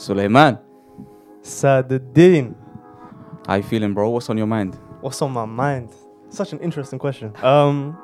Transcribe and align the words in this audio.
Suleiman, 0.00 0.58
Saduddin, 1.42 2.54
how 3.46 3.56
you 3.56 3.62
feeling, 3.62 3.92
bro? 3.92 4.08
What's 4.08 4.30
on 4.30 4.38
your 4.38 4.46
mind? 4.46 4.78
what's 5.02 5.20
on 5.20 5.30
my 5.30 5.44
mind? 5.44 5.90
Such 6.30 6.54
an 6.54 6.58
interesting 6.60 6.98
question. 6.98 7.34
Um, 7.44 7.98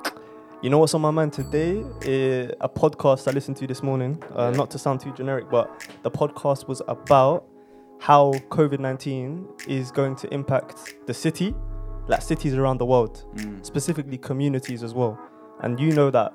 you 0.63 0.69
know 0.69 0.77
what's 0.79 0.93
on 0.93 1.01
my 1.01 1.11
mind 1.11 1.33
today? 1.33 1.83
Eh, 2.05 2.51
a 2.61 2.69
podcast 2.69 3.27
I 3.29 3.31
listened 3.31 3.57
to 3.59 3.67
this 3.67 3.83
morning. 3.83 4.23
Uh. 4.35 4.51
Not 4.51 4.71
to 4.73 4.79
sound 4.79 5.01
too 5.01 5.13
generic, 5.15 5.49
but 5.51 5.89
the 6.03 6.11
podcast 6.11 6.69
was 6.69 6.83
about 6.87 7.47
how 7.99 8.33
COVID 8.51 8.79
nineteen 8.79 9.47
is 9.67 9.91
going 9.91 10.17
to 10.17 10.35
impact 10.35 10.97
the 11.07 11.15
city, 11.15 11.55
like 12.09 12.21
cities 12.21 12.53
around 12.53 12.77
the 12.77 12.87
world, 12.87 13.25
Mm. 13.37 13.65
specifically 13.65 14.19
communities 14.19 14.83
as 14.83 14.93
well. 14.93 15.19
And 15.63 15.81
you 15.81 15.93
know 15.93 16.11
that 16.11 16.35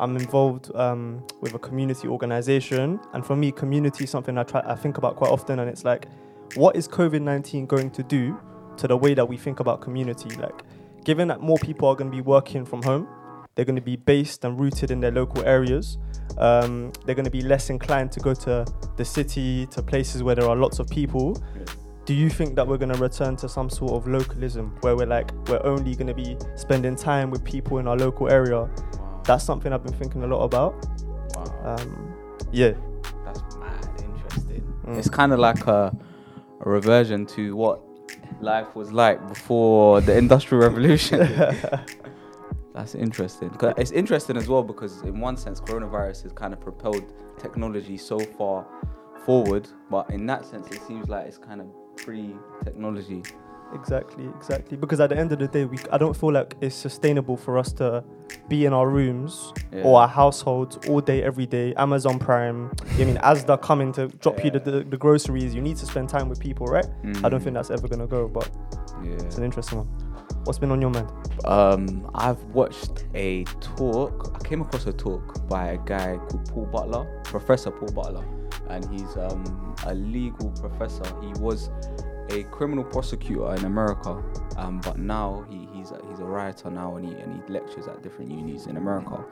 I'm 0.00 0.16
involved 0.16 0.74
um, 0.74 1.24
with 1.40 1.54
a 1.54 1.58
community 1.58 2.08
organization, 2.08 3.00
and 3.12 3.26
for 3.26 3.34
me, 3.34 3.50
community 3.50 4.04
is 4.04 4.10
something 4.10 4.38
I 4.38 4.44
try 4.44 4.62
I 4.64 4.74
think 4.74 4.98
about 4.98 5.16
quite 5.16 5.30
often. 5.30 5.58
And 5.58 5.68
it's 5.68 5.84
like, 5.84 6.06
what 6.54 6.76
is 6.76 6.86
COVID 6.86 7.20
nineteen 7.20 7.66
going 7.66 7.90
to 7.90 8.02
do 8.02 8.38
to 8.76 8.86
the 8.86 8.96
way 8.96 9.14
that 9.14 9.28
we 9.28 9.36
think 9.36 9.60
about 9.60 9.80
community? 9.80 10.30
Like, 10.36 10.62
given 11.04 11.28
that 11.28 11.40
more 11.40 11.58
people 11.58 11.88
are 11.88 11.96
going 11.96 12.10
to 12.10 12.16
be 12.16 12.22
working 12.22 12.64
from 12.64 12.82
home, 12.82 13.08
they're 13.54 13.64
going 13.64 13.76
to 13.76 13.82
be 13.82 13.96
based 13.96 14.44
and 14.44 14.58
rooted 14.60 14.90
in 14.90 15.00
their 15.00 15.10
local 15.10 15.44
areas. 15.44 15.98
Um, 16.36 16.92
they're 17.04 17.16
going 17.16 17.24
to 17.24 17.30
be 17.30 17.40
less 17.40 17.70
inclined 17.70 18.12
to 18.12 18.20
go 18.20 18.34
to 18.34 18.64
the 18.96 19.04
city, 19.04 19.66
to 19.66 19.82
places 19.82 20.22
where 20.22 20.36
there 20.36 20.48
are 20.48 20.54
lots 20.54 20.78
of 20.78 20.88
people. 20.88 21.42
Do 22.04 22.14
you 22.14 22.30
think 22.30 22.54
that 22.54 22.66
we're 22.66 22.78
going 22.78 22.92
to 22.92 23.00
return 23.00 23.36
to 23.36 23.48
some 23.48 23.68
sort 23.68 23.92
of 23.92 24.06
localism 24.06 24.76
where 24.80 24.94
we're 24.96 25.06
like, 25.06 25.32
we're 25.48 25.64
only 25.64 25.94
going 25.94 26.06
to 26.06 26.14
be 26.14 26.36
spending 26.54 26.94
time 26.94 27.30
with 27.30 27.44
people 27.44 27.78
in 27.78 27.88
our 27.88 27.96
local 27.96 28.30
area? 28.30 28.70
Wow. 29.28 29.34
That's 29.34 29.44
something 29.44 29.72
I've 29.72 29.82
been 29.82 29.92
thinking 29.92 30.22
a 30.22 30.26
lot 30.26 30.42
about. 30.42 30.74
wow. 31.34 31.76
Um, 31.78 32.14
yeah. 32.50 32.72
That's 33.24 33.56
mad 33.56 33.88
interesting. 34.02 34.74
Mm. 34.86 34.98
It's 34.98 35.10
kind 35.10 35.32
of 35.32 35.38
like 35.38 35.66
a, 35.66 35.94
a 36.60 36.68
reversion 36.68 37.26
to 37.26 37.54
what 37.54 37.80
life 38.40 38.74
was 38.74 38.90
like 38.92 39.26
before 39.28 40.00
the 40.00 40.16
Industrial 40.16 40.62
Revolution. 40.62 41.20
That's 42.74 42.94
interesting. 42.94 43.54
It's 43.76 43.90
interesting 43.90 44.36
as 44.36 44.48
well 44.48 44.62
because, 44.62 45.02
in 45.02 45.20
one 45.20 45.36
sense, 45.36 45.60
coronavirus 45.60 46.22
has 46.22 46.32
kind 46.32 46.52
of 46.52 46.60
propelled 46.60 47.12
technology 47.38 47.96
so 47.96 48.20
far 48.20 48.66
forward, 49.26 49.68
but 49.90 50.08
in 50.10 50.24
that 50.26 50.46
sense, 50.46 50.68
it 50.70 50.80
seems 50.86 51.08
like 51.08 51.26
it's 51.26 51.38
kind 51.38 51.60
of 51.60 51.66
pre-technology. 51.96 53.24
Exactly, 53.74 54.26
exactly. 54.36 54.76
Because 54.76 54.98
at 55.00 55.10
the 55.10 55.16
end 55.18 55.30
of 55.32 55.38
the 55.38 55.46
day, 55.48 55.64
we 55.66 55.78
I 55.92 55.98
don't 55.98 56.16
feel 56.16 56.32
like 56.32 56.54
it's 56.60 56.74
sustainable 56.74 57.36
for 57.36 57.58
us 57.58 57.72
to 57.74 58.02
be 58.48 58.64
in 58.66 58.72
our 58.72 58.88
rooms 58.88 59.52
Yeah. 59.72 59.82
or 59.82 60.00
our 60.00 60.08
households 60.08 60.78
all 60.88 61.00
day, 61.00 61.22
every 61.22 61.46
day. 61.46 61.74
Amazon 61.74 62.18
Prime. 62.18 62.70
I 62.98 63.04
mean, 63.04 63.18
as 63.22 63.44
they're 63.44 63.56
coming 63.58 63.92
to 63.92 64.08
drop 64.08 64.42
you 64.44 64.50
the, 64.50 64.58
the, 64.60 64.84
the 64.84 64.96
groceries, 64.96 65.54
you 65.54 65.60
need 65.60 65.76
to 65.78 65.86
spend 65.86 66.08
time 66.08 66.28
with 66.28 66.40
people, 66.40 66.66
right? 66.66 66.86
I 67.24 67.28
don't 67.28 67.40
Mm, 67.40 67.44
think 67.44 67.54
that's 67.54 67.70
ever 67.70 67.86
gonna 67.88 68.06
go, 68.06 68.26
but 68.28 68.48
Yeah. 69.04 69.12
it's 69.26 69.36
an 69.38 69.44
interesting 69.44 69.78
one. 69.78 69.88
What's 70.44 70.58
been 70.58 70.70
on 70.70 70.80
your 70.80 70.90
mind? 70.90 71.10
Um, 71.44 72.10
I've 72.14 72.42
watched 72.54 73.04
a 73.14 73.44
talk. 73.60 74.32
I 74.34 74.48
came 74.48 74.62
across 74.62 74.86
a 74.86 74.92
talk 74.92 75.46
by 75.46 75.68
a 75.72 75.78
guy 75.78 76.16
called 76.28 76.48
Paul 76.50 76.66
Butler, 76.66 77.20
Professor 77.24 77.70
Paul 77.70 77.88
Butler, 77.92 78.24
and 78.70 78.84
he's 78.90 79.14
um, 79.18 79.74
a 79.86 79.94
legal 79.94 80.50
professor. 80.52 81.04
He 81.20 81.32
was 81.40 81.70
a 82.30 82.44
criminal 82.44 82.84
prosecutor 82.84 83.54
in 83.54 83.64
America, 83.64 84.22
um, 84.56 84.80
but 84.80 84.98
now 84.98 85.46
he, 85.50 85.68
he's 85.72 85.90
a, 85.90 86.00
he's 86.08 86.20
a 86.20 86.24
writer 86.24 86.70
now, 86.70 86.96
and 86.96 87.06
he 87.06 87.14
and 87.20 87.32
he 87.32 87.52
lectures 87.52 87.86
at 87.88 88.02
different 88.02 88.30
unis 88.30 88.66
in 88.66 88.76
America. 88.76 89.24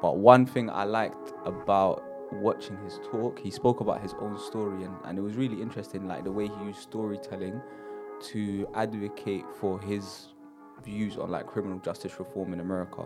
But 0.00 0.18
one 0.18 0.46
thing 0.46 0.70
I 0.70 0.84
liked 0.84 1.32
about 1.44 2.04
watching 2.32 2.76
his 2.84 2.98
talk, 3.10 3.38
he 3.38 3.50
spoke 3.50 3.80
about 3.80 4.00
his 4.00 4.14
own 4.20 4.38
story, 4.38 4.84
and, 4.84 4.94
and 5.04 5.18
it 5.18 5.22
was 5.22 5.34
really 5.34 5.60
interesting, 5.60 6.06
like 6.06 6.24
the 6.24 6.32
way 6.32 6.48
he 6.48 6.64
used 6.64 6.80
storytelling 6.80 7.60
to 8.20 8.68
advocate 8.74 9.44
for 9.60 9.80
his 9.80 10.28
views 10.84 11.16
on 11.16 11.30
like 11.30 11.46
criminal 11.46 11.78
justice 11.78 12.18
reform 12.18 12.52
in 12.52 12.60
America. 12.60 13.02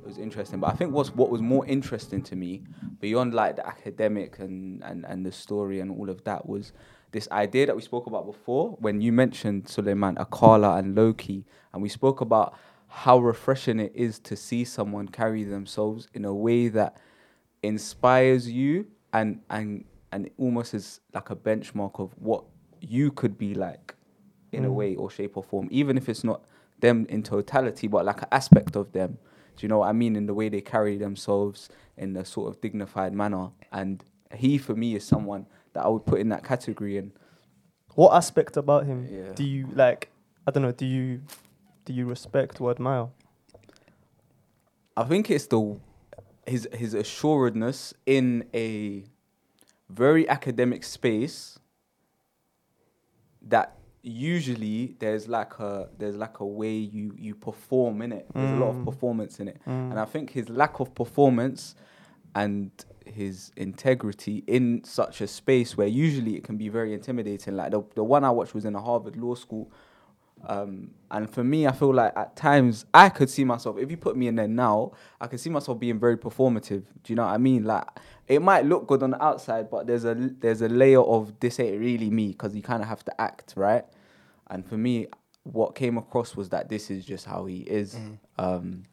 It 0.00 0.06
was 0.06 0.18
interesting, 0.18 0.60
but 0.60 0.72
I 0.72 0.76
think 0.76 0.92
what's 0.92 1.14
what 1.14 1.30
was 1.30 1.42
more 1.42 1.66
interesting 1.66 2.22
to 2.22 2.36
me 2.36 2.62
beyond 3.00 3.34
like 3.34 3.56
the 3.56 3.66
academic 3.66 4.38
and 4.38 4.82
and 4.82 5.04
and 5.06 5.26
the 5.26 5.32
story 5.32 5.80
and 5.80 5.90
all 5.90 6.08
of 6.08 6.22
that 6.24 6.48
was 6.48 6.72
this 7.12 7.28
idea 7.30 7.66
that 7.66 7.76
we 7.76 7.82
spoke 7.82 8.06
about 8.06 8.26
before 8.26 8.76
when 8.80 9.00
you 9.00 9.12
mentioned 9.12 9.68
Suleiman 9.68 10.16
Akala 10.16 10.78
and 10.78 10.94
Loki, 10.94 11.44
and 11.72 11.82
we 11.82 11.88
spoke 11.88 12.20
about 12.20 12.54
how 12.88 13.18
refreshing 13.18 13.80
it 13.80 13.92
is 13.94 14.18
to 14.20 14.36
see 14.36 14.64
someone 14.64 15.08
carry 15.08 15.44
themselves 15.44 16.08
in 16.14 16.24
a 16.24 16.34
way 16.34 16.68
that 16.68 16.96
inspires 17.62 18.48
you 18.50 18.86
and 19.12 19.40
and 19.50 19.84
and 20.12 20.30
almost 20.38 20.74
is 20.74 21.00
like 21.12 21.28
a 21.30 21.36
benchmark 21.36 21.98
of 22.00 22.12
what 22.18 22.44
you 22.80 23.10
could 23.10 23.36
be 23.36 23.54
like 23.54 23.94
in 24.52 24.64
a 24.64 24.68
Mm. 24.68 24.74
way 24.74 24.96
or 24.96 25.10
shape 25.10 25.36
or 25.36 25.42
form, 25.42 25.68
even 25.70 25.98
if 25.98 26.08
it's 26.08 26.24
not 26.24 26.42
them 26.80 27.04
in 27.10 27.22
totality, 27.22 27.86
but 27.88 28.04
like 28.06 28.22
an 28.22 28.28
aspect 28.32 28.76
of 28.76 28.92
them. 28.92 29.18
Do 29.56 29.64
you 29.66 29.68
know 29.68 29.78
what 29.78 29.88
I 29.88 29.92
mean? 29.92 30.16
In 30.16 30.24
the 30.26 30.32
way 30.32 30.48
they 30.48 30.60
carry 30.62 30.96
themselves 30.96 31.68
in 31.98 32.16
a 32.16 32.24
sort 32.24 32.48
of 32.48 32.60
dignified 32.62 33.12
manner. 33.12 33.50
And 33.72 34.02
he, 34.34 34.56
for 34.56 34.74
me, 34.76 34.94
is 34.94 35.04
someone 35.04 35.46
that 35.78 35.84
I 35.84 35.88
would 35.88 36.04
put 36.04 36.18
in 36.20 36.28
that 36.30 36.42
category. 36.42 36.98
And 36.98 37.12
What 37.94 38.12
aspect 38.14 38.56
about 38.56 38.84
him 38.86 39.06
Yeah. 39.10 39.32
do 39.34 39.44
you 39.44 39.68
like? 39.72 40.10
I 40.46 40.50
don't 40.50 40.62
know. 40.64 40.72
Do 40.72 40.86
you 40.86 41.22
do 41.84 41.92
you 41.92 42.04
respect 42.06 42.60
or 42.60 42.70
admire? 42.70 43.08
I 44.96 45.04
think 45.04 45.30
it's 45.30 45.46
the 45.46 45.78
his 46.46 46.68
his 46.72 46.94
assuredness 46.94 47.94
in 48.06 48.44
a 48.54 49.04
very 49.88 50.28
academic 50.28 50.82
space 50.84 51.58
that 53.42 53.76
usually 54.02 54.96
there's 54.98 55.28
like 55.28 55.58
a 55.60 55.88
there's 55.98 56.16
like 56.16 56.40
a 56.40 56.46
way 56.46 56.74
you 56.74 57.14
you 57.16 57.34
perform 57.34 58.02
in 58.02 58.12
it. 58.12 58.26
There's 58.34 58.50
a 58.50 58.56
lot 58.64 58.70
of 58.70 58.76
Mm. 58.76 58.84
performance 58.84 59.40
in 59.40 59.48
it. 59.48 59.58
Mm. 59.66 59.90
And 59.90 60.00
I 60.00 60.04
think 60.04 60.30
his 60.30 60.48
lack 60.48 60.80
of 60.80 60.94
performance 60.94 61.74
and 62.34 62.70
his 63.10 63.52
integrity 63.56 64.44
in 64.46 64.82
such 64.84 65.20
a 65.20 65.26
space 65.26 65.76
where 65.76 65.86
usually 65.86 66.36
it 66.36 66.44
can 66.44 66.56
be 66.56 66.68
very 66.68 66.94
intimidating. 66.94 67.56
Like 67.56 67.70
the, 67.70 67.82
the 67.94 68.04
one 68.04 68.24
I 68.24 68.30
watched 68.30 68.54
was 68.54 68.64
in 68.64 68.74
a 68.74 68.80
Harvard 68.80 69.16
Law 69.16 69.34
School. 69.34 69.70
Um, 70.46 70.92
and 71.10 71.28
for 71.28 71.42
me, 71.42 71.66
I 71.66 71.72
feel 71.72 71.92
like 71.92 72.12
at 72.16 72.36
times 72.36 72.84
I 72.94 73.08
could 73.08 73.28
see 73.28 73.44
myself, 73.44 73.76
if 73.78 73.90
you 73.90 73.96
put 73.96 74.16
me 74.16 74.28
in 74.28 74.36
there 74.36 74.46
now, 74.46 74.92
I 75.20 75.26
could 75.26 75.40
see 75.40 75.50
myself 75.50 75.80
being 75.80 75.98
very 75.98 76.16
performative. 76.16 76.84
Do 77.02 77.12
you 77.12 77.16
know 77.16 77.24
what 77.24 77.34
I 77.34 77.38
mean? 77.38 77.64
Like 77.64 77.84
it 78.28 78.40
might 78.40 78.64
look 78.64 78.86
good 78.86 79.02
on 79.02 79.10
the 79.10 79.22
outside, 79.22 79.68
but 79.70 79.86
there's 79.86 80.04
a 80.04 80.14
there's 80.14 80.62
a 80.62 80.68
layer 80.68 81.00
of 81.00 81.38
this 81.40 81.58
ain't 81.58 81.80
really 81.80 82.10
me 82.10 82.28
because 82.28 82.54
you 82.54 82.62
kind 82.62 82.82
of 82.82 82.88
have 82.88 83.04
to 83.06 83.20
act, 83.20 83.54
right? 83.56 83.84
And 84.48 84.64
for 84.64 84.76
me, 84.76 85.08
what 85.42 85.74
came 85.74 85.98
across 85.98 86.36
was 86.36 86.50
that 86.50 86.68
this 86.68 86.90
is 86.90 87.04
just 87.04 87.26
how 87.26 87.46
he 87.46 87.58
is. 87.58 87.94
Um, 88.38 88.84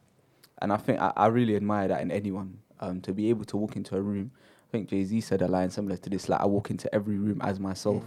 and 0.60 0.72
I 0.72 0.78
think 0.78 1.00
I, 1.00 1.12
I 1.16 1.26
really 1.26 1.54
admire 1.54 1.88
that 1.88 2.00
in 2.00 2.10
anyone 2.10 2.58
um, 2.80 3.00
to 3.02 3.12
be 3.12 3.28
able 3.30 3.44
to 3.46 3.56
walk 3.56 3.76
into 3.76 3.96
a 3.96 4.00
room. 4.00 4.30
I 4.68 4.70
think 4.72 4.88
Jay 4.88 5.04
Z 5.04 5.20
said 5.20 5.42
a 5.42 5.48
line 5.48 5.70
similar 5.70 5.96
to 5.96 6.10
this, 6.10 6.28
like 6.28 6.40
I 6.40 6.46
walk 6.46 6.70
into 6.70 6.92
every 6.94 7.16
room 7.18 7.40
as 7.42 7.58
myself. 7.60 8.02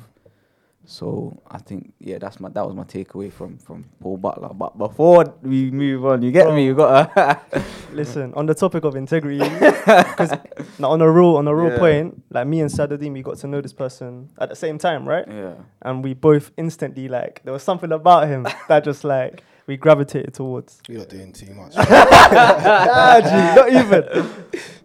So 0.85 1.40
I 1.52 1.59
think 1.59 1.94
yeah, 2.00 2.18
that's 2.18 2.40
my 2.40 2.50
that 2.50 2.66
was 2.66 2.74
my 2.75 2.84
takeaway 2.84 3.31
from 3.31 3.57
from 3.57 3.85
Paul 4.00 4.18
Butler. 4.18 4.50
But 4.53 4.78
before 4.78 5.25
we 5.44 5.69
move 5.69 6.06
on, 6.06 6.22
you 6.24 6.31
get 6.31 6.52
me? 6.53 6.66
You 6.66 6.74
got 6.74 7.13
to. 7.16 7.63
Listen, 7.94 8.34
on 8.34 8.46
the 8.46 8.56
topic 8.56 8.84
of 8.85 8.96
integrity, 8.96 9.40
because 9.40 10.31
now 10.80 10.91
on 10.91 11.01
a 11.01 11.12
real 11.12 11.36
on 11.36 11.47
a 11.47 11.56
real 11.56 11.72
Yeah. 11.74 11.80
point, 11.80 12.24
like 12.31 12.47
me 12.47 12.62
and 12.62 12.69
Saduddin, 12.72 13.13
we 13.13 13.22
got 13.22 13.38
to 13.40 13.47
know 13.47 13.62
this 13.62 13.74
person 13.74 14.30
at 14.40 14.50
the 14.50 14.56
same 14.56 14.78
time, 14.78 15.07
right? 15.07 15.28
yeah. 15.28 15.56
And 15.81 16.03
we 16.03 16.13
both 16.13 16.51
instantly 16.57 17.07
like 17.07 17.41
there 17.44 17.53
was 17.53 17.63
something 17.63 17.91
about 17.91 18.28
him 18.28 18.47
that 18.68 18.84
just 18.84 19.03
like 19.03 19.44
we 19.69 19.78
gravitated 19.78 20.34
towards. 20.34 20.81
You're 20.90 21.00
not 21.00 21.09
doing 21.09 21.31
too 21.31 21.53
much. 21.53 21.74
ah, 21.78 23.19
gee, 23.22 23.62
not 23.62 23.69
even. 23.69 24.30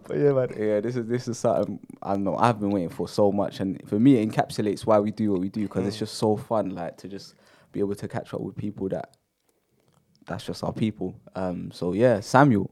But 0.07 0.17
yeah, 0.17 0.31
man. 0.31 0.49
Yeah, 0.55 0.79
this 0.79 0.95
is 0.95 1.07
this 1.07 1.27
is 1.27 1.39
something 1.39 1.79
I 2.03 2.13
don't 2.13 2.23
know 2.23 2.37
I've 2.37 2.59
been 2.59 2.69
waiting 2.69 2.89
for 2.89 3.09
so 3.09 3.31
much, 3.31 3.59
and 3.59 3.81
for 3.89 3.99
me 3.99 4.17
it 4.17 4.29
encapsulates 4.29 4.85
why 4.85 4.99
we 4.99 5.09
do 5.09 5.31
what 5.31 5.41
we 5.41 5.49
do 5.49 5.63
because 5.63 5.87
it's 5.87 5.97
just 5.97 6.13
so 6.13 6.37
fun, 6.37 6.69
like 6.69 6.97
to 6.97 7.07
just 7.07 7.33
be 7.71 7.79
able 7.79 7.95
to 7.95 8.07
catch 8.07 8.31
up 8.35 8.41
with 8.41 8.55
people 8.55 8.87
that 8.89 9.17
that's 10.27 10.45
just 10.45 10.63
our 10.63 10.71
people. 10.71 11.15
Um, 11.35 11.71
so 11.71 11.93
yeah, 11.93 12.19
Samuel, 12.19 12.69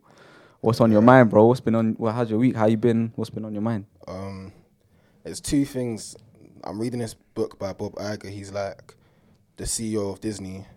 what's 0.62 0.82
on 0.82 0.92
your 0.92 1.02
mind, 1.02 1.32
bro? 1.32 1.48
What's 1.48 1.62
been 1.62 1.74
on? 1.74 1.96
Well, 1.98 2.14
how's 2.14 2.30
your 2.30 2.38
week? 2.38 2.56
How 2.56 2.68
you 2.68 2.78
been? 2.78 3.12
What's 3.16 3.32
been 3.32 3.44
on 3.44 3.54
your 3.54 3.64
mind? 3.64 3.86
Um, 4.08 4.54
there's 5.24 5.42
two 5.42 5.66
things. 5.66 6.16
I'm 6.64 6.80
reading 6.80 7.00
this 7.00 7.16
book 7.16 7.58
by 7.58 7.74
Bob 7.74 7.96
Iger. 7.96 8.30
He's 8.30 8.52
like 8.52 8.94
the 9.58 9.64
CEO 9.64 10.12
of 10.12 10.22
Disney, 10.22 10.68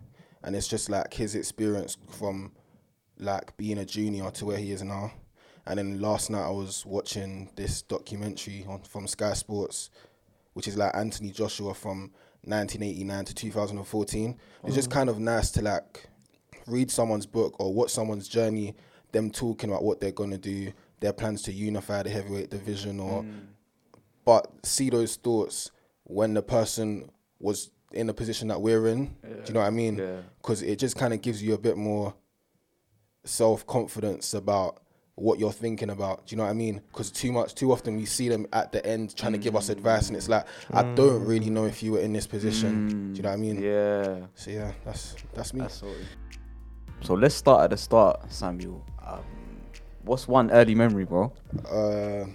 and 0.47 0.55
it's 0.55 0.69
just 0.69 0.89
like 0.89 1.13
his 1.13 1.35
experience 1.35 1.99
from 2.09 2.53
like 3.19 3.55
being 3.57 3.79
a 3.79 3.85
junior 3.85 4.31
to 4.31 4.47
where 4.47 4.57
he 4.57 4.71
is 4.71 4.83
now. 4.83 5.13
And 5.67 5.79
then 5.79 6.01
last 6.01 6.31
night 6.31 6.47
I 6.47 6.51
was 6.51 6.87
watching 6.87 7.51
this 7.57 7.83
documentary 7.83 8.65
on 8.69 8.83
from 8.83 9.09
Sky 9.09 9.35
Sports, 9.35 9.91
which 10.53 10.69
is 10.69 10.77
like 10.77 10.95
Anthony 10.95 11.33
Joshua 11.33 11.75
from 11.75 12.13
1989 12.45 13.25
to 13.25 13.35
2014. 13.35 14.37
It's 14.65 14.77
just 14.77 14.89
mm. 14.89 14.93
kind 14.93 15.11
of 15.11 15.19
nice 15.19 15.51
to 15.51 15.63
like 15.63 16.09
read 16.69 16.93
someone's 16.93 17.27
book 17.27 17.59
or 17.59 17.75
watch 17.75 17.91
someone's 17.91 18.29
journey, 18.29 18.77
them 19.11 19.33
talking 19.33 19.71
about 19.71 19.83
what 19.83 20.01
they're 20.01 20.13
gonna 20.13 20.39
do, 20.39 20.73
their 21.01 21.13
plans 21.13 21.43
to 21.43 21.53
unify 21.53 22.05
the 22.05 22.11
heavyweight 22.11 22.51
division, 22.51 23.01
or 23.01 23.25
mm. 23.25 23.47
but 24.25 24.49
see 24.63 24.91
those 24.91 25.17
thoughts 25.17 25.73
when 26.05 26.35
the 26.35 26.43
person 26.43 27.11
was 27.41 27.71
in 27.93 28.07
the 28.07 28.15
position 28.15 28.49
that 28.49 28.61
we're 28.61 28.89
in. 28.89 29.07
Do 29.23 29.29
you 29.47 29.55
know 29.55 29.61
what 29.61 29.67
I 29.67 29.71
mean? 29.71 29.97
Yeah. 29.97 30.21
Because 30.39 30.63
it 30.63 30.79
just 30.79 30.97
kind 30.97 31.15
of 31.15 31.23
gives 31.23 31.43
you 31.43 31.55
a 31.55 31.59
bit 31.59 31.77
more 31.77 32.15
self 33.25 33.67
confidence 33.67 34.35
about 34.35 34.81
what 35.17 35.39
you're 35.39 35.53
thinking 35.53 35.91
about. 35.91 36.27
Do 36.27 36.35
you 36.35 36.37
know 36.37 36.45
what 36.45 36.51
I 36.51 36.55
mean? 36.55 36.83
Because 36.89 37.11
too 37.11 37.33
much, 37.33 37.55
too 37.55 37.73
often 37.73 37.97
we 37.97 38.05
see 38.05 38.29
them 38.29 38.47
at 38.53 38.73
the 38.73 38.85
end 38.87 39.17
trying 39.17 39.33
to 39.33 39.39
give 39.39 39.57
us 39.57 39.69
advice, 39.69 40.09
and 40.09 40.17
it's 40.17 40.29
like 40.29 40.47
I 40.73 40.83
don't 40.95 41.25
really 41.25 41.51
know 41.51 41.65
if 41.65 41.83
you 41.83 41.93
were 41.93 42.01
in 42.01 42.13
this 42.13 42.27
position. 42.27 43.13
Do 43.13 43.17
you 43.17 43.23
know 43.23 43.31
what 43.31 43.35
I 43.35 43.39
mean? 43.39 43.63
Yeah. 43.63 44.27
So 44.35 44.51
yeah, 44.51 44.73
that's 44.85 45.17
that's 45.35 45.55
me. 45.55 45.61
That's. 45.61 45.83
So 47.03 47.15
let's 47.15 47.35
start 47.35 47.65
at 47.65 47.71
the 47.71 47.77
start, 47.77 48.33
Samuel. 48.33 48.85
Um, 49.05 49.23
what's 50.03 50.27
one 50.29 50.51
early 50.51 50.75
memory, 50.75 51.05
bro? 51.05 51.33
Uh, 51.71 52.27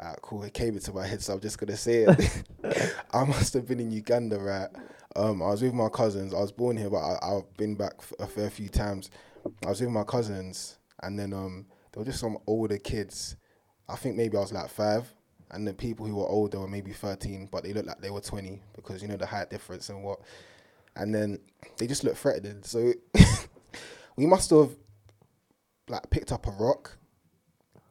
ah, 0.00 0.14
cool. 0.22 0.42
It 0.44 0.54
came 0.54 0.74
into 0.74 0.92
my 0.92 1.06
head, 1.06 1.22
so 1.22 1.34
I'm 1.34 1.40
just 1.40 1.58
gonna 1.58 1.76
say 1.76 2.04
it. 2.04 2.44
I 3.12 3.24
must 3.24 3.54
have 3.54 3.66
been 3.66 3.80
in 3.80 3.90
Uganda, 3.90 4.38
right? 4.38 4.68
Um, 5.16 5.42
I 5.42 5.46
was 5.46 5.62
with 5.62 5.74
my 5.74 5.88
cousins. 5.88 6.34
I 6.34 6.40
was 6.40 6.52
born 6.52 6.76
here, 6.76 6.90
but 6.90 6.98
I, 6.98 7.18
I've 7.22 7.56
been 7.56 7.74
back 7.74 7.92
a 8.18 8.26
fair 8.26 8.50
few 8.50 8.68
times. 8.68 9.10
I 9.64 9.70
was 9.70 9.80
with 9.80 9.90
my 9.90 10.04
cousins, 10.04 10.78
and 11.02 11.18
then 11.18 11.32
um, 11.32 11.66
there 11.92 12.00
were 12.00 12.06
just 12.06 12.20
some 12.20 12.38
older 12.46 12.78
kids. 12.78 13.36
I 13.88 13.96
think 13.96 14.16
maybe 14.16 14.36
I 14.36 14.40
was 14.40 14.52
like 14.52 14.68
five, 14.70 15.12
and 15.50 15.66
the 15.66 15.74
people 15.74 16.06
who 16.06 16.16
were 16.16 16.28
older 16.28 16.60
were 16.60 16.68
maybe 16.68 16.92
thirteen, 16.92 17.48
but 17.50 17.62
they 17.62 17.72
looked 17.72 17.88
like 17.88 18.00
they 18.00 18.10
were 18.10 18.20
twenty 18.20 18.60
because 18.74 19.02
you 19.02 19.08
know 19.08 19.16
the 19.16 19.26
height 19.26 19.50
difference 19.50 19.88
and 19.88 20.02
what. 20.02 20.20
And 20.96 21.12
then 21.12 21.40
they 21.76 21.88
just 21.88 22.04
looked 22.04 22.18
threatening. 22.18 22.62
So 22.62 22.92
we 24.16 24.26
must 24.26 24.50
have 24.50 24.70
like 25.88 26.08
picked 26.10 26.30
up 26.30 26.46
a 26.46 26.50
rock 26.52 26.96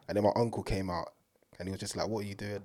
and 0.07 0.15
then 0.15 0.23
my 0.23 0.31
uncle 0.35 0.63
came 0.63 0.89
out 0.89 1.13
and 1.59 1.67
he 1.67 1.71
was 1.71 1.79
just 1.79 1.95
like, 1.95 2.07
What 2.07 2.23
are 2.23 2.27
you 2.27 2.35
doing? 2.35 2.61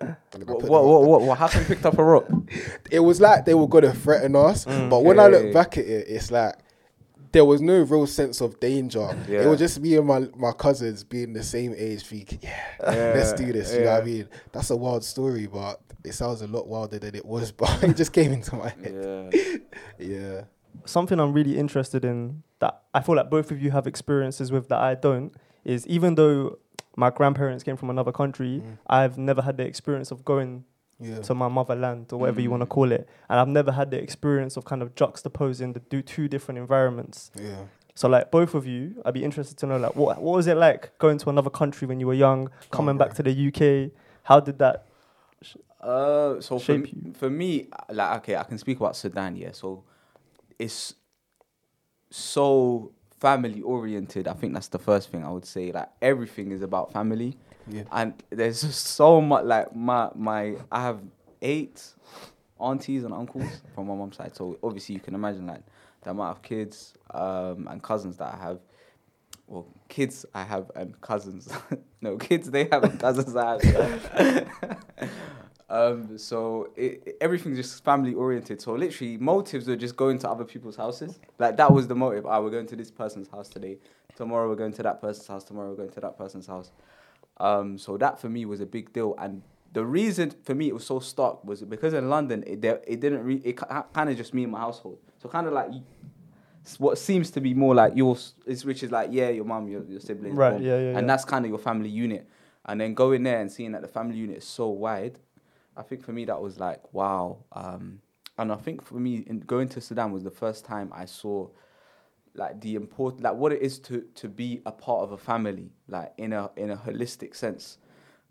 And 0.00 0.16
then 0.30 0.42
I 0.48 0.52
What, 0.52 0.62
what, 0.62 0.84
what, 0.84 1.02
what, 1.04 1.20
what 1.22 1.38
happened? 1.38 1.66
Picked 1.66 1.86
up 1.86 1.98
a 1.98 2.04
rock. 2.04 2.26
It 2.90 3.00
was 3.00 3.20
like 3.20 3.44
they 3.44 3.54
were 3.54 3.68
gonna 3.68 3.92
threaten 3.92 4.36
us. 4.36 4.64
Mm, 4.64 4.90
but 4.90 5.04
when 5.04 5.18
I 5.18 5.26
look 5.26 5.52
back 5.52 5.76
at 5.78 5.84
it, 5.84 6.06
it's 6.08 6.30
like 6.30 6.54
there 7.32 7.44
was 7.44 7.60
no 7.60 7.82
real 7.82 8.06
sense 8.06 8.40
of 8.40 8.58
danger. 8.60 9.08
It 9.28 9.46
was 9.46 9.58
just 9.58 9.80
me 9.80 9.96
and 9.96 10.06
my, 10.06 10.20
my 10.36 10.52
cousins 10.52 11.04
being 11.04 11.32
the 11.32 11.42
same 11.42 11.74
age 11.76 12.02
thinking, 12.04 12.38
Yeah, 12.42 12.64
let's 12.80 13.32
do 13.34 13.52
this. 13.52 13.74
You 13.74 13.80
know 13.84 13.92
what 13.92 14.02
I 14.02 14.04
mean? 14.06 14.28
That's 14.52 14.70
a 14.70 14.76
wild 14.76 15.04
story, 15.04 15.46
but 15.46 15.80
it 16.04 16.12
sounds 16.12 16.40
a 16.42 16.46
lot 16.46 16.66
wilder 16.68 16.98
than 16.98 17.14
it 17.14 17.24
was, 17.26 17.52
but 17.60 17.82
it 17.82 17.96
just 17.96 18.12
came 18.12 18.32
into 18.32 18.54
my 18.56 18.68
head. 18.70 19.30
Yeah. 19.32 19.56
Yeah. 19.98 20.42
something 20.84 21.18
I'm 21.18 21.32
really 21.32 21.58
interested 21.58 22.04
in 22.04 22.42
that 22.60 22.82
I 22.94 23.00
feel 23.00 23.16
like 23.16 23.30
both 23.30 23.50
of 23.50 23.60
you 23.62 23.70
have 23.70 23.86
experiences 23.86 24.52
with 24.52 24.68
that 24.68 24.78
I 24.78 24.94
don't 24.94 25.34
is 25.64 25.86
even 25.86 26.14
though 26.14 26.58
my 26.96 27.10
grandparents 27.10 27.62
came 27.62 27.76
from 27.76 27.90
another 27.90 28.12
country, 28.12 28.62
Mm. 28.64 28.78
I've 28.86 29.18
never 29.18 29.42
had 29.42 29.56
the 29.58 29.66
experience 29.66 30.10
of 30.10 30.24
going 30.24 30.64
Yeah. 30.98 31.20
to 31.20 31.34
my 31.34 31.48
motherland 31.48 32.10
or 32.12 32.18
whatever 32.18 32.40
you 32.40 32.50
want 32.50 32.62
to 32.62 32.66
Mm. 32.66 32.70
call 32.70 32.90
it, 32.90 33.06
and 33.28 33.38
I've 33.38 33.48
never 33.48 33.70
had 33.72 33.90
the 33.90 34.00
experience 34.02 34.56
of 34.56 34.64
kind 34.64 34.82
of 34.82 34.94
juxtaposing 34.94 35.74
the 35.74 35.80
do 35.80 36.00
two 36.02 36.26
different 36.28 36.58
environments. 36.58 37.30
yeah. 37.34 37.64
So 37.94 38.08
like 38.08 38.30
both 38.30 38.54
of 38.54 38.66
you, 38.66 39.00
I'd 39.06 39.14
be 39.14 39.24
interested 39.24 39.56
to 39.58 39.66
know 39.66 39.78
like 39.78 39.94
what 39.96 40.20
what 40.20 40.34
was 40.36 40.46
it 40.46 40.56
like 40.56 40.96
going 40.98 41.16
to 41.18 41.30
another 41.30 41.48
country 41.50 41.86
when 41.88 41.98
you 42.00 42.06
were 42.06 42.14
young, 42.26 42.50
coming 42.70 42.98
back 42.98 43.14
to 43.14 43.22
the 43.22 43.32
UK? 43.32 43.90
How 44.24 44.38
did 44.40 44.58
that? 44.58 44.84
Uh, 45.80 46.40
so 46.40 46.58
for 46.58 46.64
Shape 46.64 46.94
me, 46.94 47.12
for 47.12 47.30
me, 47.30 47.68
like 47.90 48.18
okay, 48.18 48.36
I 48.36 48.42
can 48.44 48.58
speak 48.58 48.78
about 48.80 48.96
Sudan. 48.96 49.36
Yeah, 49.36 49.52
so 49.52 49.84
it's 50.58 50.94
so 52.10 52.92
family 53.18 53.62
oriented. 53.62 54.28
I 54.28 54.34
think 54.34 54.54
that's 54.54 54.68
the 54.68 54.78
first 54.78 55.10
thing 55.10 55.24
I 55.24 55.30
would 55.30 55.44
say. 55.46 55.72
Like 55.72 55.88
everything 56.02 56.50
is 56.52 56.62
about 56.62 56.92
family, 56.92 57.36
Yeah. 57.68 57.84
and 57.92 58.14
there's 58.30 58.62
just 58.62 58.86
so 58.86 59.20
much. 59.20 59.44
Like 59.44 59.74
my 59.74 60.10
my, 60.14 60.56
I 60.70 60.82
have 60.82 61.00
eight 61.42 61.82
aunties 62.60 63.04
and 63.04 63.12
uncles 63.12 63.62
from 63.74 63.86
my 63.88 63.94
mom's 63.94 64.16
side. 64.16 64.34
So 64.36 64.58
obviously 64.62 64.94
you 64.94 65.00
can 65.00 65.14
imagine 65.14 65.46
like 65.46 65.62
the 66.02 66.10
amount 66.10 66.36
of 66.36 66.42
kids 66.42 66.94
um, 67.12 67.68
and 67.70 67.82
cousins 67.82 68.16
that 68.18 68.34
I 68.34 68.36
have. 68.38 68.60
Well, 69.48 69.66
kids 69.88 70.26
I 70.34 70.42
have 70.42 70.70
and 70.74 71.00
cousins. 71.00 71.48
no, 72.00 72.16
kids 72.16 72.50
they 72.50 72.64
have 72.72 72.82
and 72.84 72.98
cousins 72.98 73.36
I 73.36 73.64
have. 73.64 74.48
um, 75.68 76.16
so 76.16 76.70
it, 76.76 77.16
everything's 77.20 77.58
just 77.58 77.84
family 77.84 78.14
oriented. 78.14 78.60
So 78.60 78.72
literally, 78.74 79.16
motives 79.16 79.66
were 79.66 79.76
just 79.76 79.96
going 79.96 80.18
to 80.20 80.30
other 80.30 80.44
people's 80.44 80.76
houses. 80.76 81.18
Like 81.38 81.56
that 81.56 81.72
was 81.72 81.88
the 81.88 81.94
motive. 81.94 82.24
Ah, 82.26 82.40
we're 82.40 82.50
going 82.50 82.66
to 82.68 82.76
this 82.76 82.90
person's 82.90 83.28
house 83.28 83.48
today. 83.48 83.78
Tomorrow 84.16 84.48
we're 84.48 84.54
going 84.56 84.72
to 84.74 84.82
that 84.84 85.00
person's 85.00 85.26
house. 85.26 85.44
Tomorrow 85.44 85.70
we're 85.70 85.76
going 85.76 85.90
to 85.90 86.00
that 86.00 86.16
person's 86.16 86.46
house. 86.46 86.70
Um, 87.38 87.76
so 87.78 87.96
that 87.98 88.20
for 88.20 88.28
me 88.28 88.44
was 88.46 88.60
a 88.60 88.66
big 88.66 88.92
deal. 88.92 89.14
And 89.18 89.42
the 89.72 89.84
reason 89.84 90.32
for 90.44 90.54
me 90.54 90.68
it 90.68 90.74
was 90.74 90.86
so 90.86 91.00
stark 91.00 91.44
was 91.44 91.62
because 91.62 91.92
in 91.94 92.08
London 92.08 92.42
it 92.46 92.64
it 92.64 93.00
didn't 93.00 93.24
re- 93.24 93.42
it 93.44 93.56
kind 93.56 94.08
of 94.08 94.16
just 94.16 94.32
me 94.32 94.44
and 94.44 94.52
my 94.52 94.60
household. 94.60 94.98
So 95.20 95.28
kind 95.28 95.46
of 95.46 95.52
like 95.52 95.70
what 96.78 96.98
seems 96.98 97.30
to 97.32 97.40
be 97.40 97.54
more 97.54 97.74
like 97.74 97.94
yours 97.94 98.34
is 98.46 98.64
which 98.64 98.82
is 98.82 98.90
like 98.90 99.10
yeah 99.12 99.28
your 99.28 99.44
mum 99.44 99.68
your, 99.68 99.84
your 99.84 100.00
siblings 100.00 100.36
Right, 100.36 100.54
boom. 100.54 100.62
yeah, 100.62 100.78
yeah, 100.78 100.88
and 100.90 101.00
yeah. 101.00 101.00
that's 101.02 101.24
kind 101.24 101.44
of 101.44 101.48
your 101.50 101.58
family 101.58 101.88
unit. 101.90 102.26
And 102.64 102.80
then 102.80 102.94
going 102.94 103.22
there 103.22 103.40
and 103.40 103.52
seeing 103.52 103.72
that 103.72 103.82
the 103.82 103.88
family 103.88 104.16
unit 104.16 104.38
is 104.38 104.44
so 104.44 104.68
wide, 104.68 105.18
I 105.76 105.82
think 105.82 106.04
for 106.04 106.12
me 106.12 106.24
that 106.26 106.40
was 106.40 106.58
like 106.58 106.92
wow. 106.92 107.38
Um, 107.52 108.00
and 108.38 108.52
I 108.52 108.56
think 108.56 108.82
for 108.82 108.94
me 108.94 109.24
in 109.26 109.40
going 109.40 109.68
to 109.70 109.80
Sudan 109.80 110.12
was 110.12 110.22
the 110.22 110.30
first 110.30 110.64
time 110.64 110.92
I 110.94 111.04
saw 111.06 111.48
like 112.34 112.60
the 112.60 112.74
important 112.74 113.22
like 113.22 113.34
what 113.34 113.52
it 113.52 113.62
is 113.62 113.78
to 113.80 114.04
to 114.14 114.28
be 114.28 114.60
a 114.66 114.72
part 114.72 115.02
of 115.02 115.12
a 115.12 115.18
family 115.18 115.70
like 115.88 116.12
in 116.18 116.32
a 116.32 116.50
in 116.56 116.70
a 116.70 116.76
holistic 116.76 117.34
sense 117.34 117.78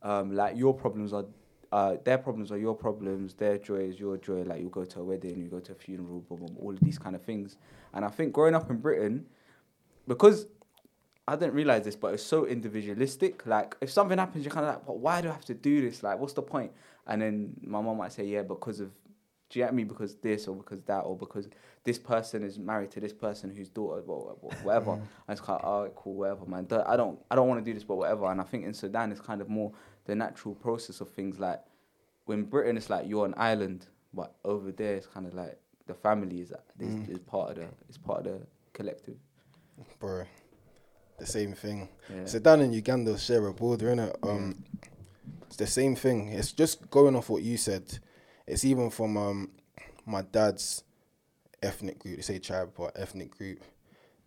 um 0.04 0.36
like 0.36 0.56
your 0.56 0.74
problems 0.74 1.12
are 1.12 1.26
uh 1.72 1.96
their 2.04 2.18
problems 2.20 2.52
are 2.52 2.58
your 2.58 2.76
problems 2.76 3.34
their 3.34 3.58
joy 3.58 3.78
is 3.78 4.00
your 4.00 4.18
joy 4.18 4.44
like 4.44 4.62
you 4.62 4.70
go 4.70 4.86
to 4.86 5.00
a 5.00 5.04
wedding 5.04 5.42
you 5.42 5.48
go 5.50 5.60
to 5.60 5.72
a 5.72 5.76
funeral 5.76 6.22
boom, 6.22 6.40
boom, 6.40 6.56
all 6.60 6.72
of 6.72 6.80
these 6.82 7.00
kind 7.00 7.16
of 7.16 7.22
things 7.24 7.58
and 7.96 8.06
i 8.06 8.08
think 8.08 8.32
growing 8.32 8.54
up 8.54 8.70
in 8.70 8.78
britain 8.78 9.26
because 10.08 10.46
I 11.28 11.36
didn't 11.36 11.56
realize 11.56 11.84
this, 11.84 11.96
but 11.96 12.14
it's 12.14 12.24
so 12.24 12.46
individualistic. 12.46 13.46
Like, 13.48 13.76
if 13.82 13.90
something 13.90 14.18
happens, 14.18 14.46
you're 14.46 14.54
kind 14.54 14.68
of 14.68 14.76
like, 14.76 14.88
well, 14.88 15.00
why 15.00 15.22
do 15.22 15.30
I 15.30 15.32
have 15.32 15.46
to 15.46 15.56
do 15.56 15.82
this? 15.82 16.04
Like, 16.04 16.20
what's 16.20 16.34
the 16.34 16.44
point? 16.44 16.72
And 17.08 17.22
then 17.22 17.54
my 17.62 17.82
mom 17.82 17.98
might 17.98 18.12
say, 18.12 18.26
yeah, 18.26 18.42
because 18.42 18.80
of, 18.80 18.92
do 19.50 19.60
you 19.60 19.66
get 19.66 19.74
me? 19.74 19.84
Because 19.84 20.16
this 20.16 20.48
or 20.48 20.56
because 20.56 20.82
that 20.84 21.02
or 21.02 21.16
because 21.16 21.48
this 21.84 22.00
person 22.00 22.44
is 22.44 22.58
married 22.58 22.92
to 22.92 23.00
this 23.00 23.14
person 23.14 23.50
whose 23.50 23.70
daughter, 23.70 24.02
well, 24.06 24.38
well, 24.42 24.58
whatever. 24.64 24.92
Mm-hmm. 24.92 25.02
and 25.28 25.38
it's 25.38 25.42
kind 25.42 25.62
of, 25.62 25.68
oh, 25.68 25.92
cool, 25.96 26.16
whatever, 26.16 26.46
man. 26.46 26.68
I 26.86 26.96
don't, 26.96 27.20
I 27.30 27.36
don't 27.36 27.48
want 27.48 27.64
to 27.64 27.70
do 27.70 27.74
this, 27.74 27.84
but 27.84 27.96
whatever. 27.96 28.26
And 28.32 28.42
I 28.42 28.44
think 28.44 28.66
in 28.66 28.74
Sudan, 28.74 29.12
it's 29.12 29.22
kind 29.22 29.42
of 29.42 29.50
more 29.50 29.72
the 30.06 30.16
natural 30.16 30.56
process 30.56 31.00
of 31.02 31.10
things. 31.12 31.40
Like, 31.40 31.62
when 32.26 32.44
Britain, 32.44 32.76
it's 32.76 32.90
like 32.90 33.08
you're 33.08 33.26
an 33.26 33.36
island, 33.38 33.86
but 34.14 34.36
over 34.44 34.72
there, 34.72 34.96
it's 34.96 35.08
kind 35.08 35.28
of 35.28 35.36
like 35.36 35.60
the 35.86 35.94
family 35.94 36.42
is 36.42 36.52
is, 36.80 36.96
mm. 36.96 37.10
is 37.10 37.20
part 37.20 37.52
of 37.52 37.56
the, 37.58 37.68
is 37.88 37.98
part 37.98 38.26
of 38.26 38.40
the 38.40 38.48
collective. 38.74 39.18
Bro. 40.00 40.24
The 41.18 41.26
same 41.26 41.54
thing. 41.54 41.88
Yeah. 42.14 42.26
Sudan 42.26 42.62
and 42.62 42.74
Uganda 42.76 43.18
share 43.18 43.46
a 43.48 43.54
border, 43.54 43.96
innit? 43.96 44.16
Um, 44.24 44.56
mm. 44.56 44.90
It's 45.56 45.72
the 45.72 45.82
same 45.82 45.96
thing. 45.96 46.28
It's 46.34 46.52
just 46.52 46.90
going 46.92 47.16
off 47.16 47.30
what 47.30 47.42
you 47.42 47.56
said. 47.56 48.00
It's 48.46 48.66
even 48.66 48.90
from 48.90 49.16
um, 49.16 49.52
my 50.06 50.22
dad's 50.22 50.84
ethnic 51.64 51.98
group. 52.00 52.18
They 52.18 52.22
say 52.24 52.40
tribe, 52.40 52.74
but 52.78 52.92
ethnic 53.00 53.32
group. 53.38 53.64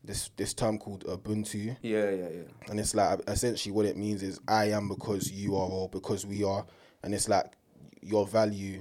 This 0.02 0.30
this 0.38 0.54
term 0.54 0.78
called 0.78 1.04
Ubuntu, 1.04 1.76
Yeah, 1.82 2.08
yeah, 2.10 2.28
yeah. 2.30 2.70
and 2.70 2.80
it's 2.80 2.94
like 2.94 3.20
essentially 3.28 3.72
what 3.72 3.84
it 3.84 3.96
means 3.96 4.22
is 4.22 4.40
I 4.48 4.70
am 4.70 4.88
because 4.88 5.30
you 5.30 5.54
are, 5.56 5.68
or 5.68 5.90
because 5.90 6.24
we 6.24 6.44
are, 6.44 6.64
and 7.02 7.12
it's 7.12 7.28
like 7.28 7.52
your 8.00 8.26
value 8.26 8.80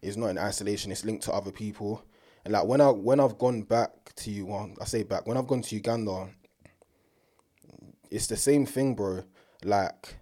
is 0.00 0.16
not 0.16 0.28
in 0.28 0.38
isolation. 0.38 0.92
It's 0.92 1.04
linked 1.04 1.24
to 1.24 1.32
other 1.32 1.50
people, 1.50 2.02
and 2.44 2.52
like 2.52 2.64
when 2.64 2.80
I 2.80 2.88
when 2.88 3.20
I've 3.20 3.36
gone 3.36 3.62
back 3.62 4.14
to 4.16 4.30
you, 4.30 4.46
well, 4.46 4.70
I 4.80 4.86
say 4.86 5.02
back 5.02 5.26
when 5.26 5.36
I've 5.36 5.48
gone 5.48 5.60
to 5.62 5.74
Uganda, 5.74 6.30
it's 8.10 8.28
the 8.28 8.36
same 8.36 8.64
thing, 8.64 8.94
bro. 8.94 9.24
Like, 9.64 10.16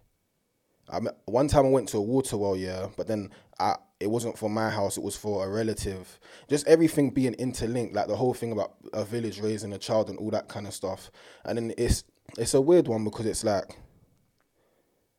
I 0.90 1.00
one 1.26 1.48
time 1.48 1.66
I 1.66 1.70
went 1.70 1.88
to 1.90 1.98
a 1.98 2.02
water 2.02 2.36
well, 2.36 2.56
yeah, 2.56 2.88
but 2.96 3.06
then 3.06 3.30
I 3.58 3.76
it 4.00 4.10
wasn't 4.10 4.38
for 4.38 4.50
my 4.50 4.70
house; 4.70 4.96
it 4.96 5.02
was 5.02 5.16
for 5.16 5.46
a 5.46 5.48
relative. 5.48 6.18
Just 6.48 6.66
everything 6.66 7.10
being 7.10 7.34
interlinked, 7.34 7.94
like 7.94 8.08
the 8.08 8.16
whole 8.16 8.34
thing 8.34 8.52
about 8.52 8.74
a 8.92 9.04
village 9.04 9.40
raising 9.40 9.72
a 9.72 9.78
child 9.78 10.08
and 10.08 10.18
all 10.18 10.30
that 10.30 10.48
kind 10.48 10.66
of 10.66 10.74
stuff. 10.74 11.10
And 11.44 11.58
then 11.58 11.74
it's 11.78 12.04
it's 12.38 12.54
a 12.54 12.60
weird 12.60 12.88
one 12.88 13.04
because 13.04 13.26
it's 13.26 13.44
like 13.44 13.78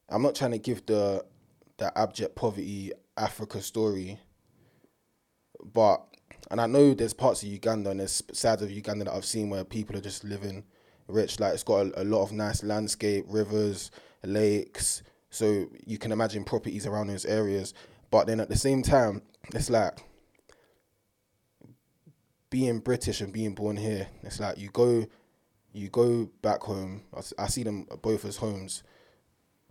I'm 0.10 0.22
not 0.22 0.36
trying 0.36 0.51
to 0.51 0.58
give 0.58 0.86
the 0.86 1.24
the 1.78 1.98
abject 1.98 2.36
poverty 2.36 2.92
Africa 3.18 3.62
story, 3.62 4.20
but 5.63 6.04
and 6.50 6.60
I 6.60 6.68
know 6.68 6.94
there's 6.94 7.13
parts 7.13 7.44
of 7.44 7.50
Uganda 7.50 7.92
and 7.92 8.00
there's 8.00 8.22
sides 8.34 8.62
of 8.62 8.72
Uganda 8.72 9.06
that 9.06 9.13
I've 9.13 9.25
seen 9.25 9.50
where 9.50 9.63
people 9.63 9.96
are 9.96 10.01
just 10.01 10.24
living 10.24 10.66
rich. 11.08 11.40
Like 11.40 11.54
it's 11.54 11.63
got 11.63 11.86
a, 11.86 12.01
a 12.01 12.04
lot 12.04 12.24
of 12.24 12.32
nice 12.32 12.63
landscape, 12.63 13.25
rivers, 13.28 13.92
lakes. 14.24 15.04
So 15.32 15.70
you 15.86 15.98
can 15.98 16.12
imagine 16.12 16.44
properties 16.44 16.86
around 16.86 17.08
those 17.08 17.26
areas. 17.26 17.74
But 18.12 18.28
then 18.28 18.40
at 18.40 18.50
the 18.50 18.58
same 18.58 18.84
time, 18.84 19.24
it's 19.56 19.70
like 19.70 19.98
being 22.50 22.80
British 22.80 23.22
and 23.22 23.34
being 23.34 23.56
born 23.56 23.78
here. 23.78 24.08
It's 24.22 24.40
like 24.40 24.60
you 24.60 24.70
go, 24.70 25.08
you 25.74 25.90
go 25.90 26.30
back 26.42 26.62
home. 26.62 27.04
I 27.40 27.48
see 27.48 27.64
them 27.64 27.88
both 28.02 28.26
as 28.26 28.38
homes, 28.38 28.84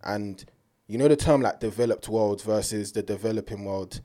and 0.03 0.43
you 0.87 0.99
know 0.99 1.07
the 1.07 1.17
term 1.17 1.43
like 1.43 1.61
developed 1.61 2.09
world 2.09 2.43
versus 2.43 2.93
the 2.93 3.03
developing 3.03 3.65
world. 3.65 4.01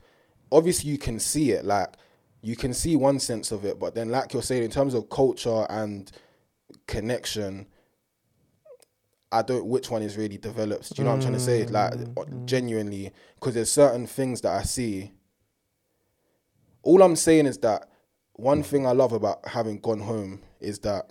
Obviously, 0.52 0.90
you 0.90 0.98
can 0.98 1.18
see 1.18 1.52
it. 1.52 1.64
Like 1.64 1.94
you 2.42 2.54
can 2.54 2.74
see 2.74 2.94
one 2.94 3.18
sense 3.18 3.50
of 3.50 3.64
it, 3.64 3.80
but 3.80 3.94
then, 3.94 4.10
like 4.10 4.34
you're 4.34 4.42
saying, 4.42 4.62
in 4.62 4.70
terms 4.70 4.92
of 4.92 5.08
culture 5.08 5.66
and 5.70 6.12
connection, 6.86 7.66
I 9.32 9.42
don't 9.42 9.66
which 9.66 9.90
one 9.90 10.02
is 10.02 10.16
really 10.16 10.38
developed. 10.38 10.94
Do 10.94 11.02
you 11.02 11.04
know 11.04 11.10
what 11.10 11.16
I'm 11.16 11.22
trying 11.22 11.34
to 11.34 11.40
say? 11.40 11.66
Like 11.66 11.94
mm, 11.94 12.18
uh, 12.18 12.24
mm. 12.24 12.46
genuinely, 12.46 13.12
because 13.34 13.54
there's 13.54 13.70
certain 13.70 14.06
things 14.06 14.40
that 14.42 14.52
I 14.52 14.62
see. 14.62 15.12
All 16.82 17.02
I'm 17.02 17.16
saying 17.16 17.46
is 17.46 17.58
that 17.58 17.88
one 18.34 18.62
thing 18.62 18.86
I 18.86 18.92
love 18.92 19.12
about 19.12 19.46
having 19.48 19.80
gone 19.80 20.00
home 20.00 20.42
is 20.60 20.78
that 20.80 21.10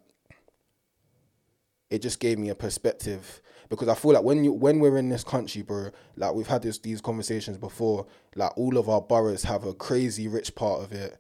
it 1.89 2.01
just 2.01 2.19
gave 2.19 2.39
me 2.39 2.50
a 2.50 2.55
perspective 2.55 3.41
because 3.69 3.88
I 3.88 3.95
feel 3.95 4.13
like 4.13 4.24
when 4.24 4.43
you 4.43 4.53
when 4.53 4.79
we're 4.79 4.98
in 4.98 5.10
this 5.10 5.24
country, 5.24 5.62
bro, 5.62 5.89
like 6.15 6.34
we've 6.34 6.48
had 6.48 6.62
this 6.62 6.79
these 6.79 7.01
conversations 7.01 7.57
before, 7.57 8.05
like 8.36 8.57
all 8.57 8.77
of 8.77 8.89
our 8.89 9.01
boroughs 9.01 9.43
have 9.43 9.65
a 9.65 9.74
crazy 9.74 10.27
rich 10.27 10.55
part 10.55 10.84
of 10.84 10.91
it 10.91 11.17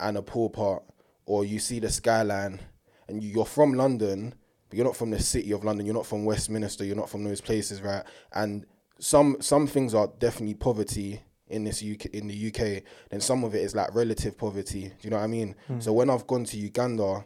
and 0.00 0.16
a 0.16 0.22
poor 0.22 0.48
part, 0.48 0.82
or 1.26 1.44
you 1.44 1.58
see 1.58 1.78
the 1.78 1.90
skyline 1.90 2.60
and 3.08 3.22
you, 3.22 3.30
you're 3.30 3.44
from 3.44 3.74
London, 3.74 4.34
but 4.68 4.76
you're 4.76 4.86
not 4.86 4.96
from 4.96 5.10
the 5.10 5.20
city 5.20 5.52
of 5.52 5.64
London, 5.64 5.86
you're 5.86 5.94
not 5.94 6.06
from 6.06 6.24
Westminster, 6.24 6.84
you're 6.84 6.96
not 6.96 7.10
from 7.10 7.24
those 7.24 7.40
places, 7.40 7.82
right? 7.82 8.04
And 8.32 8.66
some 8.98 9.36
some 9.40 9.66
things 9.66 9.94
are 9.94 10.08
definitely 10.18 10.54
poverty 10.54 11.22
in 11.48 11.64
this 11.64 11.82
UK 11.82 12.06
in 12.06 12.28
the 12.28 12.48
UK, 12.48 12.82
then 13.10 13.20
some 13.20 13.44
of 13.44 13.54
it 13.54 13.62
is 13.62 13.74
like 13.74 13.94
relative 13.94 14.36
poverty. 14.36 14.88
Do 14.88 14.94
you 15.02 15.10
know 15.10 15.16
what 15.16 15.24
I 15.24 15.28
mean? 15.28 15.54
Hmm. 15.66 15.80
So 15.80 15.92
when 15.92 16.10
I've 16.10 16.26
gone 16.26 16.44
to 16.44 16.56
Uganda, 16.56 17.24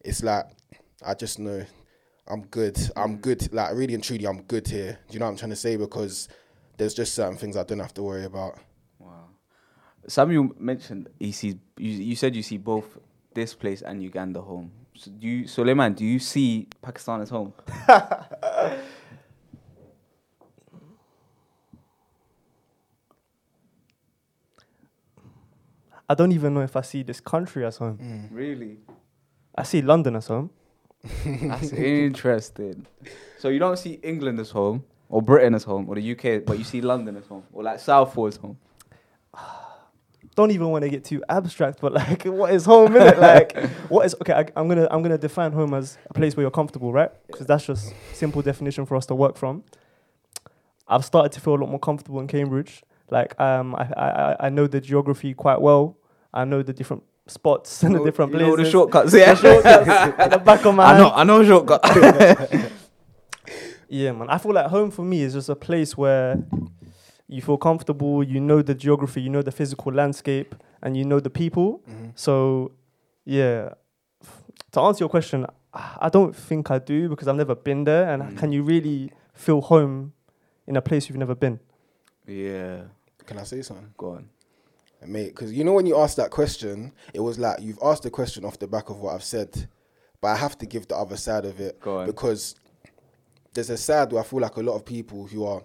it's 0.00 0.22
like 0.22 0.46
I 1.04 1.14
just 1.14 1.38
know 1.38 1.64
I'm 2.28 2.42
good. 2.46 2.78
I'm 2.96 3.14
hmm. 3.14 3.20
good. 3.20 3.52
Like 3.52 3.74
really 3.74 3.94
and 3.94 4.02
truly, 4.02 4.26
I'm 4.26 4.42
good 4.42 4.66
here. 4.66 4.98
Do 5.08 5.14
you 5.14 5.20
know 5.20 5.26
what 5.26 5.32
I'm 5.32 5.38
trying 5.38 5.50
to 5.50 5.56
say? 5.56 5.76
Because 5.76 6.28
there's 6.76 6.94
just 6.94 7.14
certain 7.14 7.36
things 7.36 7.56
I 7.56 7.64
don't 7.64 7.80
have 7.80 7.94
to 7.94 8.02
worry 8.02 8.24
about. 8.24 8.58
Wow. 8.98 9.28
Samuel 10.08 10.50
mentioned 10.58 11.08
he 11.18 11.32
sees. 11.32 11.56
You, 11.76 11.90
you 11.90 12.16
said 12.16 12.34
you 12.34 12.42
see 12.42 12.58
both 12.58 12.98
this 13.34 13.54
place 13.54 13.82
and 13.82 14.02
Uganda 14.02 14.40
home. 14.40 14.72
So 14.94 15.10
do 15.10 15.26
you, 15.26 15.46
Suleiman? 15.46 15.94
Do 15.94 16.04
you 16.04 16.18
see 16.18 16.68
Pakistan 16.80 17.22
as 17.22 17.30
home? 17.30 17.52
I 26.08 26.14
don't 26.14 26.32
even 26.32 26.52
know 26.52 26.60
if 26.60 26.76
I 26.76 26.82
see 26.82 27.02
this 27.02 27.20
country 27.20 27.64
as 27.64 27.78
home. 27.78 27.96
Mm. 27.98 28.28
Really? 28.30 28.76
I 29.54 29.62
see 29.62 29.80
London 29.80 30.16
as 30.16 30.26
home. 30.26 30.50
That's 31.24 31.72
interesting. 31.72 32.86
So 33.38 33.48
you 33.48 33.58
don't 33.58 33.78
see 33.78 33.94
England 34.02 34.38
as 34.38 34.50
home, 34.50 34.84
or 35.08 35.22
Britain 35.22 35.54
as 35.54 35.64
home, 35.64 35.88
or 35.88 35.94
the 35.94 36.12
UK, 36.12 36.44
but 36.44 36.58
you 36.58 36.64
see 36.64 36.80
London 36.82 37.16
as 37.16 37.26
home, 37.26 37.44
or 37.52 37.62
like 37.62 37.80
Southall 37.80 38.26
as 38.26 38.36
home. 38.36 38.58
Don't 40.34 40.50
even 40.50 40.68
want 40.68 40.82
to 40.82 40.88
get 40.88 41.04
too 41.04 41.22
abstract, 41.28 41.80
but 41.80 41.92
like, 41.92 42.22
what 42.24 42.54
is 42.54 42.64
home? 42.64 42.92
Innit? 42.94 43.18
Like, 43.18 43.56
what 43.90 44.06
is 44.06 44.14
okay? 44.22 44.32
I, 44.32 44.46
I'm 44.56 44.66
gonna 44.68 44.88
I'm 44.90 45.02
gonna 45.02 45.18
define 45.18 45.52
home 45.52 45.74
as 45.74 45.98
a 46.08 46.14
place 46.14 46.34
where 46.36 46.42
you're 46.42 46.50
comfortable, 46.50 46.90
right? 46.92 47.10
Because 47.26 47.46
that's 47.46 47.66
just 47.66 47.92
simple 48.14 48.40
definition 48.42 48.86
for 48.86 48.96
us 48.96 49.04
to 49.06 49.14
work 49.14 49.36
from. 49.36 49.62
I've 50.88 51.04
started 51.04 51.32
to 51.32 51.40
feel 51.40 51.54
a 51.54 51.60
lot 51.60 51.68
more 51.70 51.78
comfortable 51.78 52.18
in 52.20 52.26
Cambridge. 52.28 52.82
Like, 53.10 53.38
um, 53.40 53.74
I 53.74 53.82
I, 53.96 54.36
I- 54.46 54.48
know 54.50 54.66
the 54.66 54.80
geography 54.80 55.34
quite 55.34 55.60
well. 55.60 55.98
I 56.32 56.44
know 56.46 56.62
the 56.62 56.72
different 56.72 57.02
spots 57.26 57.82
and 57.82 57.94
the 57.94 58.02
different 58.02 58.32
you 58.32 58.38
places. 58.38 58.56
know 58.56 58.64
the 58.64 58.70
shortcuts. 58.70 59.12
Yeah, 59.14 59.34
shortcuts 59.34 59.86
at 59.86 60.30
the 60.30 60.38
back 60.38 60.64
of 60.64 60.74
my 60.74 60.84
I 60.84 60.88
hand. 60.94 60.98
know. 60.98 61.10
I 61.10 61.24
know 61.24 61.44
shortcut. 61.44 61.82
Yeah, 63.88 64.12
man. 64.12 64.30
I 64.30 64.38
feel 64.38 64.54
like 64.54 64.66
home 64.68 64.90
for 64.90 65.02
me 65.02 65.20
is 65.22 65.34
just 65.34 65.50
a 65.50 65.54
place 65.54 65.98
where 65.98 66.36
you 67.32 67.42
feel 67.42 67.56
comfortable, 67.58 68.22
you 68.22 68.40
know 68.40 68.62
the 68.62 68.74
geography, 68.74 69.20
you 69.22 69.30
know 69.30 69.42
the 69.42 69.52
physical 69.52 69.92
landscape, 69.92 70.54
and 70.82 70.96
you 70.96 71.04
know 71.04 71.20
the 71.20 71.30
people. 71.30 71.80
So, 72.14 72.72
yeah. 73.24 73.70
F- 74.22 74.42
To 74.72 74.80
answer 74.80 75.02
your 75.04 75.08
question, 75.10 75.46
I 75.74 76.06
I 76.06 76.08
don't 76.16 76.34
think 76.48 76.70
I 76.70 76.78
do 76.78 77.08
because 77.08 77.26
I've 77.28 77.36
never 77.44 77.54
been 77.54 77.84
there. 77.84 78.04
And 78.12 78.22
Mm. 78.22 78.38
can 78.40 78.52
you 78.52 78.62
really 78.62 79.10
feel 79.34 79.60
home 79.72 80.12
in 80.66 80.76
a 80.76 80.82
place 80.82 81.02
you've 81.08 81.18
never 81.26 81.34
been? 81.44 81.58
yeah. 82.26 82.82
Can 83.26 83.38
I 83.38 83.44
say 83.44 83.62
something? 83.62 83.92
Go 83.96 84.08
on. 84.16 84.28
mate 85.06 85.30
because 85.34 85.52
you 85.52 85.64
know 85.64 85.72
when 85.78 85.86
you 85.86 85.96
asked 86.04 86.16
that 86.22 86.30
question 86.30 86.92
it 87.12 87.20
was 87.28 87.36
like 87.38 87.56
you've 87.60 87.78
asked 87.90 88.02
the 88.04 88.10
question 88.10 88.44
off 88.44 88.56
the 88.58 88.68
back 88.68 88.88
of 88.88 88.96
what 89.02 89.12
i've 89.14 89.24
said 89.36 89.50
but 90.20 90.28
i 90.28 90.36
have 90.36 90.54
to 90.62 90.64
give 90.72 90.86
the 90.86 90.96
other 91.04 91.16
side 91.16 91.44
of 91.44 91.58
it 91.66 91.74
Go 91.80 91.92
on. 92.00 92.06
because 92.06 92.54
there's 93.54 93.70
a 93.70 93.76
side 93.76 94.12
where 94.12 94.22
i 94.22 94.24
feel 94.30 94.38
like 94.46 94.56
a 94.56 94.62
lot 94.68 94.76
of 94.76 94.84
people 94.84 95.26
who 95.26 95.40
are 95.44 95.60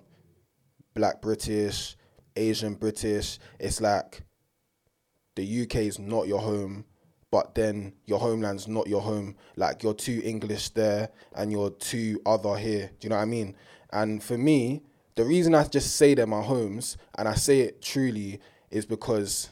black 0.98 1.22
british 1.22 1.96
asian 2.36 2.74
british 2.74 3.40
it's 3.60 3.80
like 3.80 4.24
the 5.36 5.62
uk 5.62 5.76
is 5.76 6.00
not 6.00 6.28
your 6.28 6.40
home 6.40 6.84
but 7.30 7.56
then 7.56 7.94
your 8.06 8.20
homeland's 8.20 8.68
not 8.68 8.88
your 8.88 9.02
home. 9.02 9.36
Like 9.58 9.84
you're 9.84 9.94
too 9.94 10.22
english 10.24 10.70
there 10.70 11.10
and 11.36 11.52
you're 11.52 11.72
too 11.72 12.22
other 12.26 12.56
here. 12.56 12.90
Do 13.00 13.06
you 13.06 13.10
know 13.10 13.18
what 13.18 13.24
i 13.24 13.26
mean? 13.26 13.56
And 13.92 14.24
for 14.24 14.38
me 14.38 14.84
the 15.16 15.26
reason 15.26 15.56
i 15.56 15.64
just 15.64 15.96
say 15.96 16.14
they're 16.14 16.28
my 16.28 16.42
homes 16.42 16.96
and 17.18 17.28
i 17.28 17.34
say 17.34 17.62
it 17.62 17.82
truly 17.82 18.40
is 18.70 18.86
because 18.86 19.50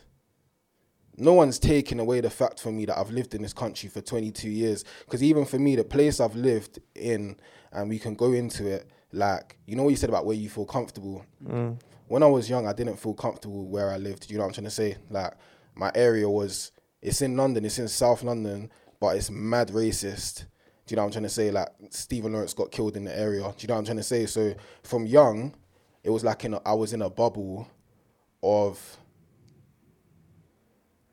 no 1.18 1.34
one's 1.34 1.58
taken 1.60 2.00
away 2.00 2.22
the 2.22 2.30
fact 2.30 2.60
from 2.60 2.78
me 2.78 2.86
that 2.86 2.98
I've 2.98 3.10
lived 3.10 3.34
in 3.36 3.42
this 3.42 3.54
country 3.54 3.88
for 3.88 4.02
22 4.02 4.50
years. 4.50 4.84
Because 5.06 5.24
even 5.24 5.46
for 5.46 5.58
me, 5.58 5.78
the 5.78 5.84
place 5.86 6.20
I've 6.20 6.36
lived 6.36 6.80
in, 6.94 7.38
and 7.72 7.90
we 7.90 8.00
can 8.00 8.16
go 8.16 8.34
into 8.34 8.68
it, 8.68 8.90
like, 9.16 9.58
you 9.66 9.76
know 9.76 9.84
what 9.84 9.90
you 9.90 9.96
said 9.96 10.10
about 10.10 10.26
where 10.26 10.36
you 10.36 10.50
feel 10.50 10.66
comfortable? 10.66 11.26
Mm. 11.46 11.80
When 12.08 12.24
I 12.24 12.28
was 12.28 12.50
young, 12.50 12.68
I 12.68 12.74
didn't 12.74 12.98
feel 12.98 13.14
comfortable 13.14 13.68
where 13.68 13.90
I 13.90 13.98
lived. 13.98 14.28
Do 14.28 14.34
you 14.34 14.38
know 14.38 14.44
what 14.44 14.50
I'm 14.50 14.54
trying 14.54 14.66
to 14.66 14.72
say? 14.72 14.98
Like, 15.10 15.34
my 15.74 15.92
area 15.96 16.30
was, 16.30 16.72
it's 17.02 17.22
in 17.22 17.36
London, 17.36 17.66
it's 17.66 17.80
in 17.80 17.88
South 17.88 18.24
London, 18.24 18.72
but 19.00 19.16
it's 19.16 19.30
mad 19.32 19.70
racist. 19.70 20.46
Do 20.86 20.94
you 20.94 20.96
know 20.98 21.04
what 21.04 21.08
I'm 21.08 21.12
trying 21.14 21.24
to 21.24 21.30
say? 21.30 21.50
Like, 21.50 21.70
Stephen 21.90 22.34
Lawrence 22.34 22.54
got 22.54 22.72
killed 22.72 22.96
in 22.96 23.06
the 23.06 23.18
area. 23.18 23.42
Do 23.42 23.54
you 23.60 23.68
know 23.68 23.74
what 23.74 23.80
I'm 23.80 23.86
trying 23.86 23.98
to 23.98 24.04
say? 24.04 24.26
So, 24.28 24.54
from 24.84 25.06
young, 25.06 25.56
it 26.04 26.12
was 26.12 26.24
like 26.24 26.46
in 26.46 26.54
a, 26.54 26.62
I 26.66 26.74
was 26.74 26.94
in 26.94 27.02
a 27.02 27.10
bubble 27.10 27.68
of 28.44 28.98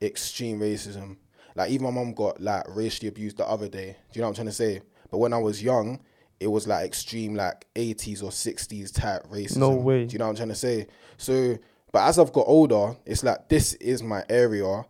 extreme 0.02 0.60
racism. 0.60 1.16
Like 1.54 1.70
even 1.70 1.84
my 1.84 1.90
mom 1.90 2.12
got 2.12 2.40
like 2.40 2.64
racially 2.68 3.08
abused 3.08 3.38
the 3.38 3.46
other 3.46 3.68
day. 3.68 3.96
Do 4.12 4.18
you 4.18 4.20
know 4.20 4.26
what 4.26 4.30
I'm 4.30 4.34
trying 4.34 4.46
to 4.48 4.52
say? 4.52 4.82
But 5.10 5.18
when 5.18 5.32
I 5.32 5.38
was 5.38 5.62
young, 5.62 6.00
it 6.42 6.50
was 6.50 6.66
like 6.66 6.84
extreme 6.84 7.34
like 7.34 7.66
80s 7.74 8.22
or 8.22 8.30
60s 8.30 8.92
type 8.92 9.26
racism. 9.28 9.58
No 9.58 9.70
way. 9.70 10.06
Do 10.06 10.12
you 10.12 10.18
know 10.18 10.26
what 10.26 10.30
I'm 10.30 10.36
trying 10.36 10.48
to 10.48 10.54
say? 10.54 10.88
So, 11.16 11.56
but 11.92 12.02
as 12.08 12.18
I've 12.18 12.32
got 12.32 12.46
older, 12.48 12.96
it's 13.06 13.22
like 13.22 13.48
this 13.48 13.74
is 13.74 14.02
my 14.02 14.24
area, 14.28 14.84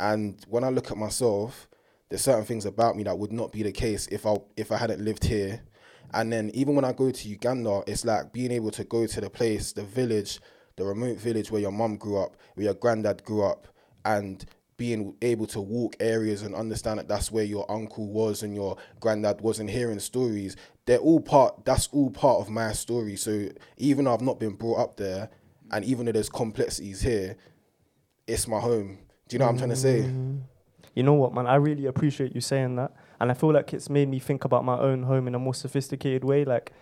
and 0.00 0.44
when 0.48 0.64
I 0.64 0.70
look 0.70 0.90
at 0.90 0.96
myself, 0.96 1.68
there's 2.08 2.22
certain 2.22 2.44
things 2.44 2.64
about 2.64 2.96
me 2.96 3.02
that 3.04 3.18
would 3.18 3.32
not 3.32 3.52
be 3.52 3.62
the 3.62 3.72
case 3.72 4.06
if 4.08 4.26
I 4.26 4.36
if 4.56 4.72
I 4.72 4.76
hadn't 4.76 5.04
lived 5.04 5.24
here. 5.24 5.60
And 6.12 6.32
then 6.32 6.50
even 6.54 6.76
when 6.76 6.84
I 6.84 6.92
go 6.92 7.10
to 7.10 7.28
Uganda, 7.28 7.82
it's 7.86 8.04
like 8.04 8.32
being 8.32 8.52
able 8.52 8.70
to 8.72 8.84
go 8.84 9.06
to 9.06 9.20
the 9.20 9.28
place, 9.28 9.72
the 9.72 9.82
village, 9.82 10.40
the 10.76 10.84
remote 10.84 11.18
village 11.18 11.50
where 11.50 11.60
your 11.60 11.72
mum 11.72 11.96
grew 11.96 12.18
up, 12.18 12.36
where 12.54 12.64
your 12.64 12.74
granddad 12.74 13.24
grew 13.24 13.42
up, 13.42 13.66
and 14.04 14.44
being 14.76 15.14
able 15.22 15.46
to 15.46 15.60
walk 15.60 15.96
areas 16.00 16.42
and 16.42 16.54
understand 16.54 16.98
that 16.98 17.08
that's 17.08 17.30
where 17.30 17.44
your 17.44 17.70
uncle 17.70 18.06
was 18.06 18.42
and 18.42 18.54
your 18.54 18.76
granddad 19.00 19.40
was 19.40 19.60
and 19.60 19.70
hearing 19.70 19.98
stories 20.00 20.56
they're 20.86 20.98
all 20.98 21.20
part 21.20 21.64
that's 21.64 21.88
all 21.88 22.10
part 22.10 22.40
of 22.40 22.50
my 22.50 22.72
story 22.72 23.16
so 23.16 23.48
even 23.76 24.04
though 24.04 24.14
i've 24.14 24.20
not 24.20 24.40
been 24.40 24.54
brought 24.54 24.80
up 24.80 24.96
there 24.96 25.28
and 25.70 25.84
even 25.84 26.06
though 26.06 26.12
there's 26.12 26.28
complexities 26.28 27.00
here 27.00 27.36
it's 28.26 28.48
my 28.48 28.58
home 28.58 28.98
do 29.28 29.34
you 29.34 29.38
know 29.38 29.46
what 29.46 29.52
i'm 29.52 29.58
trying 29.58 29.70
to 29.70 29.76
say 29.76 30.00
mm-hmm. 30.00 30.38
You 30.94 31.02
know 31.02 31.14
what, 31.14 31.34
man? 31.34 31.46
I 31.46 31.56
really 31.56 31.86
appreciate 31.86 32.34
you 32.34 32.40
saying 32.40 32.76
that. 32.76 32.92
And 33.20 33.30
I 33.30 33.34
feel 33.34 33.52
like 33.52 33.72
it's 33.74 33.90
made 33.90 34.08
me 34.08 34.18
think 34.18 34.44
about 34.44 34.64
my 34.64 34.78
own 34.78 35.02
home 35.02 35.26
in 35.26 35.34
a 35.34 35.38
more 35.38 35.54
sophisticated 35.54 36.24
way. 36.24 36.44
Like, 36.44 36.72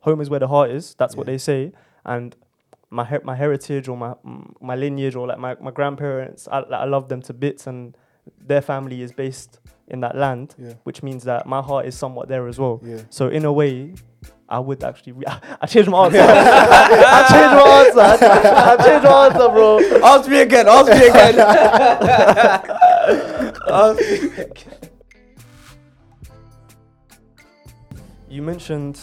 home 0.00 0.20
is 0.20 0.28
where 0.28 0.40
the 0.40 0.48
heart 0.48 0.70
is. 0.70 0.94
That's 0.94 1.16
what 1.16 1.26
they 1.26 1.38
say. 1.38 1.72
And 2.04 2.36
my 2.94 3.04
her- 3.04 3.22
my 3.24 3.34
heritage 3.34 3.88
or 3.88 3.96
my 3.96 4.12
mm, 4.24 4.44
my 4.60 4.76
lineage 4.76 5.16
or 5.16 5.26
like 5.26 5.38
my, 5.38 5.56
my 5.60 5.70
grandparents, 5.78 6.48
I, 6.50 6.58
like, 6.60 6.80
I 6.84 6.84
love 6.84 7.08
them 7.08 7.20
to 7.22 7.32
bits. 7.34 7.66
And 7.66 7.96
their 8.50 8.62
family 8.62 9.02
is 9.02 9.12
based 9.12 9.58
in 9.88 10.00
that 10.00 10.16
land, 10.16 10.54
Yeah. 10.58 10.74
which 10.84 11.02
means 11.02 11.24
that 11.24 11.46
my 11.46 11.60
heart 11.60 11.84
is 11.86 11.94
somewhat 11.96 12.28
there 12.28 12.46
as 12.48 12.58
well. 12.58 12.80
yeah 12.82 13.00
So 13.10 13.28
in 13.28 13.44
a 13.44 13.52
way, 13.52 13.94
I 14.48 14.58
would 14.60 14.82
actually. 14.84 15.12
Re- 15.12 15.26
I 15.62 15.66
changed 15.66 15.90
my 15.90 16.06
answer. 16.06 16.20
I 16.22 17.20
changed 17.32 17.54
my 17.60 17.66
answer. 17.80 18.00
I 18.00 18.76
changed 18.86 19.04
my 19.04 19.26
answer, 19.26 19.48
bro. 19.54 19.68
Ask 20.12 20.28
me 20.30 20.40
again. 20.40 20.66
Ask 20.68 20.88
me 20.90 21.06
again. 21.12 21.34
Ask 23.68 24.00
me 24.00 24.16
again. 24.42 24.72
You 28.28 28.42
mentioned 28.42 29.00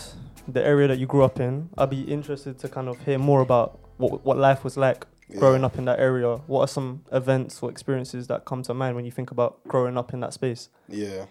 the 0.47 0.65
area 0.65 0.87
that 0.87 0.97
you 0.99 1.05
grew 1.05 1.23
up 1.23 1.39
in. 1.39 1.69
I'd 1.77 1.89
be 1.89 2.01
interested 2.01 2.57
to 2.59 2.67
kind 2.69 2.87
of 2.89 2.99
hear 3.05 3.17
more 3.17 3.41
about 3.41 3.79
what 4.01 4.25
what 4.25 4.37
life 4.37 4.63
was 4.63 4.77
like 4.77 5.05
growing 5.37 5.63
up 5.63 5.77
in 5.77 5.85
that 5.85 5.99
area. 5.99 6.35
What 6.47 6.61
are 6.61 6.67
some 6.67 7.03
events 7.11 7.61
or 7.61 7.69
experiences 7.69 8.27
that 8.27 8.45
come 8.45 8.63
to 8.63 8.73
mind 8.73 8.95
when 8.95 9.05
you 9.05 9.11
think 9.11 9.31
about 9.31 9.63
growing 9.67 9.97
up 9.97 10.13
in 10.13 10.19
that 10.21 10.33
space? 10.33 10.69
Yeah. 10.89 11.25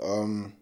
Um 0.00 0.54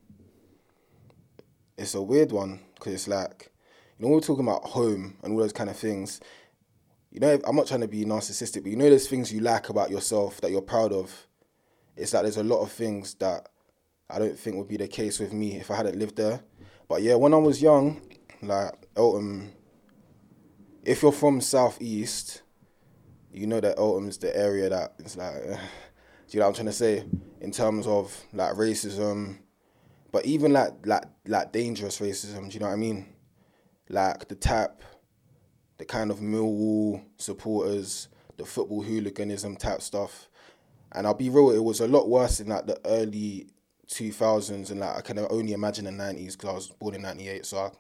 it's 1.77 1.95
a 1.95 2.03
weird 2.03 2.33
one 2.33 2.61
because 2.75 2.95
it's 2.95 3.09
like 3.09 3.53
you 3.99 4.07
know, 4.07 4.13
we're 4.13 4.21
talking 4.21 4.45
about 4.45 4.65
home 4.65 5.17
and 5.23 5.33
all 5.33 5.39
those 5.39 5.53
kind 5.53 5.71
of 5.71 5.77
things. 5.77 6.21
You 7.11 7.21
know, 7.21 7.39
I'm 7.47 7.55
not 7.55 7.69
trying 7.69 7.83
to 7.83 7.89
be 7.89 8.05
narcissistic, 8.05 8.63
but 8.63 8.71
you 8.71 8.77
know, 8.77 8.89
there's 8.89 9.09
things 9.09 9.33
you 9.33 9.41
like 9.41 9.69
about 9.69 9.91
yourself 9.91 10.41
that 10.41 10.51
you're 10.51 10.63
proud 10.63 10.93
of. 10.93 11.29
It's 11.97 12.13
like 12.13 12.23
there's 12.23 12.39
a 12.39 12.43
lot 12.43 12.61
of 12.61 12.73
things 12.73 13.15
that 13.15 13.49
I 14.11 14.19
don't 14.19 14.37
think 14.37 14.57
would 14.57 14.69
be 14.69 14.77
the 14.77 14.89
case 14.89 15.21
with 15.21 15.33
me 15.33 15.57
if 15.57 15.71
I 15.71 15.77
hadn't 15.77 15.99
lived 15.99 16.17
there. 16.17 16.41
But 16.89 17.03
yeah, 17.03 17.15
when 17.15 17.33
I 17.33 17.37
was 17.37 17.63
young, 17.63 18.01
like 18.43 18.73
Eltham, 18.97 19.53
if 20.85 21.03
you're 21.03 21.13
from 21.13 21.41
southeast, 21.41 22.43
you 23.33 23.47
know 23.47 23.61
that 23.61 23.79
Eltham's 23.79 24.19
the 24.19 24.37
area 24.37 24.69
that 24.69 24.95
it's 24.99 25.17
like, 25.17 25.35
do 25.43 25.51
you 26.31 26.41
know 26.41 26.47
what 26.47 26.49
I'm 26.49 26.55
trying 26.55 26.67
to 26.67 26.73
say? 26.73 27.05
In 27.41 27.51
terms 27.51 27.87
of 27.87 28.25
like 28.33 28.53
racism, 28.53 29.39
but 30.13 30.27
even 30.27 30.53
like 30.53 30.87
like 30.87 31.05
like 31.27 31.53
dangerous 31.53 31.99
racism. 32.01 32.49
Do 32.49 32.55
you 32.55 32.61
know 32.61 32.67
what 32.67 32.75
I 32.75 32.77
mean? 32.77 33.07
Like 33.89 34.29
the 34.29 34.35
tap, 34.35 34.83
the 35.79 35.85
kind 35.85 36.11
of 36.11 36.21
Millwall 36.21 37.05
supporters, 37.19 38.09
the 38.37 38.45
football 38.45 38.83
hooliganism 38.83 39.57
type 39.57 39.83
stuff. 39.83 40.29
And 40.93 41.07
I'll 41.07 41.15
be 41.15 41.29
real, 41.29 41.51
it 41.51 41.63
was 41.63 41.81
a 41.81 41.89
lot 41.89 42.09
worse 42.09 42.39
in 42.39 42.49
like 42.49 42.67
the 42.67 42.81
early 42.85 43.49
2000s 43.89 44.71
and 44.71 44.81
like 44.81 44.97
I 44.97 45.01
can 45.01 45.19
only 45.19 45.53
imagine 45.53 45.87
the 45.87 45.91
90s 45.91 46.33
because 46.33 46.49
I 46.49 46.53
was 46.53 46.69
born 46.69 46.95
in 46.95 47.03
98. 47.03 47.45
So, 47.45 47.59
I, 47.59 47.71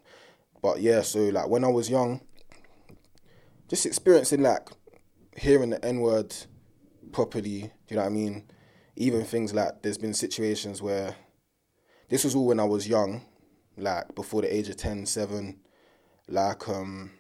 but 0.61 0.81
yeah, 0.81 1.03
so 1.03 1.21
like 1.21 1.49
when 1.49 1.65
I 1.65 1.69
was 1.69 1.89
young, 1.89 2.21
just 3.69 3.87
experiencing 3.87 4.43
like 4.43 4.69
hearing 5.37 5.71
the 5.71 5.85
N 5.85 6.01
word 6.01 6.35
properly, 7.13 7.61
do 7.61 7.71
you 7.89 7.97
know 7.97 8.03
what 8.03 8.09
I 8.09 8.11
mean? 8.11 8.45
Even 8.97 9.25
things 9.25 9.55
like 9.55 9.83
there's 9.83 9.99
been 9.99 10.15
situations 10.15 10.81
where 10.81 11.17
this 12.09 12.25
was 12.25 12.35
all 12.35 12.47
when 12.47 12.61
I 12.61 12.65
was 12.65 12.89
young, 12.89 13.23
like 13.77 14.15
before 14.15 14.43
the 14.43 14.55
age 14.55 14.69
of 14.69 14.77
10, 14.77 15.07
7, 15.07 15.59
like 16.29 16.69
um 16.69 17.11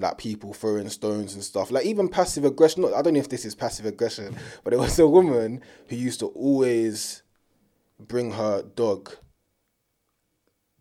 like 0.00 0.18
people 0.18 0.54
throwing 0.54 0.88
stones 0.88 1.34
and 1.34 1.44
stuff. 1.44 1.70
Like 1.70 1.86
even 1.86 2.08
passive 2.08 2.44
aggression. 2.44 2.82
Not, 2.82 2.94
I 2.94 3.02
don't 3.02 3.14
know 3.14 3.20
if 3.20 3.28
this 3.28 3.44
is 3.44 3.54
passive 3.54 3.86
aggression, 3.86 4.36
but 4.64 4.72
it 4.72 4.78
was 4.78 4.98
a 4.98 5.06
woman 5.06 5.62
who 5.88 5.96
used 5.96 6.20
to 6.20 6.26
always 6.28 7.22
bring 7.98 8.32
her 8.32 8.62
dog 8.62 9.14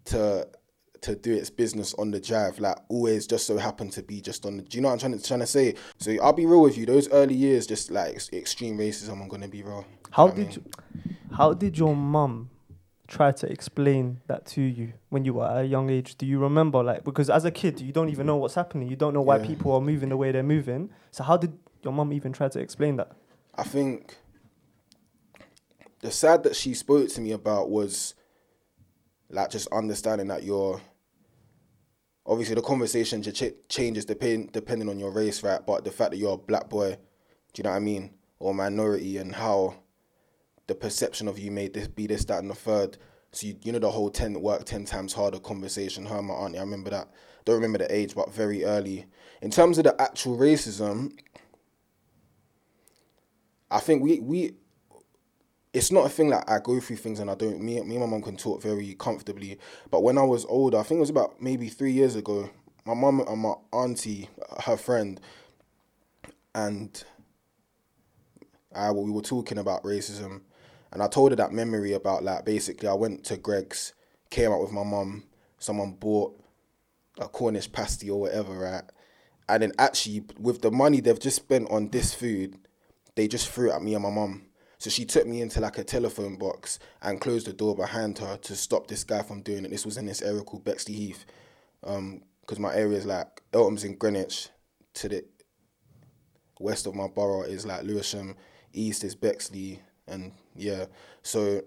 to 0.05 0.48
to 1.01 1.15
do 1.15 1.34
its 1.34 1.50
business 1.50 1.93
on 1.96 2.12
the 2.12 2.20
drive. 2.20 2.60
Like 2.60 2.77
always, 2.89 3.27
just 3.27 3.48
so 3.48 3.58
happened 3.58 3.91
to 3.93 4.03
be 4.03 4.22
just 4.22 4.46
on 4.46 4.58
the. 4.58 4.63
Do 4.63 4.77
you 4.77 4.81
know 4.81 4.89
what 4.89 4.93
I'm 4.93 5.00
trying 5.00 5.17
to 5.17 5.27
trying 5.27 5.39
to 5.41 5.48
say? 5.48 5.75
So 5.98 6.15
I'll 6.22 6.34
be 6.34 6.46
real 6.46 6.62
with 6.62 6.77
you. 6.77 6.86
Those 6.86 7.10
early 7.10 7.36
years, 7.36 7.67
just 7.67 7.91
like 7.91 8.15
extreme 8.34 8.77
racism. 8.77 9.22
I'm 9.22 9.27
gonna 9.27 9.48
be 9.48 9.63
real. 9.63 9.86
How 10.12 10.27
you 10.27 10.34
did 10.34 10.55
you, 10.55 10.63
how 11.36 11.53
did 11.53 11.77
your 11.77 11.96
mum 11.96 12.50
try 13.08 13.31
to 13.31 13.51
explain 13.51 14.22
that 14.27 14.46
to 14.46 14.62
you 14.62 14.93
when 15.10 15.25
you 15.25 15.34
were 15.34 15.46
at 15.46 15.58
a 15.58 15.65
young 15.65 15.89
age? 15.89 16.17
Do 16.17 16.25
you 16.25 16.39
remember 16.39 16.84
like 16.84 17.03
because 17.03 17.29
as 17.29 17.46
a 17.46 17.51
kid 17.51 17.81
you 17.81 17.91
don't 17.91 18.10
even 18.10 18.25
know 18.25 18.38
what's 18.38 18.55
happening. 18.55 18.89
You 18.89 18.96
don't 18.96 19.13
know 19.13 19.22
why 19.22 19.38
yeah. 19.38 19.48
people 19.48 19.74
are 19.74 19.81
moving 19.81 20.10
the 20.10 20.17
way 20.17 20.31
they're 20.31 20.43
moving. 20.43 20.89
So 21.12 21.24
how 21.24 21.38
did 21.38 21.58
your 21.84 21.93
mum 21.93 22.13
even 22.13 22.31
try 22.31 22.48
to 22.50 22.60
explain 22.60 22.98
that? 22.98 23.12
I 23.55 23.63
think 23.63 24.17
the 26.00 26.12
sad 26.12 26.43
that 26.43 26.55
she 26.55 26.74
spoke 26.74 27.10
to 27.10 27.22
me 27.22 27.31
about 27.31 27.70
was 27.70 28.15
like 29.29 29.50
just 29.50 29.67
understanding 29.72 30.27
that 30.27 30.43
you're 30.43 30.81
obviously 32.25 32.55
the 32.55 32.61
conversation 32.61 33.21
ch- 33.23 33.53
changes 33.69 34.05
depend, 34.05 34.51
depending 34.51 34.89
on 34.89 34.99
your 34.99 35.11
race, 35.11 35.43
right? 35.43 35.65
But 35.65 35.83
the 35.83 35.91
fact 35.91 36.11
that 36.11 36.17
you're 36.17 36.33
a 36.33 36.37
black 36.37 36.69
boy, 36.69 36.91
do 37.53 37.59
you 37.59 37.63
know 37.63 37.71
what 37.71 37.77
I 37.77 37.79
mean, 37.79 38.11
or 38.39 38.53
minority, 38.53 39.17
and 39.17 39.35
how 39.35 39.75
the 40.67 40.75
perception 40.75 41.27
of 41.27 41.37
you 41.37 41.51
may 41.51 41.67
this 41.67 41.87
be 41.87 42.07
this, 42.07 42.25
that, 42.25 42.39
and 42.39 42.49
the 42.49 42.55
third. 42.55 42.97
So 43.31 43.47
you, 43.47 43.57
you 43.63 43.71
know 43.71 43.79
the 43.79 43.91
whole 43.91 44.09
ten 44.09 44.39
work 44.41 44.65
ten 44.65 44.85
times 44.85 45.13
harder 45.13 45.39
conversation. 45.39 46.05
Her 46.05 46.17
and 46.17 46.27
my 46.27 46.33
auntie, 46.33 46.57
I 46.57 46.61
remember 46.61 46.89
that. 46.91 47.09
Don't 47.45 47.55
remember 47.55 47.79
the 47.79 47.93
age, 47.93 48.13
but 48.13 48.33
very 48.33 48.63
early. 48.63 49.05
In 49.41 49.51
terms 49.51 49.77
of 49.77 49.85
the 49.85 49.99
actual 49.99 50.37
racism, 50.37 51.17
I 53.69 53.79
think 53.79 54.03
we 54.03 54.19
we 54.19 54.55
it's 55.74 55.92
not 55.92 56.05
a 56.05 56.10
thing 56.10 56.29
like 56.29 56.50
I 56.50 56.60
go 56.60 56.79
through 56.79 56.98
things 56.98 57.20
and 57.20 57.29
I 57.29 57.36
don't. 57.36 57.62
Me, 57.62 57.81
me 57.81 57.96
and 57.96 58.00
my 58.01 58.05
mum 58.05 58.22
can 58.22 58.36
talk 58.36 58.62
very 58.62 58.94
comfortably. 58.96 59.57
But 59.90 60.03
when 60.03 60.18
I 60.18 60.24
was 60.24 60.46
older, 60.46 60.77
I 60.77 60.84
think 60.84 60.98
it 60.98 61.01
was 61.01 61.10
about 61.10 61.42
maybe 61.42 61.70
three 61.70 61.94
years 61.94 62.16
ago. 62.16 62.50
My 62.86 62.94
mum 62.94 63.22
and 63.22 63.42
my 63.42 63.53
auntie, 63.72 64.29
her 64.66 64.75
friend, 64.75 65.20
and 66.53 67.03
I 68.75 68.92
we 68.92 69.12
were 69.12 69.22
talking 69.22 69.57
about 69.57 69.84
racism, 69.84 70.42
and 70.92 71.01
I 71.01 71.07
told 71.07 71.31
her 71.31 71.36
that 71.38 71.53
memory 71.53 71.94
about 71.94 72.24
like 72.24 72.44
basically 72.44 72.90
I 72.90 72.94
went 72.94 73.24
to 73.25 73.38
Greggs, 73.38 73.94
came 74.29 74.51
out 74.51 74.62
with 74.62 74.74
my 74.74 74.84
mum. 74.84 75.24
Someone 75.60 75.94
bought 75.94 76.38
a 77.18 77.29
Cornish 77.29 77.72
pasty 77.72 78.10
or 78.10 78.20
whatever, 78.22 78.57
right? 78.57 78.84
And 79.48 79.64
then 79.64 79.72
actually, 79.77 80.25
with 80.38 80.62
the 80.62 80.72
money 80.72 81.00
they've 81.00 81.20
just 81.20 81.36
spent 81.38 81.70
on 81.72 81.90
this 81.90 82.14
food, 82.14 82.57
they 83.16 83.27
just 83.27 83.48
threw 83.50 83.70
it 83.72 83.75
at 83.75 83.84
me 83.84 83.94
and 83.94 84.03
my 84.03 84.10
mum 84.10 84.48
so 84.81 84.89
she 84.89 85.05
took 85.05 85.27
me 85.27 85.44
into 85.44 85.59
like 85.59 85.77
a 85.77 85.83
telephone 85.83 86.37
box 86.37 86.79
and 87.03 87.22
closed 87.22 87.46
the 87.46 87.53
door 87.53 87.75
behind 87.75 88.17
her 88.17 88.35
to 88.37 88.55
stop 88.55 88.87
this 88.87 89.03
guy 89.03 89.22
from 89.22 89.44
doing 89.44 89.63
it. 89.63 89.70
This 89.70 89.85
was 89.85 89.96
in 89.96 90.07
this 90.07 90.24
area 90.24 90.41
called 90.41 90.65
Bexleyheath. 90.65 91.24
Because 91.81 92.00
um, 92.57 92.61
my 92.61 92.74
area 92.74 92.98
is 92.98 93.05
like 93.05 93.44
Eltham's 93.53 93.83
in 93.83 93.96
Greenwich, 93.96 94.50
to 94.96 95.07
the 95.07 95.24
west 96.59 96.87
of 96.87 96.96
my 96.96 97.07
borough 97.07 97.44
is 97.44 97.63
like 97.63 97.83
Lewisham, 97.83 98.35
east 98.74 99.03
is 99.03 99.13
Bexley, 99.13 99.79
and 100.07 100.31
yeah. 100.55 100.85
So, 101.22 101.61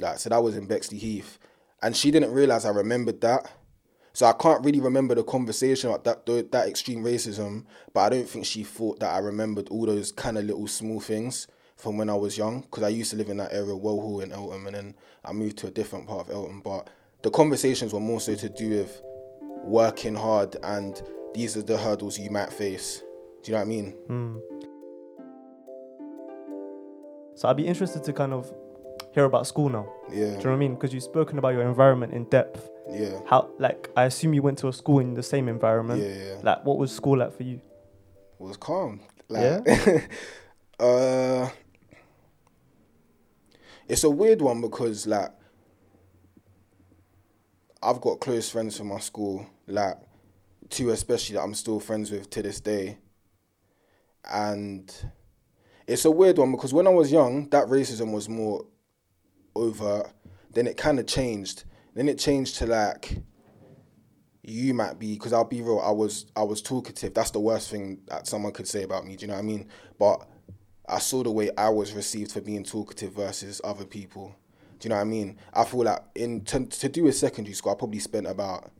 like, 0.00 0.18
so 0.20 0.30
that 0.30 0.42
was 0.42 0.56
in 0.56 0.66
Bexleyheath. 0.66 1.36
And 1.82 1.94
she 1.94 2.10
didn't 2.10 2.32
realize 2.32 2.64
I 2.64 2.70
remembered 2.70 3.20
that. 3.20 3.52
So 4.14 4.24
I 4.24 4.32
can't 4.32 4.64
really 4.64 4.80
remember 4.80 5.14
the 5.14 5.22
conversation 5.22 5.90
about 5.90 6.04
that 6.04 6.50
that 6.52 6.66
extreme 6.66 7.04
racism, 7.04 7.66
but 7.92 8.00
I 8.00 8.08
don't 8.08 8.28
think 8.28 8.46
she 8.46 8.64
thought 8.64 9.00
that 9.00 9.14
I 9.14 9.18
remembered 9.18 9.68
all 9.68 9.84
those 9.84 10.12
kind 10.12 10.38
of 10.38 10.44
little 10.44 10.66
small 10.66 10.98
things 10.98 11.46
from 11.84 11.98
when 11.98 12.08
I 12.08 12.14
was 12.14 12.36
young 12.36 12.62
because 12.62 12.82
I 12.82 12.88
used 12.88 13.10
to 13.10 13.16
live 13.16 13.28
in 13.28 13.36
that 13.36 13.52
area, 13.52 13.76
Well 13.76 14.00
Hall 14.00 14.20
in 14.20 14.32
Eltham, 14.32 14.66
and 14.66 14.74
then 14.74 14.94
I 15.22 15.32
moved 15.32 15.58
to 15.58 15.66
a 15.66 15.70
different 15.70 16.08
part 16.08 16.26
of 16.26 16.34
Eltham. 16.34 16.62
But 16.62 16.88
the 17.22 17.30
conversations 17.30 17.92
were 17.92 18.00
more 18.00 18.20
so 18.20 18.34
to 18.34 18.48
do 18.48 18.70
with 18.70 19.02
working 19.62 20.14
hard 20.14 20.56
and 20.62 21.00
these 21.34 21.56
are 21.56 21.62
the 21.62 21.76
hurdles 21.76 22.18
you 22.18 22.30
might 22.30 22.50
face. 22.52 23.02
Do 23.42 23.52
you 23.52 23.52
know 23.52 23.58
what 23.58 23.64
I 23.64 23.68
mean? 23.68 23.94
Mm. 24.08 24.40
So 27.36 27.48
I'd 27.48 27.56
be 27.56 27.66
interested 27.66 28.02
to 28.04 28.12
kind 28.14 28.32
of 28.32 28.50
hear 29.12 29.24
about 29.24 29.46
school 29.46 29.68
now. 29.68 29.86
Yeah. 30.10 30.16
Do 30.16 30.20
you 30.20 30.30
know 30.30 30.36
what 30.36 30.46
I 30.52 30.56
mean? 30.56 30.74
Because 30.74 30.94
you've 30.94 31.02
spoken 31.02 31.38
about 31.38 31.50
your 31.50 31.68
environment 31.68 32.14
in 32.14 32.24
depth. 32.24 32.70
Yeah. 32.90 33.20
How 33.26 33.50
like 33.58 33.90
I 33.94 34.04
assume 34.04 34.32
you 34.32 34.40
went 34.40 34.56
to 34.58 34.68
a 34.68 34.72
school 34.72 35.00
in 35.00 35.12
the 35.12 35.22
same 35.22 35.48
environment. 35.48 36.02
Yeah, 36.02 36.14
yeah. 36.14 36.36
Like 36.42 36.64
what 36.64 36.78
was 36.78 36.92
school 36.92 37.18
like 37.18 37.36
for 37.36 37.42
you? 37.42 37.60
It 38.40 38.42
was 38.42 38.56
calm. 38.56 39.00
Like, 39.28 39.62
yeah. 39.66 40.00
uh 40.80 41.48
it's 43.88 44.04
a 44.04 44.10
weird 44.10 44.40
one 44.40 44.60
because 44.60 45.06
like 45.06 45.30
I've 47.82 48.00
got 48.00 48.20
close 48.20 48.48
friends 48.50 48.78
from 48.78 48.88
my 48.88 48.98
school, 48.98 49.46
like 49.66 49.96
two 50.70 50.90
especially 50.90 51.36
that 51.36 51.42
I'm 51.42 51.54
still 51.54 51.80
friends 51.80 52.10
with 52.10 52.30
to 52.30 52.42
this 52.42 52.60
day. 52.60 52.98
And 54.30 54.92
it's 55.86 56.06
a 56.06 56.10
weird 56.10 56.38
one 56.38 56.52
because 56.52 56.72
when 56.72 56.86
I 56.86 56.90
was 56.90 57.12
young, 57.12 57.48
that 57.50 57.66
racism 57.66 58.12
was 58.12 58.28
more 58.28 58.64
overt. 59.54 60.10
Then 60.52 60.66
it 60.66 60.76
kind 60.76 60.98
of 60.98 61.06
changed. 61.06 61.64
Then 61.94 62.08
it 62.08 62.18
changed 62.18 62.56
to 62.56 62.66
like 62.66 63.18
you 64.42 64.74
might 64.74 64.98
be 64.98 65.14
because 65.14 65.32
I'll 65.32 65.44
be 65.44 65.62
real. 65.62 65.80
I 65.80 65.90
was 65.90 66.26
I 66.36 66.42
was 66.42 66.62
talkative. 66.62 67.14
That's 67.14 67.30
the 67.30 67.40
worst 67.40 67.70
thing 67.70 68.00
that 68.08 68.26
someone 68.26 68.52
could 68.52 68.68
say 68.68 68.82
about 68.82 69.06
me. 69.06 69.16
Do 69.16 69.22
you 69.22 69.28
know 69.28 69.34
what 69.34 69.40
I 69.40 69.42
mean? 69.42 69.68
But 69.98 70.26
I 70.86 70.98
saw 70.98 71.22
the 71.22 71.30
way 71.30 71.50
I 71.56 71.70
was 71.70 71.92
received 71.92 72.32
for 72.32 72.40
being 72.40 72.64
talkative 72.64 73.12
versus 73.12 73.60
other 73.64 73.84
people. 73.84 74.34
Do 74.78 74.86
you 74.86 74.90
know 74.90 74.96
what 74.96 75.02
I 75.02 75.04
mean? 75.04 75.38
I 75.52 75.64
feel 75.64 75.84
like 75.84 76.02
in 76.14 76.42
to, 76.42 76.66
to 76.66 76.88
do 76.88 77.06
a 77.06 77.12
secondary 77.12 77.54
school, 77.54 77.72
I 77.72 77.76
probably 77.76 78.00
spent 78.00 78.26
about 78.26 78.70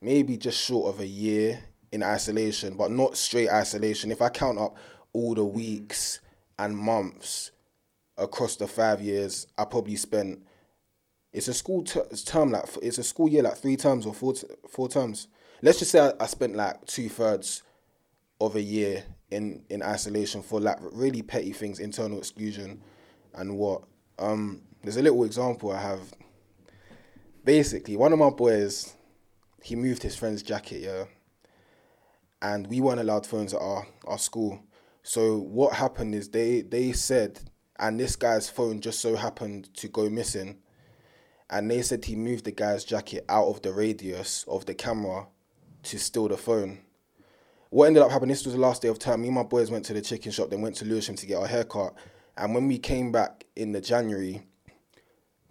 maybe 0.00 0.36
just 0.36 0.62
short 0.62 0.94
of 0.94 1.00
a 1.00 1.06
year 1.06 1.60
in 1.92 2.02
isolation, 2.02 2.76
but 2.76 2.90
not 2.90 3.16
straight 3.16 3.50
isolation. 3.50 4.10
If 4.10 4.22
I 4.22 4.28
count 4.28 4.58
up 4.58 4.76
all 5.12 5.34
the 5.34 5.44
weeks 5.44 6.20
and 6.58 6.76
months 6.76 7.50
across 8.16 8.56
the 8.56 8.66
five 8.66 9.00
years, 9.00 9.46
I 9.58 9.64
probably 9.64 9.96
spent. 9.96 10.46
It's 11.32 11.48
a 11.48 11.54
school 11.54 11.82
ter- 11.82 12.06
term 12.24 12.52
like 12.52 12.64
it's 12.80 12.98
a 12.98 13.02
school 13.02 13.28
year 13.28 13.42
like 13.42 13.56
three 13.56 13.76
terms 13.76 14.06
or 14.06 14.14
four 14.14 14.34
t- 14.34 14.46
four 14.68 14.88
terms. 14.88 15.28
Let's 15.62 15.80
just 15.80 15.90
say 15.90 15.98
I, 15.98 16.12
I 16.20 16.26
spent 16.26 16.54
like 16.54 16.84
two 16.86 17.08
thirds 17.08 17.62
of 18.40 18.56
a 18.56 18.62
year 18.62 19.04
in 19.30 19.62
in 19.68 19.82
isolation 19.82 20.42
for 20.42 20.60
like 20.60 20.78
really 20.80 21.22
petty 21.22 21.52
things, 21.52 21.80
internal 21.80 22.18
exclusion, 22.18 22.82
and 23.34 23.56
what. 23.58 23.82
Um, 24.18 24.62
there's 24.82 24.96
a 24.96 25.02
little 25.02 25.24
example 25.24 25.72
I 25.72 25.80
have. 25.80 26.00
Basically, 27.44 27.96
one 27.96 28.12
of 28.12 28.18
my 28.18 28.30
boys, 28.30 28.94
he 29.62 29.76
moved 29.76 30.02
his 30.02 30.16
friend's 30.16 30.42
jacket, 30.42 30.82
yeah, 30.82 31.04
and 32.40 32.66
we 32.68 32.80
weren't 32.80 33.00
allowed 33.00 33.26
phones 33.26 33.54
at 33.54 33.60
our 33.60 33.86
our 34.06 34.18
school. 34.18 34.60
So 35.02 35.38
what 35.38 35.74
happened 35.74 36.14
is 36.14 36.28
they 36.28 36.62
they 36.62 36.92
said, 36.92 37.40
and 37.78 37.98
this 37.98 38.16
guy's 38.16 38.48
phone 38.48 38.80
just 38.80 39.00
so 39.00 39.16
happened 39.16 39.74
to 39.74 39.88
go 39.88 40.08
missing, 40.08 40.58
and 41.50 41.70
they 41.70 41.82
said 41.82 42.04
he 42.04 42.16
moved 42.16 42.44
the 42.44 42.52
guy's 42.52 42.84
jacket 42.84 43.24
out 43.28 43.48
of 43.48 43.62
the 43.62 43.72
radius 43.72 44.44
of 44.48 44.64
the 44.66 44.74
camera 44.74 45.26
to 45.84 45.98
steal 45.98 46.28
the 46.28 46.36
phone. 46.36 46.80
What 47.74 47.86
ended 47.86 48.04
up 48.04 48.12
happening? 48.12 48.28
This 48.28 48.44
was 48.44 48.54
the 48.54 48.60
last 48.60 48.82
day 48.82 48.88
of 48.88 49.00
term. 49.00 49.22
Me 49.22 49.26
and 49.26 49.34
my 49.34 49.42
boys 49.42 49.68
went 49.68 49.84
to 49.86 49.92
the 49.92 50.00
chicken 50.00 50.30
shop, 50.30 50.48
then 50.48 50.60
went 50.60 50.76
to 50.76 50.84
Lewisham 50.84 51.16
to 51.16 51.26
get 51.26 51.38
our 51.38 51.48
haircut. 51.48 51.92
And 52.36 52.54
when 52.54 52.68
we 52.68 52.78
came 52.78 53.10
back 53.10 53.46
in 53.56 53.72
the 53.72 53.80
January, 53.80 54.42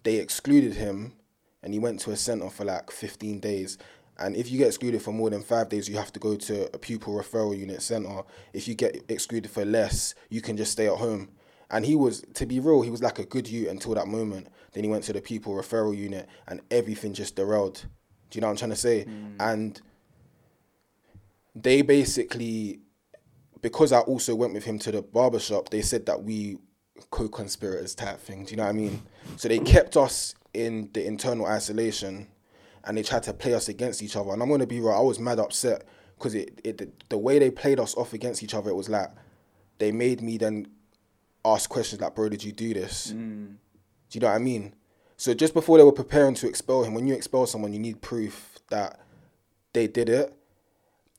they 0.04 0.16
excluded 0.16 0.76
him, 0.76 1.16
and 1.62 1.74
he 1.74 1.80
went 1.82 2.00
to 2.00 2.12
a 2.12 2.16
centre 2.16 2.50
for 2.50 2.64
like 2.64 2.92
15 2.92 3.42
days. 3.42 3.78
And 4.18 4.38
if 4.38 4.50
you 4.50 4.58
get 4.58 4.68
excluded 4.68 5.02
for 5.02 5.12
more 5.12 5.32
than 5.32 5.44
five 5.44 5.68
days, 5.68 5.90
you 5.90 5.98
have 5.98 6.14
to 6.14 6.20
go 6.22 6.38
to 6.38 6.74
a 6.74 6.78
pupil 6.78 7.14
referral 7.14 7.58
unit 7.58 7.82
centre. 7.82 8.22
If 8.54 8.70
you 8.70 8.76
get 8.76 9.04
excluded 9.10 9.52
for 9.52 9.66
less, 9.66 10.16
you 10.30 10.40
can 10.40 10.56
just 10.56 10.72
stay 10.72 10.88
at 10.88 11.00
home. 11.00 11.28
And 11.72 11.86
he 11.86 11.94
was, 11.94 12.24
to 12.36 12.46
be 12.46 12.62
real, 12.62 12.84
he 12.84 12.90
was 12.90 13.04
like 13.04 13.20
a 13.20 13.26
good 13.26 13.50
youth 13.50 13.70
until 13.70 13.96
that 13.96 14.08
moment. 14.08 14.48
Then 14.72 14.86
he 14.86 14.90
went 14.90 15.04
to 15.04 15.14
the 15.14 15.20
pupil 15.20 15.56
referral 15.56 15.94
unit, 15.94 16.30
and 16.48 16.62
everything 16.72 17.14
just 17.14 17.36
derailed. 17.36 17.86
Do 18.30 18.38
you 18.38 18.40
know 18.40 18.48
what 18.48 18.52
I'm 18.52 18.58
trying 18.60 18.72
to 18.72 18.78
say? 18.78 19.04
Mm. 19.04 19.36
And 19.42 19.82
they 21.56 21.82
basically, 21.82 22.80
because 23.62 23.92
I 23.92 24.00
also 24.00 24.36
went 24.36 24.54
with 24.54 24.64
him 24.64 24.80
to 24.80 24.92
the 24.92 25.02
barber 25.02 25.40
shop, 25.40 25.70
they 25.70 25.82
said 25.82 26.06
that 26.08 26.24
we 26.24 26.58
co-conspirators 27.12 27.96
type 27.96 28.20
thing. 28.20 28.46
Do 28.46 28.52
you 28.52 28.58
know 28.58 28.64
what 28.64 28.70
I 28.70 28.74
mean? 28.74 29.02
So 29.38 29.48
they 29.48 29.60
kept 29.60 29.98
us 29.98 30.36
in 30.54 30.90
the 30.94 31.06
internal 31.06 31.46
isolation, 31.46 32.28
and 32.86 32.98
they 32.98 33.04
tried 33.04 33.24
to 33.24 33.34
play 33.34 33.54
us 33.54 33.70
against 33.70 34.02
each 34.02 34.16
other. 34.16 34.32
And 34.32 34.42
I'm 34.42 34.50
gonna 34.50 34.68
be 34.68 34.80
real, 34.80 34.92
I 34.92 35.00
was 35.00 35.20
mad 35.20 35.40
upset 35.40 35.86
because 36.18 36.36
it, 36.36 36.60
it 36.64 36.78
the, 36.78 36.90
the 37.10 37.18
way 37.18 37.40
they 37.40 37.52
played 37.52 37.80
us 37.80 37.96
off 37.96 38.14
against 38.14 38.44
each 38.44 38.54
other, 38.54 38.70
it 38.70 38.76
was 38.76 38.90
like 38.90 39.10
they 39.78 39.92
made 39.92 40.22
me 40.22 40.38
then 40.38 40.68
ask 41.46 41.70
questions 41.70 42.02
like, 42.02 42.16
"Bro, 42.16 42.30
did 42.30 42.44
you 42.44 42.52
do 42.52 42.74
this?" 42.74 43.12
Mm. 43.12 43.56
Do 44.10 44.18
you 44.18 44.22
know 44.22 44.28
what 44.28 44.36
I 44.36 44.40
mean? 44.40 44.76
So 45.18 45.34
just 45.34 45.54
before 45.54 45.78
they 45.78 45.84
were 45.84 45.92
preparing 45.92 46.36
to 46.36 46.48
expel 46.48 46.84
him, 46.84 46.94
when 46.94 47.08
you 47.08 47.14
expel 47.14 47.46
someone, 47.46 47.74
you 47.74 47.80
need 47.80 48.02
proof 48.02 48.60
that 48.70 49.00
they 49.74 49.88
did 49.88 50.10
it. 50.10 50.34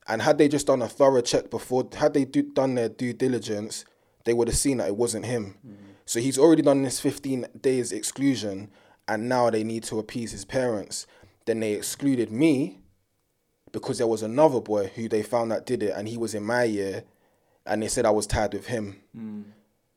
And 0.06 0.22
had 0.22 0.36
they 0.38 0.48
just 0.48 0.66
done 0.66 0.82
a 0.82 0.88
thorough 0.88 1.22
check 1.22 1.50
before, 1.50 1.88
had 1.96 2.12
they 2.14 2.24
do, 2.24 2.42
done 2.42 2.74
their 2.74 2.88
due 2.90 3.12
diligence, 3.12 3.84
they 4.24 4.34
would 4.34 4.48
have 4.48 4.56
seen 4.56 4.78
that 4.78 4.88
it 4.88 4.96
wasn't 4.96 5.24
him. 5.26 5.56
So 6.06 6.20
he's 6.20 6.38
already 6.38 6.62
done 6.62 6.82
this 6.82 7.00
15 7.00 7.46
days 7.60 7.90
exclusion, 7.92 8.70
and 9.08 9.28
now 9.28 9.48
they 9.50 9.64
need 9.64 9.84
to 9.84 9.98
appease 9.98 10.32
his 10.32 10.44
parents. 10.44 11.06
Then 11.46 11.60
they 11.60 11.72
excluded 11.72 12.30
me 12.30 12.80
because 13.72 13.98
there 13.98 14.06
was 14.06 14.22
another 14.22 14.60
boy 14.60 14.88
who 14.94 15.08
they 15.08 15.22
found 15.22 15.50
that 15.50 15.66
did 15.66 15.82
it, 15.82 15.94
and 15.96 16.06
he 16.08 16.16
was 16.18 16.34
in 16.34 16.42
my 16.44 16.64
year, 16.64 17.04
and 17.66 17.82
they 17.82 17.88
said 17.88 18.04
I 18.06 18.10
was 18.10 18.26
tied 18.26 18.52
with 18.52 18.66
him. 18.66 19.00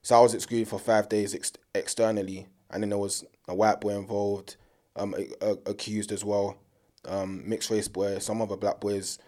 So 0.01 0.17
I 0.17 0.21
was 0.21 0.33
excluded 0.33 0.69
for 0.69 0.79
five 0.79 1.09
days 1.09 1.35
ex- 1.35 1.51
externally, 1.75 2.47
and 2.69 2.81
then 2.81 2.89
there 2.89 2.97
was 2.99 3.25
a 3.47 3.53
white 3.55 3.81
boy 3.81 3.89
involved, 3.97 4.55
um, 4.95 5.13
a- 5.17 5.45
a- 5.51 5.57
accused 5.69 6.11
as 6.13 6.23
well, 6.23 6.55
um, 7.05 7.43
mixed 7.47 7.69
race 7.69 7.89
boy, 7.89 8.17
some 8.19 8.41
other 8.41 8.55
black 8.55 8.79
boys, 8.79 9.19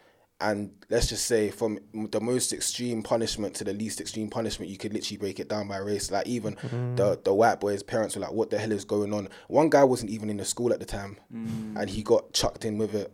and 0.42 0.72
let's 0.90 1.08
just 1.08 1.26
say 1.26 1.50
from 1.50 1.80
the 1.94 2.22
most 2.22 2.54
extreme 2.54 3.04
punishment 3.04 3.56
to 3.56 3.64
the 3.64 3.74
least 3.74 4.00
extreme 4.00 4.30
punishment, 4.30 4.72
you 4.72 4.78
could 4.78 4.94
literally 4.94 5.18
break 5.18 5.40
it 5.40 5.50
down 5.50 5.68
by 5.68 5.78
race. 5.78 6.12
Like 6.12 6.28
even 6.28 6.56
mm. 6.56 6.96
the 6.96 7.20
the 7.24 7.34
white 7.34 7.60
boy's 7.60 7.84
parents 7.84 8.16
were 8.16 8.22
like, 8.22 8.32
"What 8.32 8.50
the 8.50 8.58
hell 8.58 8.72
is 8.72 8.86
going 8.86 9.14
on?" 9.14 9.30
One 9.48 9.70
guy 9.70 9.84
wasn't 9.84 10.12
even 10.12 10.30
in 10.30 10.38
the 10.38 10.46
school 10.46 10.72
at 10.72 10.80
the 10.80 10.86
time, 10.86 11.18
mm. 11.34 11.80
and 11.80 11.90
he 11.90 12.04
got 12.04 12.34
chucked 12.34 12.66
in 12.66 12.78
with 12.78 12.96
it. 12.96 13.12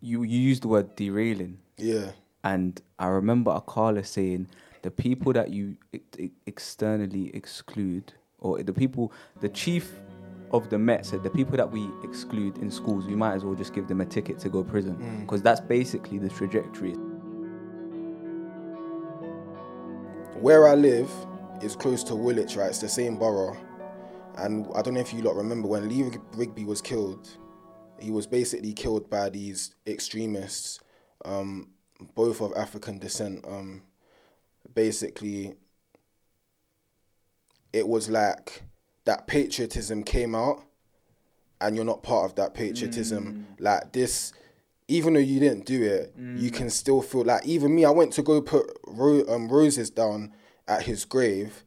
You 0.00 0.22
you 0.22 0.38
used 0.38 0.62
the 0.62 0.68
word 0.68 0.94
derailing. 0.94 1.58
Yeah, 1.76 2.10
And 2.42 2.80
I 2.98 3.06
remember 3.06 3.52
Akala 3.52 4.04
saying 4.04 4.48
the 4.82 4.90
people 4.90 5.32
that 5.32 5.50
you 5.50 5.76
ex- 5.92 6.04
ex- 6.18 6.32
externally 6.46 7.30
exclude, 7.34 8.12
or 8.38 8.62
the 8.62 8.72
people, 8.72 9.12
the 9.40 9.48
chief 9.48 9.92
of 10.52 10.70
the 10.70 10.78
Met 10.78 11.04
said 11.06 11.22
the 11.22 11.30
people 11.30 11.56
that 11.56 11.70
we 11.70 11.88
exclude 12.02 12.58
in 12.58 12.70
schools, 12.70 13.06
we 13.06 13.14
might 13.14 13.34
as 13.34 13.44
well 13.44 13.54
just 13.54 13.74
give 13.74 13.88
them 13.88 14.00
a 14.00 14.06
ticket 14.06 14.38
to 14.40 14.48
go 14.48 14.64
prison 14.64 15.20
because 15.20 15.42
that's 15.42 15.60
basically 15.60 16.18
the 16.18 16.28
trajectory. 16.28 16.94
where 20.40 20.68
I 20.68 20.74
live 20.74 21.10
is 21.62 21.74
close 21.74 22.04
to 22.04 22.14
Woolwich, 22.14 22.56
right? 22.56 22.68
It's 22.68 22.78
the 22.78 22.88
same 22.88 23.16
borough. 23.16 23.56
And 24.36 24.68
I 24.74 24.82
don't 24.82 24.94
know 24.94 25.00
if 25.00 25.12
you 25.12 25.22
lot 25.22 25.34
remember 25.34 25.66
when 25.66 25.88
Lee 25.88 26.04
Rig- 26.04 26.20
Rigby 26.34 26.64
was 26.64 26.80
killed, 26.80 27.28
he 27.98 28.10
was 28.12 28.26
basically 28.26 28.72
killed 28.72 29.10
by 29.10 29.30
these 29.30 29.74
extremists, 29.86 30.78
um, 31.24 31.70
both 32.14 32.40
of 32.40 32.52
African 32.56 32.98
descent. 33.00 33.44
Um, 33.48 33.82
basically, 34.72 35.56
it 37.72 37.88
was 37.88 38.08
like 38.08 38.62
that 39.08 39.26
patriotism 39.26 40.02
came 40.04 40.34
out, 40.34 40.62
and 41.62 41.74
you're 41.74 41.84
not 41.92 42.02
part 42.02 42.26
of 42.28 42.36
that 42.36 42.52
patriotism. 42.52 43.46
Like 43.58 43.92
this, 43.92 44.34
even 44.86 45.14
though 45.14 45.20
you 45.32 45.40
didn't 45.40 45.64
do 45.64 45.82
it, 45.82 46.12
you 46.36 46.50
can 46.50 46.68
still 46.68 47.00
feel 47.00 47.24
like 47.24 47.46
even 47.46 47.74
me. 47.74 47.86
I 47.86 47.90
went 47.90 48.12
to 48.14 48.22
go 48.22 48.42
put 48.42 48.66
ro- 48.86 49.24
um, 49.28 49.48
roses 49.48 49.88
down 49.88 50.32
at 50.68 50.82
his 50.82 51.06
grave, 51.06 51.64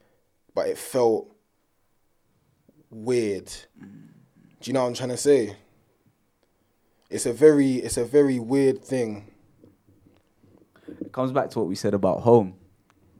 but 0.54 0.68
it 0.68 0.78
felt 0.78 1.34
weird. 2.92 3.48
Do 4.60 4.70
you 4.70 4.74
know 4.74 4.82
what 4.84 4.90
I'm 4.90 4.94
trying 4.94 5.10
to 5.10 5.18
say? 5.18 5.56
It's 7.10 7.26
a 7.26 7.34
very, 7.34 7.74
it's 7.78 7.98
a 7.98 8.06
very 8.06 8.38
weird 8.40 8.84
thing. 8.86 9.32
It 11.02 11.12
comes 11.12 11.32
back 11.32 11.50
to 11.52 11.60
what 11.60 11.68
we 11.68 11.76
said 11.76 11.96
about 11.96 12.22
home 12.22 12.54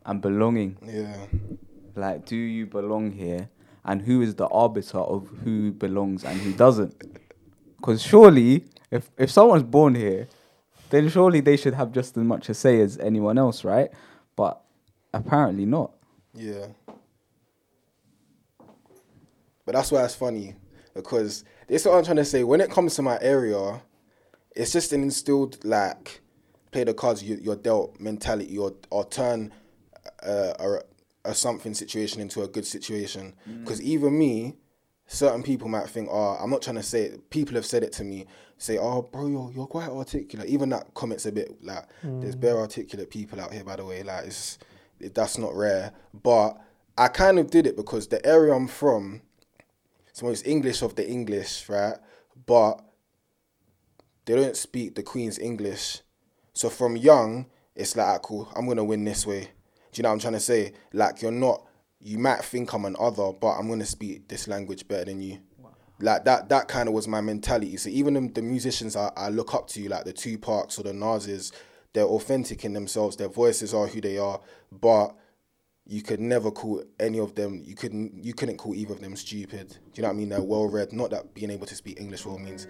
and 0.06 0.22
belonging. 0.22 0.78
Yeah, 0.86 1.18
Like, 1.96 2.26
do 2.26 2.36
you 2.36 2.68
belong 2.68 3.12
here? 3.12 3.50
And 3.84 4.02
who 4.04 4.22
is 4.22 4.36
the 4.36 4.48
arbiter 4.48 5.00
of 5.00 5.28
who 5.44 5.72
belongs 5.72 6.24
and 6.24 6.40
who 6.40 6.54
doesn't? 6.54 6.96
Because 7.78 8.02
surely, 8.02 8.66
if 8.92 9.10
if 9.18 9.32
someone's 9.32 9.64
born 9.64 9.96
here, 9.96 10.28
then 10.92 11.10
surely 11.10 11.40
they 11.42 11.58
should 11.58 11.74
have 11.74 11.92
just 11.92 12.16
as 12.18 12.24
much 12.24 12.50
a 12.50 12.54
say 12.54 12.80
as 12.82 12.98
anyone 13.00 13.38
else, 13.38 13.64
right? 13.64 13.90
But 14.36 14.62
apparently 15.14 15.66
not. 15.66 15.92
yeah. 16.34 16.68
But 19.66 19.76
that's 19.76 19.92
why 19.92 20.04
it's 20.04 20.16
funny 20.16 20.56
because 20.94 21.44
this 21.68 21.82
is 21.84 21.88
what 21.88 21.98
I'm 21.98 22.04
trying 22.04 22.18
to 22.18 22.26
say. 22.26 22.44
When 22.44 22.62
it 22.62 22.70
comes 22.72 22.96
to 22.96 23.02
my 23.02 23.18
area, 23.22 23.82
it's 24.56 24.72
just 24.74 24.92
an 24.92 25.04
instilled 25.04 25.64
like 25.64 26.22
play 26.72 26.84
the 26.84 26.94
cards 26.94 27.24
you, 27.24 27.38
you're 27.42 27.56
dealt 27.56 28.00
mentality 28.00 28.58
or 28.58 28.74
or 28.90 29.06
turn 29.06 29.52
uh, 30.24 30.54
a, 30.60 30.82
a 31.26 31.34
something 31.36 31.74
situation 31.74 32.22
into 32.22 32.42
a 32.44 32.48
good 32.48 32.66
situation. 32.66 33.34
Mm. 33.50 33.64
Because 33.64 33.82
even 33.82 34.18
me, 34.18 34.56
certain 35.08 35.44
people 35.44 35.68
might 35.68 35.90
think, 35.90 36.10
oh, 36.12 36.38
I'm 36.40 36.50
not 36.50 36.62
trying 36.62 36.78
to 36.78 36.84
say 36.84 37.04
it. 37.04 37.30
People 37.30 37.56
have 37.56 37.66
said 37.66 37.84
it 37.84 37.92
to 37.94 38.04
me. 38.04 38.26
Say, 38.58 38.78
oh, 38.78 39.02
bro, 39.02 39.28
you're, 39.28 39.52
you're 39.54 39.68
quite 39.68 39.90
articulate. 39.90 40.48
Even 40.48 40.70
that 40.70 40.94
comment's 40.94 41.26
a 41.26 41.32
bit 41.32 41.64
like, 41.64 41.86
there's 42.04 42.36
mm. 42.36 42.40
bare 42.40 42.58
articulate 42.58 43.10
people 43.10 43.40
out 43.40 43.54
here, 43.54 43.64
by 43.64 43.76
the 43.76 43.86
way. 43.86 44.04
Like, 44.04 44.26
it's 44.26 44.60
it, 45.00 45.16
that's 45.16 45.38
not 45.38 45.56
rare. 45.56 45.94
But 46.14 46.58
I 46.98 47.08
kind 47.08 47.40
of 47.40 47.50
did 47.50 47.66
it 47.66 47.76
because 47.76 48.08
the 48.08 48.24
area 48.26 48.54
I'm 48.54 48.68
from, 48.68 49.22
it's 50.08 50.22
most 50.22 50.46
English 50.46 50.82
of 50.82 50.96
the 50.96 51.08
English, 51.08 51.68
right? 51.70 51.96
But 52.46 52.84
they 54.26 54.36
don't 54.36 54.56
speak 54.56 54.96
the 54.96 55.04
Queen's 55.04 55.40
English. 55.40 56.02
So 56.54 56.70
from 56.70 56.96
young, 56.96 57.48
it's 57.76 57.96
like, 57.96 58.08
ah, 58.08 58.20
cool, 58.20 58.52
I'm 58.56 58.68
gonna 58.68 58.84
win 58.84 59.04
this 59.04 59.26
way. 59.26 59.50
Do 59.92 60.00
you 60.00 60.04
know 60.04 60.10
what 60.10 60.14
I'm 60.14 60.20
trying 60.20 60.34
to 60.34 60.40
say? 60.40 60.74
Like 60.94 61.22
you're 61.22 61.32
not 61.32 61.66
you 62.04 62.18
might 62.18 62.44
think 62.44 62.74
I'm 62.74 62.86
an 62.86 62.96
other, 63.00 63.32
but 63.32 63.52
I'm 63.54 63.70
gonna 63.70 63.86
speak 63.86 64.28
this 64.28 64.48
language 64.48 64.88
better 64.88 65.06
than 65.06 65.22
you. 65.22 65.40
Like 66.00 66.26
that 66.26 66.50
that 66.50 66.68
kind 66.68 66.90
of 66.90 66.96
was 66.96 67.08
my 67.08 67.22
mentality. 67.22 67.78
So 67.78 67.90
even 67.90 68.16
the, 68.16 68.28
the 68.34 68.42
musicians 68.42 68.96
I, 68.96 69.12
I 69.16 69.30
look 69.30 69.54
up 69.54 69.68
to, 69.70 69.88
like 69.88 70.06
the 70.06 70.14
Tupacs 70.14 70.80
or 70.80 70.84
the 70.84 70.94
Nas's, 70.94 71.52
they're 71.94 72.06
authentic 72.06 72.66
in 72.66 72.74
themselves. 72.74 73.18
Their 73.18 73.30
voices 73.30 73.74
are 73.74 73.86
who 73.86 74.02
they 74.02 74.18
are, 74.18 74.40
but 74.72 75.16
you 75.86 76.02
could 76.02 76.20
never 76.20 76.52
call 76.52 76.84
any 77.00 77.20
of 77.20 77.36
them. 77.36 77.62
You 77.66 77.76
couldn't. 77.76 78.24
You 78.24 78.34
couldn't 78.34 78.58
call 78.58 78.74
either 78.74 78.94
of 78.94 79.02
them 79.02 79.16
stupid. 79.16 79.70
Do 79.70 79.76
you 79.96 80.04
know 80.04 80.10
what 80.10 80.16
I 80.16 80.18
mean? 80.18 80.30
They're 80.30 80.42
well 80.42 80.68
read. 80.68 80.94
Not 80.94 81.12
that 81.12 81.34
being 81.34 81.52
able 81.52 81.68
to 81.68 81.76
speak 81.76 82.00
English 82.00 82.26
well 82.26 82.40
means 82.40 82.68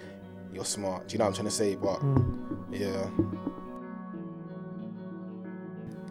you're 0.52 0.66
smart. 0.66 1.08
Do 1.08 1.14
you 1.14 1.20
know 1.20 1.26
what 1.26 1.30
I'm 1.30 1.36
trying 1.36 1.46
to 1.46 1.52
say? 1.52 1.76
But 1.76 1.98
hmm. 1.98 2.74
yeah, 2.74 3.10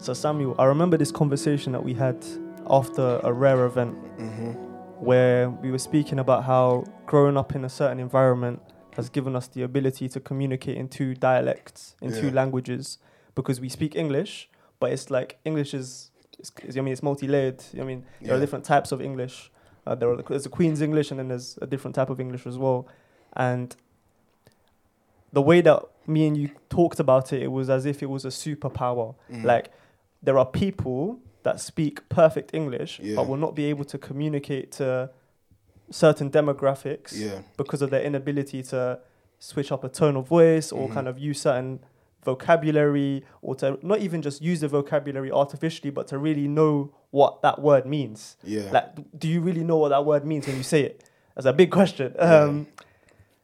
So 0.00 0.14
Samuel, 0.14 0.54
I 0.58 0.64
remember 0.64 0.96
this 0.96 1.12
conversation 1.12 1.72
that 1.72 1.84
we 1.84 1.92
had 1.92 2.24
after 2.70 3.20
a 3.22 3.30
rare 3.30 3.66
event 3.66 3.98
where 4.98 5.50
we 5.50 5.70
were 5.70 5.78
speaking 5.78 6.18
about 6.18 6.44
how 6.44 6.84
growing 7.04 7.36
up 7.36 7.54
in 7.54 7.66
a 7.66 7.68
certain 7.68 8.00
environment 8.00 8.62
has 8.96 9.10
given 9.10 9.36
us 9.36 9.46
the 9.48 9.62
ability 9.62 10.08
to 10.08 10.18
communicate 10.18 10.78
in 10.78 10.88
two 10.88 11.14
dialects, 11.14 11.96
in 12.00 12.18
two 12.18 12.30
languages, 12.30 12.96
because 13.34 13.60
we 13.60 13.68
speak 13.68 13.94
English, 13.94 14.48
but 14.78 14.90
it's 14.90 15.10
like 15.10 15.38
English 15.44 15.74
is, 15.74 16.10
is, 16.38 16.50
is 16.62 16.78
I 16.78 16.80
mean, 16.80 16.92
it's 16.92 17.02
multi-layered. 17.02 17.62
I 17.78 17.82
mean, 17.82 18.06
there 18.22 18.34
are 18.34 18.40
different 18.40 18.64
types 18.64 18.92
of 18.92 19.02
English. 19.02 19.50
Uh, 19.86 19.94
there 19.94 20.08
are, 20.08 20.22
there's 20.22 20.46
a 20.46 20.50
Queen's 20.50 20.80
English, 20.80 21.10
and 21.10 21.20
then 21.20 21.28
there's 21.28 21.58
a 21.60 21.66
different 21.66 21.94
type 21.94 22.08
of 22.08 22.18
English 22.20 22.46
as 22.46 22.56
well. 22.56 22.88
And 23.34 23.76
the 25.30 25.42
way 25.42 25.60
that 25.60 25.82
me 26.06 26.26
and 26.26 26.38
you 26.38 26.50
talked 26.70 27.00
about 27.00 27.34
it, 27.34 27.42
it 27.42 27.52
was 27.52 27.68
as 27.68 27.84
if 27.84 28.02
it 28.02 28.06
was 28.06 28.24
a 28.24 28.28
superpower. 28.28 29.14
Mm. 29.30 29.44
Like 29.44 29.70
there 30.22 30.38
are 30.38 30.46
people 30.46 31.18
that 31.42 31.60
speak 31.60 32.08
perfect 32.08 32.52
English 32.54 33.00
Yeah. 33.02 33.16
but 33.16 33.26
will 33.28 33.38
not 33.38 33.54
be 33.54 33.64
able 33.66 33.84
to 33.86 33.98
communicate 33.98 34.72
to 34.72 35.10
certain 35.90 36.30
demographics 36.30 37.12
Yeah. 37.14 37.40
because 37.56 37.82
of 37.82 37.90
their 37.90 38.02
inability 38.02 38.62
to 38.64 39.00
switch 39.38 39.72
up 39.72 39.82
a 39.84 39.88
tone 39.88 40.16
of 40.16 40.26
voice 40.28 40.70
or 40.70 40.88
Mhm. 40.88 40.92
kind 40.92 41.08
of 41.08 41.18
use 41.18 41.40
certain 41.40 41.80
vocabulary 42.22 43.24
or 43.42 43.54
to 43.56 43.78
not 43.82 43.98
even 44.00 44.20
just 44.22 44.42
use 44.42 44.60
the 44.60 44.68
vocabulary 44.68 45.30
artificially 45.32 45.90
but 45.90 46.06
to 46.06 46.18
really 46.18 46.46
know 46.46 46.92
what 47.10 47.40
that 47.42 47.60
word 47.60 47.86
means 47.86 48.36
Yeah. 48.44 48.70
like 48.70 49.18
do 49.18 49.26
you 49.26 49.40
really 49.40 49.64
know 49.64 49.78
what 49.78 49.88
that 49.88 50.04
word 50.04 50.24
means 50.26 50.46
when 50.46 50.56
you 50.56 50.62
say 50.62 50.82
it 50.82 51.02
that's 51.34 51.46
a 51.46 51.52
big 51.52 51.70
question 51.70 52.12
Yeah. 52.16 52.42
um 52.42 52.66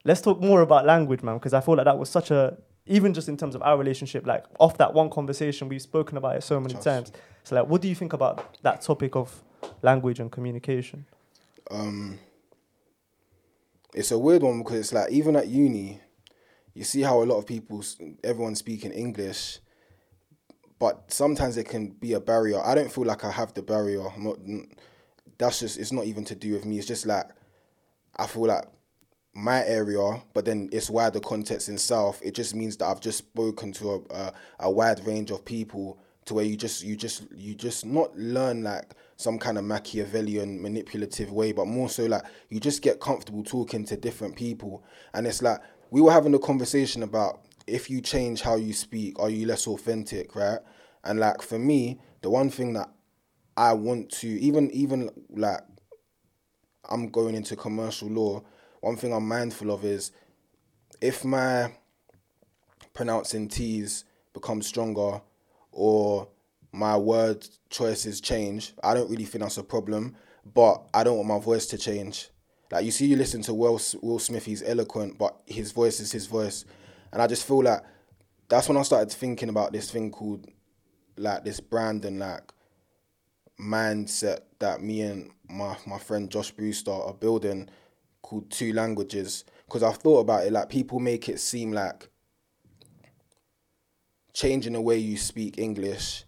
let's 0.05 0.21
talk 0.21 0.41
more 0.41 0.61
about 0.61 0.85
language 0.87 1.23
man 1.23 1.37
because 1.39 1.55
i 1.55 1.61
feel 1.61 1.75
like 1.75 1.87
that 1.87 1.99
was 1.99 2.11
such 2.11 2.31
a 2.31 2.57
even 2.87 3.13
just 3.13 3.29
in 3.29 3.37
terms 3.37 3.55
of 3.55 3.63
our 3.63 3.77
relationship 3.77 4.27
like 4.27 4.45
off 4.59 4.79
that 4.79 4.95
one 4.95 5.11
conversation 5.11 5.69
we've 5.69 5.83
spoken 5.83 6.17
about 6.17 6.37
it 6.37 6.43
so 6.43 6.61
many 6.61 6.75
times 6.75 7.13
so 7.45 7.55
like 7.55 7.67
what 7.67 7.83
do 7.83 7.89
you 7.89 7.95
think 7.95 8.13
about 8.13 8.57
that 8.63 8.81
topic 8.81 9.17
of 9.17 9.43
language 9.83 10.21
and 10.21 10.31
communication 10.31 11.05
um, 11.71 12.19
it's 13.95 14.11
a 14.11 14.19
weird 14.19 14.43
one 14.43 14.59
because 14.59 14.79
it's 14.79 14.93
like 14.93 15.11
even 15.11 15.37
at 15.37 15.49
uni, 15.49 16.01
you 16.75 16.85
see 16.85 17.01
how 17.03 17.23
a 17.23 17.25
lot 17.25 17.39
of 17.39 17.47
people, 17.47 17.83
everyone 18.23 18.55
speaking 18.55 18.93
English, 18.93 19.61
but 20.79 21.11
sometimes 21.11 21.57
it 21.57 21.65
can 21.65 21.89
be 21.89 22.13
a 22.13 22.21
barrier. 22.21 22.61
I 22.63 22.75
don't 22.75 22.93
feel 22.93 23.05
like 23.05 23.25
I 23.25 23.31
have 23.31 23.55
the 23.55 23.63
barrier. 23.63 24.07
I'm 24.07 24.25
not, 24.25 24.37
that's 25.39 25.61
just 25.61 25.79
it's 25.79 25.93
not 25.93 26.05
even 26.05 26.25
to 26.27 26.35
do 26.35 26.53
with 26.53 26.67
me. 26.67 26.79
It's 26.79 26.87
just 26.87 27.07
like 27.07 27.27
I 28.17 28.27
feel 28.27 28.47
like 28.47 28.65
my 29.37 29.65
area, 29.67 30.23
but 30.33 30.47
then 30.47 30.69
it's 30.73 30.89
wider 30.89 31.21
context 31.21 31.69
in 31.69 31.77
South. 31.77 32.21
It 32.25 32.35
just 32.35 32.55
means 32.55 32.79
that 32.79 32.87
I've 32.87 33.01
just 33.01 33.19
spoken 33.19 33.71
to 33.75 33.91
a, 34.11 34.15
a, 34.15 34.33
a 34.61 34.71
wide 34.71 35.07
range 35.07 35.31
of 35.31 35.45
people 35.45 35.99
to 36.25 36.35
where 36.35 36.45
you 36.45 36.57
just 36.57 36.83
you 36.83 36.97
just 36.97 37.25
you 37.37 37.55
just 37.55 37.85
not 37.85 38.17
learn 38.17 38.63
like 38.63 38.95
some 39.17 39.39
kind 39.39 39.59
of 39.59 39.65
Machiavellian 39.65 40.61
manipulative 40.61 41.31
way, 41.31 41.53
but 41.53 41.67
more 41.67 41.91
so 41.91 42.07
like 42.07 42.23
you 42.49 42.59
just 42.61 42.83
get 42.83 42.99
comfortable 42.99 43.45
talking 43.45 43.85
to 43.85 43.97
different 43.97 44.37
people, 44.37 44.83
and 45.13 45.27
it's 45.27 45.43
like 45.43 45.61
we 45.91 46.01
were 46.01 46.13
having 46.13 46.35
a 46.35 46.39
conversation 46.39 47.03
about 47.03 47.43
if 47.67 47.91
you 47.91 48.01
change 48.01 48.41
how 48.41 48.57
you 48.57 48.73
speak, 48.73 49.19
are 49.19 49.31
you 49.31 49.47
less 49.47 49.67
authentic, 49.67 50.35
right? 50.35 50.61
And 51.05 51.21
like 51.21 51.43
for 51.43 51.59
me, 51.59 52.01
the 52.23 52.31
one 52.31 52.49
thing 52.49 52.73
that 52.73 52.91
I 53.57 53.75
want 53.75 54.11
to 54.13 54.29
even 54.29 54.71
even 54.71 55.11
like 55.29 55.61
I'm 56.89 57.09
going 57.11 57.35
into 57.35 57.55
commercial 57.55 58.09
law, 58.09 58.43
one 58.87 58.97
thing 58.97 59.13
I'm 59.13 59.27
mindful 59.27 59.73
of 59.73 59.85
is 59.85 60.13
if 61.01 61.25
my 61.25 61.73
pronouncing 62.95 63.49
T's 63.49 64.05
become 64.33 64.63
stronger 64.63 65.21
or 65.73 66.29
my 66.71 66.97
word 66.97 67.45
choices 67.69 68.21
change, 68.21 68.75
I 68.85 68.95
don't 68.95 69.11
really 69.11 69.25
think 69.25 69.43
that's 69.43 69.59
a 69.59 69.65
problem, 69.65 70.15
but 70.55 70.87
I 70.95 71.03
don't 71.03 71.17
want 71.17 71.29
my 71.29 71.41
voice 71.41 71.67
to 71.67 71.79
change. 71.79 72.29
Like 72.71 72.85
you 72.85 72.93
see, 72.93 73.07
you 73.07 73.17
listen 73.17 73.43
to 73.43 73.55
Will, 73.55 73.81
Will 74.03 74.21
Smith, 74.21 74.45
he's 74.45 74.63
eloquent, 74.63 75.19
but 75.19 75.37
his 75.47 75.73
voice 75.73 75.99
is 75.99 76.13
his 76.13 76.27
voice. 76.27 76.65
And 77.13 77.21
I 77.21 77.27
just 77.27 77.45
feel 77.45 77.65
like 77.65 77.83
that's 78.49 78.69
when 78.69 78.77
I 78.77 78.83
started 78.83 79.11
thinking 79.11 79.49
about 79.49 79.73
this 79.73 79.91
thing 79.91 80.13
called 80.13 80.47
like 81.17 81.43
this 81.43 81.59
brand 81.59 82.05
and 82.05 82.21
like 82.21 82.53
mindset 83.61 84.43
that 84.61 84.81
me 84.81 85.01
and 85.01 85.33
my, 85.49 85.77
my 85.89 85.99
friend 85.99 86.31
Josh 86.31 86.53
Brewster 86.53 86.93
are 86.93 87.15
building 87.15 87.69
called 88.27 88.51
Two 88.51 88.73
Languages. 88.73 89.45
Because 89.67 89.83
I've 89.83 89.97
thought 89.97 90.21
about 90.21 90.45
it, 90.45 90.53
like 90.53 90.69
people 90.69 90.99
make 90.99 91.29
it 91.29 91.41
seem 91.41 91.73
like 91.73 92.11
changing 94.35 94.75
the 94.75 94.81
way 94.81 94.99
you 94.99 95.17
speak 95.17 95.59
English, 95.59 96.25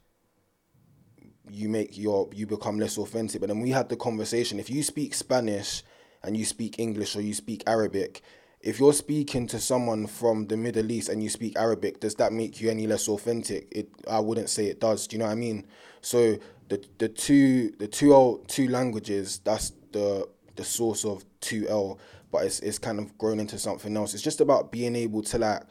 you 1.50 1.68
make 1.68 1.98
your 1.98 2.28
you 2.32 2.46
become 2.46 2.78
less 2.78 2.98
authentic. 2.98 3.40
But 3.40 3.48
then 3.48 3.60
we 3.60 3.70
had 3.70 3.88
the 3.88 3.96
conversation. 3.96 4.58
If 4.58 4.70
you 4.70 4.82
speak 4.82 5.14
Spanish 5.14 5.82
and 6.22 6.36
you 6.36 6.44
speak 6.44 6.78
English 6.78 7.16
or 7.16 7.20
you 7.20 7.34
speak 7.34 7.64
Arabic, 7.66 8.22
if 8.60 8.78
you're 8.78 8.92
speaking 8.92 9.46
to 9.48 9.58
someone 9.58 10.06
from 10.06 10.46
the 10.46 10.56
Middle 10.56 10.90
East 10.90 11.08
and 11.08 11.22
you 11.22 11.28
speak 11.28 11.56
Arabic, 11.56 12.00
does 12.00 12.14
that 12.16 12.32
make 12.32 12.60
you 12.60 12.70
any 12.70 12.86
less 12.86 13.08
authentic? 13.08 13.68
It 13.72 13.88
I 14.08 14.20
wouldn't 14.20 14.50
say 14.50 14.66
it 14.66 14.80
does. 14.80 15.06
Do 15.08 15.16
you 15.16 15.18
know 15.18 15.26
what 15.26 15.32
I 15.32 15.36
mean? 15.36 15.66
So 16.00 16.38
the 16.68 16.84
the 16.98 17.08
two 17.08 17.72
the 17.78 17.88
two 17.88 18.14
old 18.14 18.48
two 18.48 18.68
languages 18.68 19.40
that's 19.42 19.72
the 19.92 20.28
the 20.58 20.64
source 20.64 21.06
of 21.06 21.24
two 21.40 21.66
L, 21.68 21.98
but 22.30 22.44
it's 22.44 22.60
it's 22.60 22.78
kind 22.78 22.98
of 22.98 23.16
grown 23.16 23.40
into 23.40 23.58
something 23.58 23.96
else. 23.96 24.12
It's 24.12 24.22
just 24.22 24.42
about 24.42 24.70
being 24.70 24.94
able 24.94 25.22
to 25.22 25.38
like 25.38 25.62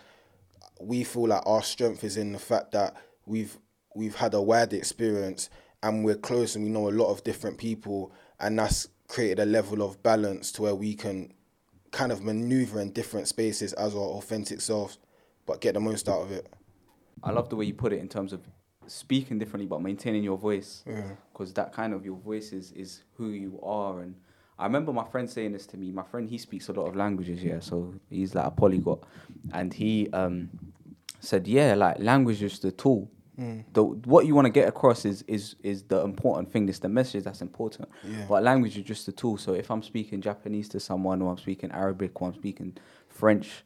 we 0.81 1.03
feel 1.03 1.27
like 1.27 1.43
our 1.45 1.61
strength 1.61 2.03
is 2.03 2.17
in 2.17 2.31
the 2.31 2.39
fact 2.39 2.71
that 2.71 2.95
we've 3.25 3.57
we've 3.95 4.15
had 4.15 4.33
a 4.33 4.41
wide 4.41 4.73
experience 4.73 5.49
and 5.83 6.03
we're 6.03 6.15
close 6.15 6.55
and 6.55 6.63
we 6.63 6.71
know 6.71 6.89
a 6.89 6.91
lot 6.91 7.11
of 7.11 7.23
different 7.23 7.57
people 7.57 8.11
and 8.39 8.57
that's 8.57 8.87
created 9.07 9.39
a 9.39 9.45
level 9.45 9.81
of 9.81 10.01
balance 10.03 10.51
to 10.51 10.61
where 10.61 10.75
we 10.75 10.93
can 10.93 11.31
kind 11.91 12.11
of 12.11 12.23
maneuver 12.23 12.79
in 12.79 12.91
different 12.91 13.27
spaces 13.27 13.73
as 13.73 13.95
our 13.95 14.01
authentic 14.01 14.61
selves 14.61 14.97
but 15.45 15.61
get 15.61 15.73
the 15.73 15.79
most 15.79 16.09
out 16.09 16.21
of 16.21 16.31
it. 16.31 16.47
I 17.23 17.31
love 17.31 17.49
the 17.49 17.55
way 17.55 17.65
you 17.65 17.73
put 17.73 17.93
it 17.93 17.99
in 17.99 18.07
terms 18.07 18.33
of 18.33 18.41
speaking 18.85 19.39
differently 19.39 19.65
but 19.65 19.81
maintaining 19.81 20.23
your 20.23 20.37
voice. 20.37 20.83
Yeah. 20.85 21.11
Because 21.31 21.53
that 21.53 21.73
kind 21.73 21.93
of 21.93 22.05
your 22.05 22.17
voice 22.17 22.51
is, 22.51 22.71
is 22.73 23.03
who 23.15 23.29
you 23.29 23.59
are 23.63 24.01
and 24.01 24.15
I 24.59 24.65
remember 24.65 24.91
my 24.91 25.05
friend 25.05 25.29
saying 25.29 25.51
this 25.51 25.67
to 25.67 25.77
me. 25.77 25.91
My 25.91 26.03
friend 26.03 26.29
he 26.29 26.37
speaks 26.37 26.69
a 26.69 26.73
lot 26.73 26.87
of 26.87 26.95
languages, 26.95 27.43
yeah, 27.43 27.59
so 27.59 27.93
he's 28.09 28.33
like 28.33 28.45
a 28.45 28.51
polyglot, 28.51 29.03
and 29.53 29.73
he 29.73 30.09
um, 30.13 30.49
said, 31.19 31.47
yeah, 31.47 31.75
like 31.75 31.99
language 31.99 32.41
is 32.41 32.59
the 32.59 32.71
tool. 32.71 33.09
The 33.73 33.83
what 33.83 34.25
you 34.25 34.33
want 34.33 34.45
to 34.45 34.51
get 34.51 34.67
across 34.67 35.05
is 35.05 35.21
is 35.27 35.55
is 35.61 35.83
the 35.83 36.01
important 36.01 36.51
thing. 36.51 36.67
It's 36.69 36.79
the 36.79 36.89
message 36.89 37.23
that's 37.23 37.41
important. 37.41 37.87
Yeah. 38.03 38.25
But 38.27 38.41
language 38.41 38.75
is 38.77 38.83
just 38.83 39.07
a 39.07 39.11
tool. 39.11 39.37
So 39.37 39.53
if 39.53 39.69
I'm 39.69 39.83
speaking 39.83 40.21
Japanese 40.21 40.67
to 40.69 40.79
someone, 40.79 41.21
or 41.21 41.29
I'm 41.29 41.37
speaking 41.37 41.71
Arabic, 41.71 42.19
or 42.19 42.29
I'm 42.29 42.33
speaking 42.33 42.75
French, 43.09 43.63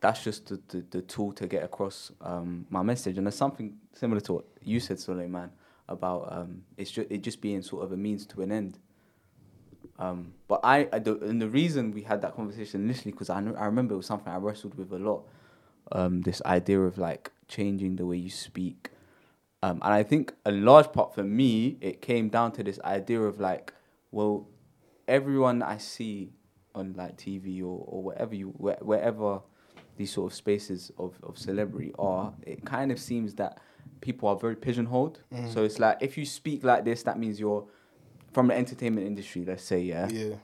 that's 0.00 0.22
just 0.22 0.46
the, 0.46 0.60
the, 0.68 0.84
the 0.90 1.02
tool 1.02 1.32
to 1.32 1.48
get 1.48 1.64
across 1.64 2.12
um, 2.20 2.66
my 2.70 2.82
message. 2.82 3.18
And 3.18 3.26
there's 3.26 3.34
something 3.34 3.76
similar 3.92 4.20
to 4.20 4.34
what 4.34 4.44
you 4.62 4.78
said, 4.78 5.00
Suleiman, 5.00 5.50
about 5.88 6.32
um, 6.32 6.62
it's 6.76 6.92
just 6.92 7.10
it 7.10 7.22
just 7.22 7.40
being 7.40 7.62
sort 7.62 7.82
of 7.82 7.90
a 7.90 7.96
means 7.96 8.24
to 8.26 8.42
an 8.42 8.52
end. 8.52 8.78
Um, 10.00 10.32
but 10.48 10.60
I, 10.64 10.88
I 10.92 10.98
the, 10.98 11.18
and 11.20 11.40
the 11.40 11.48
reason 11.48 11.92
we 11.92 12.02
had 12.02 12.22
that 12.22 12.34
conversation 12.34 12.82
initially 12.82 13.12
because 13.12 13.28
I, 13.28 13.36
I 13.36 13.66
remember 13.66 13.94
it 13.94 13.98
was 13.98 14.06
something 14.06 14.32
I 14.32 14.38
wrestled 14.38 14.74
with 14.76 14.90
a 14.92 14.98
lot. 14.98 15.24
Um, 15.92 16.22
this 16.22 16.40
idea 16.46 16.80
of 16.80 16.96
like 16.98 17.30
changing 17.48 17.96
the 17.96 18.06
way 18.06 18.16
you 18.16 18.30
speak, 18.30 18.90
um, 19.62 19.80
and 19.82 19.92
I 19.92 20.02
think 20.02 20.32
a 20.46 20.52
large 20.52 20.90
part 20.92 21.14
for 21.14 21.22
me 21.22 21.76
it 21.80 22.00
came 22.00 22.30
down 22.30 22.52
to 22.52 22.62
this 22.62 22.80
idea 22.84 23.20
of 23.20 23.40
like, 23.40 23.74
well, 24.10 24.48
everyone 25.06 25.62
I 25.62 25.76
see 25.76 26.30
on 26.74 26.94
like 26.96 27.16
TV 27.18 27.60
or, 27.60 27.84
or 27.86 28.02
whatever 28.02 28.34
you 28.34 28.48
where, 28.56 28.78
wherever 28.80 29.40
these 29.96 30.12
sort 30.12 30.32
of 30.32 30.36
spaces 30.36 30.90
of, 30.96 31.18
of 31.22 31.36
celebrity 31.36 31.92
are, 31.98 32.32
it 32.42 32.64
kind 32.64 32.90
of 32.90 32.98
seems 32.98 33.34
that 33.34 33.58
people 34.00 34.28
are 34.30 34.36
very 34.36 34.56
pigeonholed. 34.56 35.20
So 35.52 35.64
it's 35.64 35.78
like 35.78 35.98
if 36.00 36.16
you 36.16 36.24
speak 36.24 36.64
like 36.64 36.84
this, 36.86 37.02
that 37.02 37.18
means 37.18 37.38
you're 37.38 37.66
from 38.32 38.48
the 38.48 38.56
entertainment 38.56 39.06
industry, 39.06 39.44
let's 39.44 39.64
say, 39.64 39.80
yeah, 39.80 40.08
yeah 40.08 40.34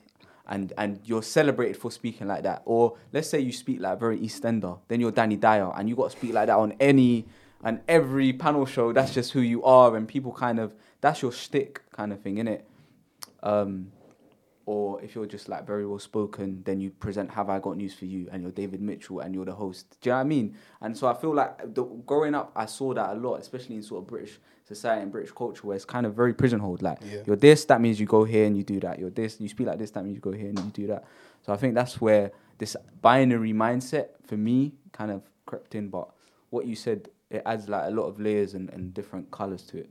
and 0.49 0.73
and 0.79 1.01
you're 1.05 1.23
celebrated 1.23 1.77
for 1.77 1.91
speaking 1.91 2.27
like 2.27 2.43
that. 2.45 2.63
Or 2.65 2.97
let's 3.13 3.29
say 3.29 3.41
you 3.41 3.53
speak 3.53 3.81
like 3.81 3.99
very 3.99 4.19
EastEnder, 4.19 4.79
then 4.89 5.01
you're 5.01 5.11
Danny 5.13 5.37
Dyer, 5.37 5.73
and 5.77 5.89
you 5.89 5.97
got 5.97 6.11
to 6.11 6.17
speak 6.17 6.33
like 6.33 6.47
that 6.47 6.57
on 6.57 6.73
any 6.81 7.27
and 7.65 7.81
every 7.89 8.33
panel 8.33 8.67
show. 8.67 8.93
That's 8.93 9.13
just 9.13 9.33
who 9.33 9.41
you 9.41 9.65
are, 9.65 9.97
and 9.97 10.07
people 10.07 10.33
kind 10.33 10.59
of 10.59 10.75
that's 11.01 11.23
your 11.23 11.33
shtick 11.33 11.83
kind 11.93 12.13
of 12.13 12.21
thing, 12.21 12.37
innit? 12.37 12.63
Um, 13.43 13.93
or 14.67 15.01
if 15.01 15.15
you're 15.15 15.27
just 15.27 15.49
like 15.49 15.65
very 15.67 15.87
well 15.87 15.99
spoken, 15.99 16.63
then 16.65 16.81
you 16.81 16.91
present 16.91 17.31
"Have 17.31 17.49
I 17.49 17.59
Got 17.59 17.77
News 17.77 17.95
for 17.95 18.05
You?" 18.05 18.29
and 18.31 18.43
you're 18.43 18.53
David 18.53 18.81
Mitchell 18.81 19.21
and 19.21 19.35
you're 19.35 19.45
the 19.45 19.55
host. 19.55 19.97
Do 20.01 20.11
you 20.11 20.13
know 20.13 20.19
what 20.19 20.21
I 20.21 20.29
mean? 20.29 20.57
And 20.81 20.97
so 20.97 21.07
I 21.07 21.15
feel 21.15 21.35
like 21.35 21.75
the, 21.75 21.85
growing 21.85 22.35
up, 22.35 22.53
I 22.55 22.67
saw 22.67 22.95
that 22.95 23.11
a 23.11 23.15
lot, 23.15 23.41
especially 23.41 23.77
in 23.77 23.83
sort 23.83 24.03
of 24.03 24.09
British 24.09 24.39
society 24.67 25.03
and 25.03 25.13
British 25.13 25.33
culture, 25.33 25.67
where 25.67 25.77
it's 25.77 25.85
kind 25.85 26.07
of 26.07 26.15
very 26.15 26.35
pigeonholed. 26.35 26.83
Like 26.83 26.99
Yeah. 27.03 27.23
you're 27.27 27.37
this, 27.37 27.65
that 27.67 27.81
means 27.81 28.01
you 28.01 28.07
go 28.07 28.25
here 28.25 28.47
and 28.47 28.57
you 28.57 28.63
do 28.63 28.81
that. 28.81 28.99
You're 28.99 29.11
this, 29.11 29.41
you 29.41 29.49
speak 29.49 29.67
like 29.67 29.79
this, 29.79 29.91
that 29.93 30.05
means 30.05 30.15
you 30.17 30.21
go 30.21 30.33
here 30.33 30.49
and 30.49 30.59
you 30.59 30.71
do 30.73 30.87
that. 30.89 31.05
So 31.43 31.53
I 31.53 31.57
think 31.57 31.75
that's 31.75 32.01
where 32.01 32.33
this 32.59 32.77
binary 33.01 33.53
mindset 33.53 34.09
for 34.27 34.37
me 34.37 34.73
kind 34.93 35.11
of 35.11 35.23
crept 35.47 35.75
in. 35.75 35.89
But 35.89 36.09
what 36.51 36.67
you 36.67 36.75
said, 36.75 37.09
it 37.31 37.43
adds 37.47 37.69
like 37.69 37.85
a 37.87 37.91
lot 37.91 38.05
of 38.05 38.19
layers 38.19 38.55
and, 38.55 38.69
and 38.71 38.93
different 38.93 39.31
colors 39.31 39.63
to 39.65 39.79
it. 39.79 39.91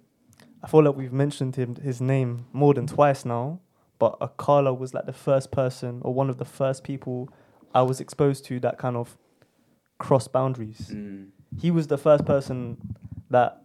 I 0.63 0.67
feel 0.67 0.83
like 0.83 0.95
we've 0.95 1.13
mentioned 1.13 1.55
him 1.55 1.75
his 1.75 2.01
name 2.01 2.45
more 2.51 2.73
than 2.73 2.87
twice 2.87 3.23
now, 3.23 3.59
but 3.99 4.19
Akala 4.19 4.77
was 4.77 4.93
like 4.93 5.05
the 5.05 5.13
first 5.13 5.51
person 5.51 6.01
or 6.03 6.13
one 6.13 6.29
of 6.29 6.37
the 6.37 6.45
first 6.45 6.83
people 6.83 7.29
I 7.73 7.81
was 7.83 7.99
exposed 8.01 8.45
to 8.45 8.59
that 8.61 8.77
kind 8.77 8.95
of 8.95 9.17
cross 9.99 10.27
boundaries. 10.27 10.89
Mm. 10.93 11.27
He 11.59 11.71
was 11.71 11.87
the 11.87 11.97
first 11.97 12.25
person 12.25 12.77
that 13.29 13.61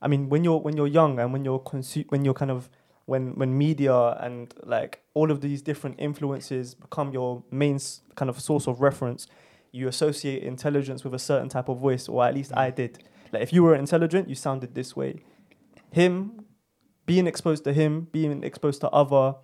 I 0.00 0.08
mean 0.08 0.28
when 0.28 0.44
you're 0.44 0.58
when 0.60 0.76
you're 0.76 0.86
young 0.86 1.18
and 1.18 1.32
when 1.32 1.44
you're 1.44 1.58
consu- 1.60 2.06
when 2.10 2.24
you're 2.24 2.34
kind 2.34 2.50
of 2.50 2.70
when 3.06 3.34
when 3.36 3.56
media 3.56 3.96
and 4.20 4.52
like 4.64 5.00
all 5.14 5.30
of 5.30 5.40
these 5.40 5.62
different 5.62 5.96
influences 5.98 6.74
become 6.74 7.12
your 7.12 7.42
main 7.50 7.76
s- 7.76 8.02
kind 8.14 8.28
of 8.28 8.40
source 8.40 8.66
of 8.66 8.80
reference, 8.80 9.26
you 9.72 9.88
associate 9.88 10.42
intelligence 10.42 11.04
with 11.04 11.14
a 11.14 11.18
certain 11.18 11.48
type 11.48 11.68
of 11.68 11.78
voice, 11.78 12.08
or 12.08 12.24
at 12.24 12.34
least 12.34 12.52
I 12.56 12.70
did. 12.70 13.02
Like 13.32 13.42
if 13.42 13.52
you 13.52 13.62
were 13.62 13.74
intelligent, 13.74 14.28
you 14.28 14.34
sounded 14.34 14.74
this 14.74 14.94
way. 14.94 15.20
Him, 15.90 16.44
being 17.06 17.26
exposed 17.26 17.64
to 17.64 17.72
him, 17.72 18.08
being 18.12 18.42
exposed 18.44 18.80
to 18.82 18.90
other 18.90 19.36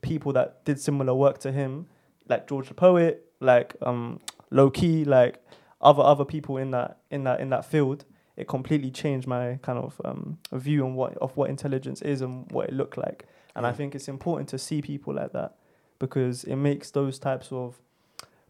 people 0.00 0.32
that 0.34 0.64
did 0.64 0.80
similar 0.80 1.14
work 1.14 1.38
to 1.38 1.50
him, 1.52 1.86
like 2.28 2.46
George 2.48 2.68
the 2.68 2.74
poet, 2.74 3.32
like 3.40 3.74
um, 3.82 4.20
Loki, 4.50 5.04
like 5.04 5.42
other 5.80 6.02
other 6.02 6.24
people 6.24 6.56
in 6.56 6.70
that 6.70 6.98
in 7.10 7.24
that 7.24 7.40
in 7.40 7.50
that 7.50 7.64
field. 7.64 8.04
It 8.38 8.46
completely 8.46 8.90
changed 8.92 9.26
my 9.26 9.58
kind 9.62 9.78
of 9.78 10.00
um, 10.04 10.38
view 10.52 10.84
on 10.86 10.94
what 10.94 11.16
of 11.18 11.36
what 11.36 11.50
intelligence 11.50 12.00
is 12.02 12.22
and 12.22 12.50
what 12.52 12.68
it 12.68 12.74
looked 12.74 12.96
like. 12.96 13.26
And 13.56 13.66
I 13.66 13.72
think 13.72 13.94
it's 13.96 14.06
important 14.06 14.48
to 14.50 14.58
see 14.58 14.80
people 14.80 15.12
like 15.14 15.32
that 15.32 15.56
because 15.98 16.44
it 16.44 16.54
makes 16.56 16.92
those 16.92 17.18
types 17.18 17.50
of 17.50 17.80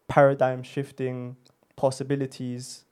paradigm 0.09 0.63
shifting 0.63 1.37
possibilities 1.77 2.85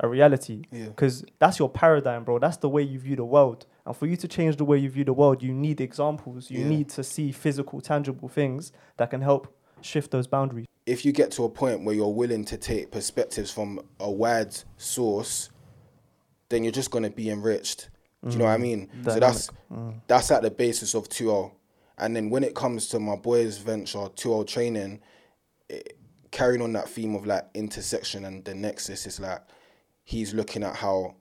a 0.00 0.08
reality 0.08 0.62
Yeah. 0.72 0.86
because 0.86 1.22
that's 1.38 1.58
your 1.58 1.68
paradigm 1.68 2.24
bro 2.24 2.38
that's 2.38 2.56
the 2.56 2.68
way 2.68 2.82
you 2.82 2.98
view 2.98 3.14
the 3.16 3.26
world 3.26 3.66
and 3.84 3.94
for 3.94 4.06
you 4.06 4.16
to 4.16 4.26
change 4.26 4.56
the 4.56 4.64
way 4.64 4.78
you 4.78 4.88
view 4.88 5.04
the 5.04 5.12
world 5.12 5.42
you 5.42 5.52
need 5.52 5.82
examples 5.82 6.50
you 6.50 6.60
Yeah. 6.60 6.68
need 6.68 6.88
to 6.90 7.04
see 7.04 7.30
physical 7.30 7.80
tangible 7.82 8.28
things 8.28 8.72
that 8.96 9.10
can 9.10 9.20
help 9.20 9.54
shift 9.82 10.10
those 10.10 10.26
boundaries 10.26 10.66
if 10.86 11.04
you 11.04 11.12
get 11.12 11.30
to 11.32 11.44
a 11.44 11.48
point 11.50 11.84
where 11.84 11.94
you're 11.94 12.08
willing 12.22 12.44
to 12.46 12.56
take 12.56 12.90
perspectives 12.90 13.50
from 13.50 13.80
a 14.00 14.10
wide 14.10 14.54
source, 14.78 15.50
then 16.52 16.62
you're 16.64 16.72
just 16.72 16.90
gonna 16.90 17.10
be 17.10 17.30
enriched. 17.30 17.88
Do 18.24 18.30
you 18.32 18.38
know 18.38 18.44
what 18.44 18.52
I 18.52 18.58
mean? 18.58 18.88
So 19.04 19.18
that's 19.18 19.50
that's 20.06 20.30
at 20.30 20.42
the 20.42 20.50
basis 20.50 20.94
of 20.94 21.08
2 21.08 21.50
And 21.98 22.14
then 22.14 22.30
when 22.30 22.44
it 22.44 22.54
comes 22.54 22.88
to 22.90 23.00
my 23.00 23.16
boys' 23.16 23.58
venture, 23.58 24.08
2 24.14 24.44
training, 24.44 25.00
it, 25.68 25.98
carrying 26.30 26.62
on 26.62 26.72
that 26.74 26.88
theme 26.88 27.14
of 27.14 27.26
like 27.26 27.44
intersection 27.54 28.24
and 28.24 28.44
the 28.44 28.54
nexus 28.54 29.06
is 29.06 29.18
like 29.20 29.42
he's 30.04 30.32
looking 30.34 30.62
at 30.62 30.76
how 30.76 31.16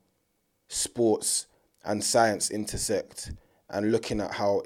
sports 0.67 1.48
and 1.84 2.04
science 2.04 2.52
intersect 2.52 3.32
and 3.70 3.91
looking 3.91 4.22
at 4.22 4.34
how 4.34 4.63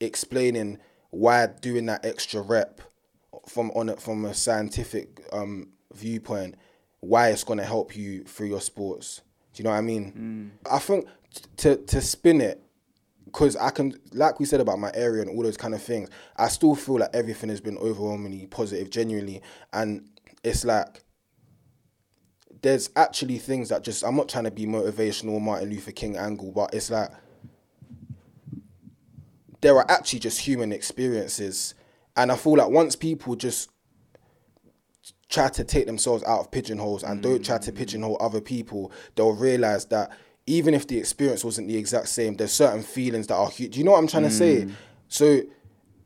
explaining 0.00 0.78
why 1.10 1.46
doing 1.60 1.86
that 1.86 2.04
extra 2.04 2.40
rep 2.40 2.80
from 3.46 3.70
on 3.72 3.88
it 3.88 4.00
from 4.00 4.24
a 4.24 4.34
scientific 4.34 5.22
um, 5.32 5.68
viewpoint, 5.94 6.54
why 7.00 7.28
it's 7.28 7.44
gonna 7.44 7.64
help 7.64 7.96
you 7.96 8.22
through 8.24 8.48
your 8.48 8.60
sports. 8.60 9.22
Do 9.52 9.62
you 9.62 9.64
know 9.64 9.70
what 9.70 9.76
I 9.76 9.82
mean? 9.82 10.52
Mm. 10.64 10.72
I 10.72 10.78
think 10.78 11.06
t- 11.34 11.42
to 11.58 11.76
to 11.76 12.00
spin 12.00 12.40
it, 12.40 12.62
because 13.24 13.56
I 13.56 13.70
can, 13.70 13.94
like 14.12 14.40
we 14.40 14.46
said 14.46 14.60
about 14.60 14.78
my 14.78 14.90
area 14.94 15.22
and 15.22 15.30
all 15.30 15.42
those 15.42 15.56
kind 15.56 15.74
of 15.74 15.82
things, 15.82 16.08
I 16.36 16.48
still 16.48 16.74
feel 16.74 16.98
like 16.98 17.10
everything 17.14 17.50
has 17.50 17.60
been 17.60 17.78
overwhelmingly 17.78 18.46
positive, 18.46 18.90
genuinely, 18.90 19.42
and 19.72 20.08
it's 20.42 20.64
like 20.64 21.02
there's 22.62 22.90
actually 22.96 23.38
things 23.38 23.70
that 23.70 23.84
just 23.84 24.04
I'm 24.04 24.16
not 24.16 24.28
trying 24.28 24.44
to 24.44 24.50
be 24.50 24.66
motivational 24.66 25.40
Martin 25.40 25.70
Luther 25.70 25.92
King 25.92 26.16
angle, 26.16 26.52
but 26.52 26.74
it's 26.74 26.90
like 26.90 27.10
there 29.60 29.76
are 29.76 29.90
actually 29.90 30.18
just 30.20 30.40
human 30.40 30.72
experiences. 30.72 31.74
And 32.16 32.32
I 32.32 32.36
feel 32.36 32.56
like 32.56 32.70
once 32.70 32.96
people 32.96 33.36
just 33.36 33.70
try 35.30 35.48
to 35.48 35.64
take 35.64 35.86
themselves 35.86 36.22
out 36.24 36.40
of 36.40 36.50
pigeonholes 36.50 37.04
and 37.04 37.22
don't 37.22 37.44
try 37.44 37.56
to 37.56 37.72
pigeonhole 37.72 38.16
other 38.20 38.40
people, 38.40 38.92
they'll 39.14 39.32
realize 39.32 39.86
that 39.86 40.10
even 40.46 40.74
if 40.74 40.86
the 40.88 40.98
experience 40.98 41.44
wasn't 41.44 41.68
the 41.68 41.76
exact 41.76 42.08
same, 42.08 42.34
there's 42.34 42.52
certain 42.52 42.82
feelings 42.82 43.28
that 43.28 43.36
are 43.36 43.48
huge. 43.48 43.72
Do 43.72 43.78
you 43.78 43.84
know 43.84 43.92
what 43.92 43.98
I'm 43.98 44.08
trying 44.08 44.24
to 44.24 44.30
say? 44.30 44.68
So 45.08 45.40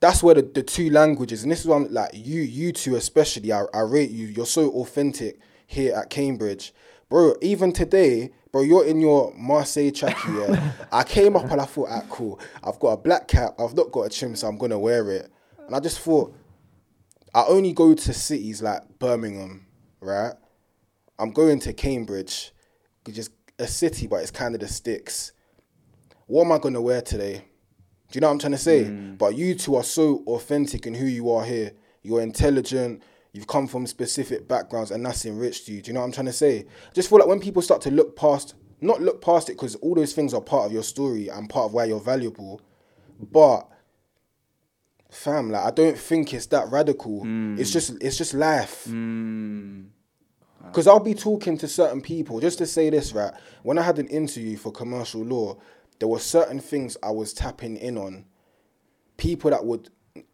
that's 0.00 0.22
where 0.22 0.34
the, 0.34 0.42
the 0.42 0.62
two 0.62 0.90
languages, 0.90 1.42
and 1.42 1.50
this 1.50 1.60
is 1.60 1.66
what 1.66 1.76
I'm 1.76 1.92
like, 1.92 2.10
you, 2.12 2.42
you 2.42 2.72
two 2.72 2.96
especially, 2.96 3.52
I, 3.52 3.64
I 3.72 3.80
rate 3.80 4.10
you. 4.10 4.26
You're 4.26 4.44
so 4.44 4.70
authentic 4.72 5.38
here 5.66 5.94
at 5.94 6.10
Cambridge. 6.10 6.74
Bro, 7.08 7.36
even 7.40 7.72
today, 7.72 8.30
bro, 8.52 8.62
you're 8.62 8.84
in 8.84 9.00
your 9.00 9.32
Marseille 9.34 9.90
trackie, 9.90 10.48
yeah. 10.48 10.72
I 10.92 11.04
came 11.04 11.36
up 11.36 11.50
and 11.50 11.60
I 11.60 11.64
thought, 11.64 11.88
ah, 11.90 12.02
cool. 12.10 12.38
I've 12.62 12.78
got 12.78 12.88
a 12.88 12.96
black 12.98 13.28
cap, 13.28 13.54
I've 13.58 13.74
not 13.74 13.90
got 13.92 14.02
a 14.02 14.08
trim, 14.10 14.36
so 14.36 14.46
I'm 14.46 14.58
gonna 14.58 14.78
wear 14.78 15.10
it. 15.10 15.30
And 15.66 15.74
I 15.74 15.80
just 15.80 16.00
thought, 16.00 16.34
I 17.34 17.44
only 17.48 17.72
go 17.72 17.94
to 17.94 18.12
cities 18.12 18.62
like 18.62 18.82
Birmingham, 19.00 19.66
right? 20.00 20.34
I'm 21.18 21.32
going 21.32 21.58
to 21.60 21.72
Cambridge, 21.72 22.52
which 23.04 23.18
is 23.18 23.30
a 23.58 23.66
city, 23.66 24.06
but 24.06 24.16
it's 24.16 24.30
kind 24.30 24.54
of 24.54 24.60
the 24.60 24.68
sticks. 24.68 25.32
What 26.26 26.44
am 26.44 26.52
I 26.52 26.58
gonna 26.58 26.80
wear 26.80 27.02
today? 27.02 27.44
Do 28.10 28.16
you 28.16 28.20
know 28.20 28.28
what 28.28 28.34
I'm 28.34 28.38
trying 28.38 28.52
to 28.52 28.58
say? 28.58 28.84
Mm. 28.84 29.18
But 29.18 29.36
you 29.36 29.56
two 29.56 29.74
are 29.74 29.82
so 29.82 30.22
authentic 30.28 30.86
in 30.86 30.94
who 30.94 31.06
you 31.06 31.30
are 31.32 31.44
here. 31.44 31.72
You're 32.02 32.20
intelligent. 32.20 33.02
You've 33.32 33.48
come 33.48 33.66
from 33.66 33.88
specific 33.88 34.46
backgrounds, 34.46 34.92
and 34.92 35.04
that's 35.04 35.26
enriched 35.26 35.66
you. 35.66 35.82
Do 35.82 35.88
you 35.88 35.94
know 35.94 36.00
what 36.00 36.06
I'm 36.06 36.12
trying 36.12 36.26
to 36.26 36.32
say? 36.32 36.60
I 36.60 36.92
just 36.92 37.08
feel 37.08 37.18
like 37.18 37.26
when 37.26 37.40
people 37.40 37.62
start 37.62 37.80
to 37.82 37.90
look 37.90 38.14
past, 38.14 38.54
not 38.80 39.02
look 39.02 39.20
past 39.20 39.48
it, 39.48 39.54
because 39.54 39.74
all 39.76 39.96
those 39.96 40.12
things 40.12 40.32
are 40.32 40.40
part 40.40 40.66
of 40.66 40.72
your 40.72 40.84
story 40.84 41.28
and 41.28 41.50
part 41.50 41.66
of 41.66 41.72
why 41.72 41.86
you're 41.86 41.98
valuable, 41.98 42.60
but 43.32 43.68
fam, 45.14 45.50
like 45.50 45.64
I 45.64 45.70
don't 45.70 45.98
think 45.98 46.34
it's 46.34 46.46
that 46.46 46.68
radical. 46.70 47.20
Hmm. 47.20 47.56
It's 47.58 47.70
just 47.70 48.02
it's 48.02 48.16
just 48.16 48.34
life. 48.34 48.84
Hmm. 48.84 49.82
Because 50.66 50.86
I'll 50.86 51.00
be 51.00 51.14
talking 51.14 51.58
to 51.58 51.68
certain 51.68 52.00
people, 52.00 52.40
just 52.40 52.58
to 52.58 52.66
say 52.66 52.90
this, 52.90 53.12
right? 53.12 53.32
When 53.62 53.78
I 53.78 53.82
had 53.82 53.98
an 53.98 54.08
interview 54.08 54.56
for 54.56 54.72
commercial 54.72 55.22
law, 55.22 55.58
there 55.98 56.08
were 56.08 56.18
certain 56.18 56.58
things 56.58 56.96
I 57.02 57.10
was 57.10 57.32
tapping 57.34 57.76
in 57.76 57.98
on. 57.98 58.24
People 59.18 59.50
that 59.50 59.64
would, 59.64 59.90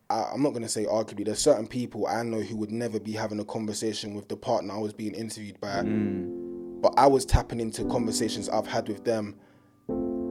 I, 0.09 0.31
I'm 0.33 0.43
not 0.43 0.51
going 0.51 0.63
to 0.63 0.69
say 0.69 0.85
arguably, 0.87 1.25
there's 1.25 1.41
certain 1.41 1.67
people 1.67 2.07
I 2.07 2.23
know 2.23 2.41
who 2.41 2.57
would 2.57 2.71
never 2.71 3.01
be 3.01 3.13
having 3.13 3.41
a 3.41 3.45
conversation 3.45 4.15
with 4.15 4.29
the 4.29 4.37
partner 4.37 4.73
I 4.73 4.79
was 4.79 4.93
being 4.93 5.15
interviewed 5.15 5.61
by. 5.61 5.81
Hmm. 5.81 6.81
But 6.81 6.95
I 6.97 7.09
was 7.09 7.27
tapping 7.27 7.61
into 7.61 7.85
conversations 7.87 8.49
I've 8.49 8.69
had 8.69 8.89
with 8.89 9.05
them 9.05 9.37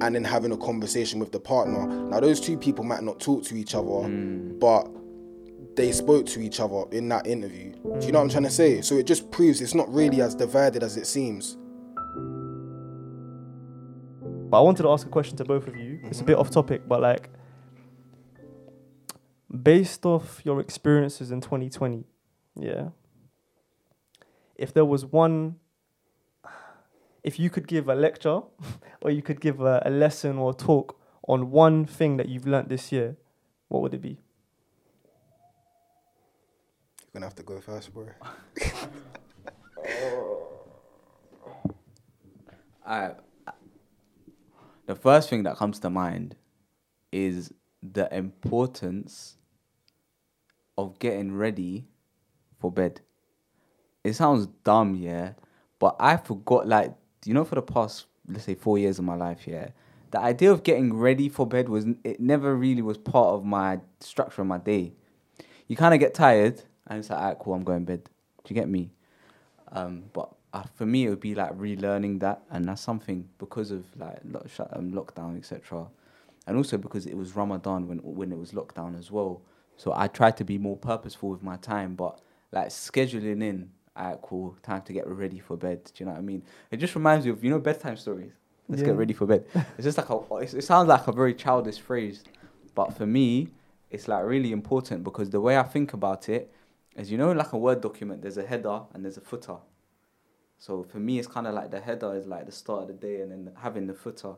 and 0.02 0.16
then 0.16 0.24
having 0.24 0.52
a 0.52 0.58
conversation 0.58 1.20
with 1.20 1.32
the 1.32 1.40
partner. 1.40 1.86
Now, 1.86 2.20
those 2.20 2.40
two 2.40 2.58
people 2.58 2.84
might 2.84 3.04
not 3.04 3.20
talk 3.20 3.44
to 3.46 3.56
each 3.56 3.76
other, 3.76 4.08
hmm. 4.08 4.58
but 4.60 4.88
they 5.76 5.92
spoke 5.92 6.26
to 6.28 6.42
each 6.42 6.60
other 6.60 6.84
in 6.92 7.08
that 7.10 7.28
interview. 7.28 7.72
Do 7.72 8.06
you 8.06 8.12
know 8.12 8.20
what 8.20 8.26
I'm 8.26 8.30
trying 8.30 8.44
to 8.44 8.50
say? 8.50 8.82
So 8.82 8.96
it 8.98 9.06
just 9.06 9.32
proves 9.32 9.62
it's 9.62 9.76
not 9.76 9.92
really 9.94 10.22
as 10.22 10.36
divided 10.36 10.84
as 10.84 10.98
it 10.98 11.08
seems. 11.08 11.58
But 14.50 14.58
I 14.58 14.62
wanted 14.62 14.84
to 14.84 14.90
ask 14.90 15.06
a 15.06 15.10
question 15.10 15.38
to 15.38 15.46
both 15.46 15.68
of 15.68 15.76
you. 15.76 16.00
It's 16.04 16.22
a 16.22 16.24
bit 16.24 16.38
off 16.38 16.50
topic, 16.50 16.88
but 16.88 17.02
like, 17.02 17.30
based 19.62 20.06
off 20.06 20.42
your 20.44 20.60
experiences 20.60 21.32
in 21.32 21.40
2020, 21.40 22.04
yeah. 22.56 22.90
If 24.56 24.74
there 24.74 24.86
was 24.86 25.06
one, 25.06 25.59
if 27.24 27.40
you 27.40 27.50
could 27.50 27.68
give 27.68 27.90
a 27.90 27.96
lecture, 27.96 28.42
or 29.02 29.12
you 29.12 29.22
could 29.22 29.42
give 29.42 29.62
a, 29.62 29.82
a 29.86 29.90
lesson 29.90 30.38
or 30.38 30.52
a 30.52 30.54
talk 30.54 31.00
on 31.28 31.52
one 31.52 31.86
thing 31.86 32.18
that 32.18 32.28
you've 32.30 32.48
learnt 32.48 32.70
this 32.70 32.92
year, 32.92 33.16
what 33.68 33.82
would 33.82 33.94
it 33.94 34.02
be? 34.02 34.18
You're 37.02 37.14
gonna 37.14 37.26
have 37.26 37.36
to 37.36 37.44
go 37.44 37.60
first, 37.60 37.94
bro. 37.94 38.08
I, 42.86 43.12
the 44.88 44.96
first 44.96 45.30
thing 45.30 45.44
that 45.44 45.56
comes 45.58 45.80
to 45.80 45.90
mind 45.92 46.36
is 47.12 47.54
the 47.84 48.12
importance 48.16 49.38
of 50.78 50.98
getting 50.98 51.36
ready 51.36 51.88
for 52.60 52.72
bed. 52.72 53.02
It 54.04 54.14
sounds 54.14 54.48
dumb, 54.64 54.96
yeah, 54.96 55.34
but 55.78 55.96
I 56.00 56.18
forgot, 56.18 56.68
like, 56.68 56.94
you 57.26 57.34
know, 57.34 57.46
for 57.46 57.56
the 57.56 57.62
past, 57.62 58.06
let's 58.28 58.46
say, 58.46 58.56
four 58.56 58.78
years 58.78 59.00
of 59.00 59.06
my 59.06 59.16
life, 59.16 59.48
yeah, 59.48 59.70
the 60.12 60.20
idea 60.20 60.52
of 60.52 60.64
getting 60.64 60.94
ready 60.94 61.30
for 61.30 61.46
bed 61.46 61.70
was, 61.70 61.86
it 62.04 62.20
never 62.20 62.56
really 62.56 62.82
was 62.82 62.98
part 62.98 63.28
of 63.30 63.46
my 63.46 63.80
structure 64.00 64.42
of 64.42 64.48
my 64.48 64.58
day. 64.58 64.94
You 65.68 65.76
kind 65.76 65.94
of 65.94 66.00
get 66.00 66.14
tired, 66.14 66.64
and 66.88 67.00
it's 67.00 67.10
like, 67.10 67.20
alright, 67.20 67.40
cool, 67.40 67.54
I'm 67.54 67.64
going 67.64 67.86
to 67.86 67.86
bed. 67.86 68.04
Do 68.44 68.54
you 68.54 68.56
get 68.56 68.70
me? 68.70 68.90
Um, 69.72 70.06
but 70.14 70.34
uh, 70.54 70.64
for 70.74 70.86
me, 70.86 71.06
it 71.06 71.10
would 71.10 71.20
be 71.20 71.36
like 71.36 71.52
relearning 71.58 72.20
that, 72.22 72.42
and 72.50 72.66
that's 72.66 72.82
something 72.82 73.28
because 73.38 73.72
of 73.72 73.86
like 73.98 74.20
lo- 74.26 74.46
um, 74.74 74.92
lockdown, 74.92 75.38
etc. 75.38 75.86
And 76.48 76.58
also 76.58 76.78
because 76.78 77.06
it 77.06 77.16
was 77.16 77.36
Ramadan 77.36 77.88
when 77.88 78.00
when 78.00 78.32
it 78.32 78.38
was 78.38 78.52
lockdown 78.52 78.98
as 78.98 79.12
well. 79.12 79.42
So 79.78 79.94
I 79.96 80.08
tried 80.08 80.38
to 80.38 80.44
be 80.44 80.58
more 80.58 80.76
purposeful 80.76 81.30
with 81.30 81.44
my 81.44 81.58
time, 81.58 81.96
but 81.96 82.20
like 82.52 82.70
scheduling 82.70 83.44
in, 83.44 83.70
alright, 84.00 84.20
cool, 84.22 84.56
time 84.64 84.82
to 84.84 84.94
get 84.94 85.08
ready 85.08 85.40
for 85.40 85.58
bed. 85.58 85.84
Do 85.86 85.92
you 85.98 86.06
know 86.06 86.14
what 86.14 86.20
I 86.20 86.22
mean? 86.22 86.44
It 86.72 86.78
just 86.78 86.96
reminds 86.96 87.26
me 87.26 87.32
of 87.32 87.44
you 87.44 87.50
know 87.50 87.60
bedtime 87.60 87.98
stories. 87.98 88.32
Let's 88.68 88.82
Yeah. 88.82 88.88
get 88.90 88.98
ready 88.98 89.14
for 89.14 89.26
bed. 89.26 89.46
It's 89.78 89.84
just 89.84 89.98
like 89.98 90.10
a, 90.10 90.36
it 90.38 90.64
sounds 90.64 90.88
like 90.88 91.08
a 91.08 91.12
very 91.12 91.34
childish 91.34 91.80
phrase, 91.80 92.24
but 92.76 92.94
for 92.94 93.06
me, 93.06 93.50
it's 93.90 94.08
like 94.08 94.24
really 94.26 94.52
important 94.52 95.04
because 95.04 95.30
the 95.30 95.42
way 95.42 95.58
I 95.58 95.64
think 95.64 95.94
about 95.94 96.30
it 96.30 96.52
is, 96.96 97.12
you 97.12 97.18
know, 97.18 97.32
like 97.32 97.54
a 97.54 97.58
word 97.58 97.82
document, 97.82 98.22
there's 98.22 98.38
a 98.38 98.46
header 98.46 98.82
and 98.94 99.04
there's 99.04 99.18
a 99.18 99.22
footer. 99.22 99.58
So 100.58 100.84
for 100.84 101.00
me, 101.00 101.18
it's 101.20 101.28
kind 101.28 101.48
of 101.48 101.54
like 101.56 101.72
the 101.72 101.80
header 101.80 102.14
is 102.16 102.28
like 102.28 102.46
the 102.46 102.52
start 102.52 102.82
of 102.84 102.88
the 102.90 102.94
day, 102.94 103.22
and 103.22 103.32
then 103.32 103.54
having 103.58 103.88
the 103.88 103.94
footer 103.94 104.36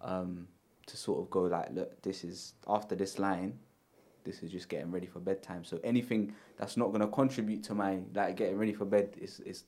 um, 0.00 0.48
to 0.86 0.96
sort 0.96 1.20
of 1.20 1.30
go 1.30 1.42
like, 1.42 1.70
look, 1.72 2.02
this 2.02 2.24
is 2.24 2.54
after 2.66 2.94
this 2.94 3.18
line, 3.18 3.58
this 4.24 4.42
is 4.42 4.50
just 4.50 4.68
getting 4.68 4.90
ready 4.90 5.06
for 5.06 5.20
bedtime. 5.20 5.64
So 5.64 5.78
anything 5.84 6.34
that's 6.56 6.76
not 6.76 6.92
gonna 6.92 7.08
contribute 7.08 7.62
to 7.64 7.74
my 7.74 8.00
like 8.14 8.36
getting 8.36 8.58
ready 8.58 8.72
for 8.72 8.84
bed 8.84 9.14
is 9.20 9.40
is 9.40 9.64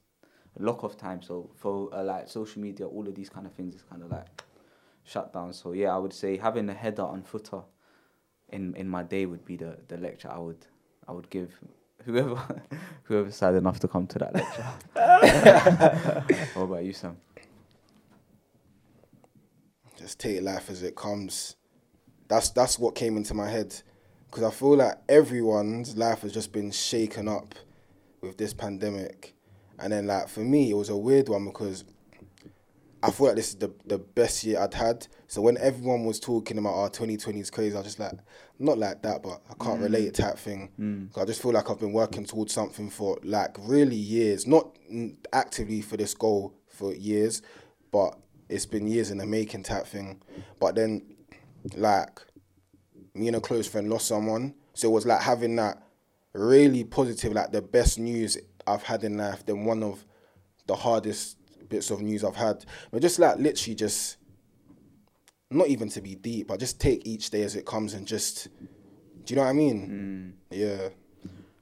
lock 0.59 0.85
off 0.85 0.97
time. 0.97 1.23
So 1.23 1.51
for 1.55 1.93
uh, 1.95 2.03
like 2.03 2.29
social 2.29 2.63
media, 2.63 2.87
all 2.87 3.07
of 3.07 3.15
these 3.15 3.29
kind 3.29 3.47
of 3.47 3.53
things 3.53 3.75
is 3.75 3.83
kind 3.83 4.03
of 4.03 4.11
like 4.11 4.43
shut 5.05 5.33
down. 5.33 5.53
So 5.53 5.73
yeah, 5.73 5.95
I 5.95 5.99
would 5.99 6.13
say 6.13 6.37
having 6.37 6.69
a 6.69 6.75
header 6.75 7.07
and 7.13 7.27
footer 7.27 7.63
in 8.49 8.75
in 8.77 8.89
my 8.89 9.03
day 9.03 9.27
would 9.27 9.45
be 9.45 9.57
the 9.57 9.79
the 9.89 9.97
lecture 9.97 10.31
I 10.31 10.39
would 10.39 10.67
I 11.07 11.13
would 11.13 11.31
give 11.31 11.59
whoever 12.05 12.41
whoever 13.05 13.31
sad 13.31 13.55
enough 13.55 13.81
to 13.81 13.89
come 13.89 14.07
to 14.09 14.19
that 14.19 14.35
lecture. 14.35 14.67
what 16.55 16.65
about 16.65 16.85
you, 16.85 16.93
Sam? 16.93 17.17
just 19.97 20.21
take 20.21 20.43
life 20.43 20.71
as 20.71 20.83
it 20.83 20.95
comes. 20.95 21.57
That's 22.29 22.51
that's 22.51 22.79
what 22.79 22.95
came 22.95 23.17
into 23.17 23.35
my 23.35 23.49
head, 23.49 23.75
because 24.37 24.53
I 24.53 24.55
feel 24.55 24.77
like 24.77 24.99
everyone's 25.09 25.97
life 25.97 26.21
has 26.21 26.31
just 26.31 26.53
been 26.53 26.71
shaken 26.71 27.27
up 27.27 27.55
with 28.21 28.37
this 28.37 28.53
pandemic, 28.53 29.35
and 29.79 29.91
then 29.91 30.07
like 30.07 30.29
for 30.29 30.41
me 30.41 30.71
it 30.71 30.75
was 30.75 30.91
a 30.91 30.97
weird 30.97 31.31
one 31.31 31.47
because 31.47 31.85
I 33.03 33.11
feel 33.13 33.29
like 33.29 33.37
this 33.37 33.49
is 33.49 33.55
the 33.57 33.73
the 33.87 33.97
best 33.97 34.45
year 34.45 34.61
I'd 34.61 34.75
had. 34.75 35.07
So 35.27 35.41
when 35.41 35.57
everyone 35.57 36.05
was 36.05 36.21
talking 36.21 36.59
about 36.59 36.75
our 36.75 36.91
2020 36.91 37.41
is 37.41 37.51
crazy, 37.51 37.75
I 37.75 37.79
was 37.79 37.87
just 37.87 37.99
like 37.99 38.13
not 38.59 38.77
like 38.77 39.01
that, 39.05 39.23
but 39.23 39.41
I 39.49 39.55
can't 39.65 39.81
relate 39.81 40.13
to 40.13 40.23
type 40.23 40.37
thing. 40.37 40.69
'Cause 41.15 41.23
I 41.23 41.25
just 41.25 41.41
feel 41.41 41.53
like 41.53 41.71
I've 41.71 41.81
been 41.81 41.95
working 41.95 42.27
towards 42.27 42.53
something 42.53 42.91
for 42.91 43.19
like 43.23 43.57
really 43.59 43.97
years, 43.97 44.47
not 44.47 44.77
mm, 44.93 45.17
actively 45.33 45.81
for 45.81 45.97
this 45.97 46.13
goal 46.13 46.53
for 46.69 46.93
years, 46.95 47.41
but 47.91 48.19
it's 48.51 48.67
been 48.67 48.87
years 48.87 49.11
in 49.11 49.17
the 49.17 49.25
making 49.27 49.63
type 49.63 49.87
thing. 49.87 50.21
But 50.61 50.75
then, 50.75 51.17
like, 51.75 52.21
me 53.17 53.29
and 53.29 53.37
a 53.37 53.41
close 53.41 53.67
friend 53.67 53.89
lost 53.89 54.07
someone, 54.07 54.55
so 54.75 54.89
it 54.89 54.93
was 54.93 55.07
like 55.07 55.21
having 55.21 55.57
that 55.57 55.83
really 56.33 56.85
positive, 56.85 57.33
like 57.33 57.53
the 57.53 57.63
best 57.63 57.99
news 57.99 58.39
I've 58.67 58.83
had 58.83 59.05
in 59.05 59.17
life. 59.17 59.45
Then 59.45 59.65
one 59.65 59.83
of 59.83 60.05
the 60.67 60.77
hardest 60.77 61.39
bits 61.69 61.91
of 61.91 62.01
news 62.01 62.25
I've 62.25 62.37
had, 62.37 62.65
but 62.91 63.03
just 63.03 63.19
like 63.19 63.39
literally 63.39 63.75
just 63.75 64.19
not 65.51 65.69
even 65.69 65.89
to 65.91 66.01
be 66.01 66.15
deep, 66.15 66.49
but 66.49 66.61
just 66.61 66.81
take 66.81 67.07
each 67.07 67.31
day 67.31 67.43
as 67.43 67.55
it 67.57 67.65
comes 67.65 67.95
and 67.95 68.07
just, 68.07 68.49
do 69.25 69.35
you 69.35 69.37
know 69.37 69.43
what 69.43 69.51
I 69.51 69.53
mean? 69.53 70.35
Yeah. 70.51 70.89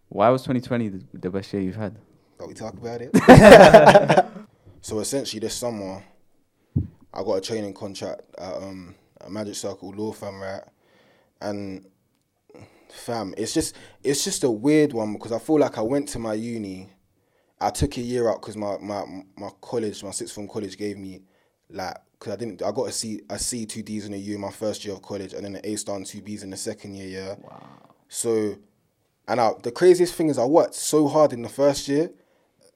Why 0.09 0.29
was 0.31 0.43
2020 0.43 0.89
the, 0.89 1.05
the 1.15 1.31
best 1.31 1.53
year 1.53 1.63
you've 1.63 1.77
had? 1.77 1.97
But 2.39 2.49
we 2.49 2.55
talk 2.55 2.75
about 2.75 3.01
it. 3.03 3.11
so 4.81 5.01
essentially, 5.01 5.41
this 5.41 5.55
summer, 5.55 6.03
I 7.13 7.23
got 7.23 7.35
a 7.35 7.41
training 7.41 7.75
contract 7.75 8.23
at 8.39 8.55
um, 8.55 8.95
a 9.21 9.31
Magic 9.31 9.55
Circle 9.55 9.91
law 9.91 10.13
firm, 10.13 10.41
right? 10.41 10.63
And 11.41 11.87
fam, 12.89 13.35
it's 13.37 13.53
just 13.55 13.77
it's 14.03 14.25
just 14.25 14.45
a 14.45 14.51
weird 14.51 14.93
one 14.93 15.13
because 15.15 15.33
I 15.33 15.39
feel 15.39 15.59
like 15.59 15.79
I 15.79 15.83
went 15.83 16.09
to 16.11 16.19
my 16.19 16.35
uni, 16.35 16.91
I 17.61 17.71
took 17.71 17.97
a 17.97 18.01
year 18.01 18.31
out 18.31 18.41
because 18.41 18.57
my, 18.57 18.77
my 18.79 19.05
my 19.37 19.51
college, 19.61 20.03
my 20.03 20.11
sixth 20.11 20.35
form 20.35 20.49
college 20.49 20.77
gave 20.79 20.97
me 20.99 21.23
like 21.71 21.97
because 22.19 22.33
I 22.33 22.37
didn't 22.37 22.63
I 22.63 22.73
got 22.73 22.89
a 22.89 22.93
C 22.93 23.21
a 23.29 23.39
C 23.39 23.67
two 23.67 23.83
D's 23.83 24.07
in 24.07 24.15
a 24.15 24.17
U 24.17 24.35
in 24.35 24.41
my 24.41 24.51
first 24.51 24.85
year 24.85 24.95
of 24.95 25.03
college 25.03 25.35
and 25.35 25.45
then 25.45 25.57
an 25.57 25.61
A 25.65 25.77
star 25.77 25.97
and 25.97 26.07
two 26.07 26.23
B's 26.23 26.43
in 26.43 26.51
the 26.51 26.57
second 26.57 26.95
year, 26.95 27.09
yeah. 27.09 27.35
Wow. 27.43 27.63
So, 28.09 28.57
and 29.27 29.41
I, 29.41 29.53
the 29.63 29.73
craziest 29.73 30.15
thing 30.15 30.29
is 30.29 30.39
I 30.39 30.45
worked 30.45 30.75
so 30.75 31.09
hard 31.09 31.33
in 31.33 31.43
the 31.43 31.49
first 31.49 31.89
year. 31.89 32.11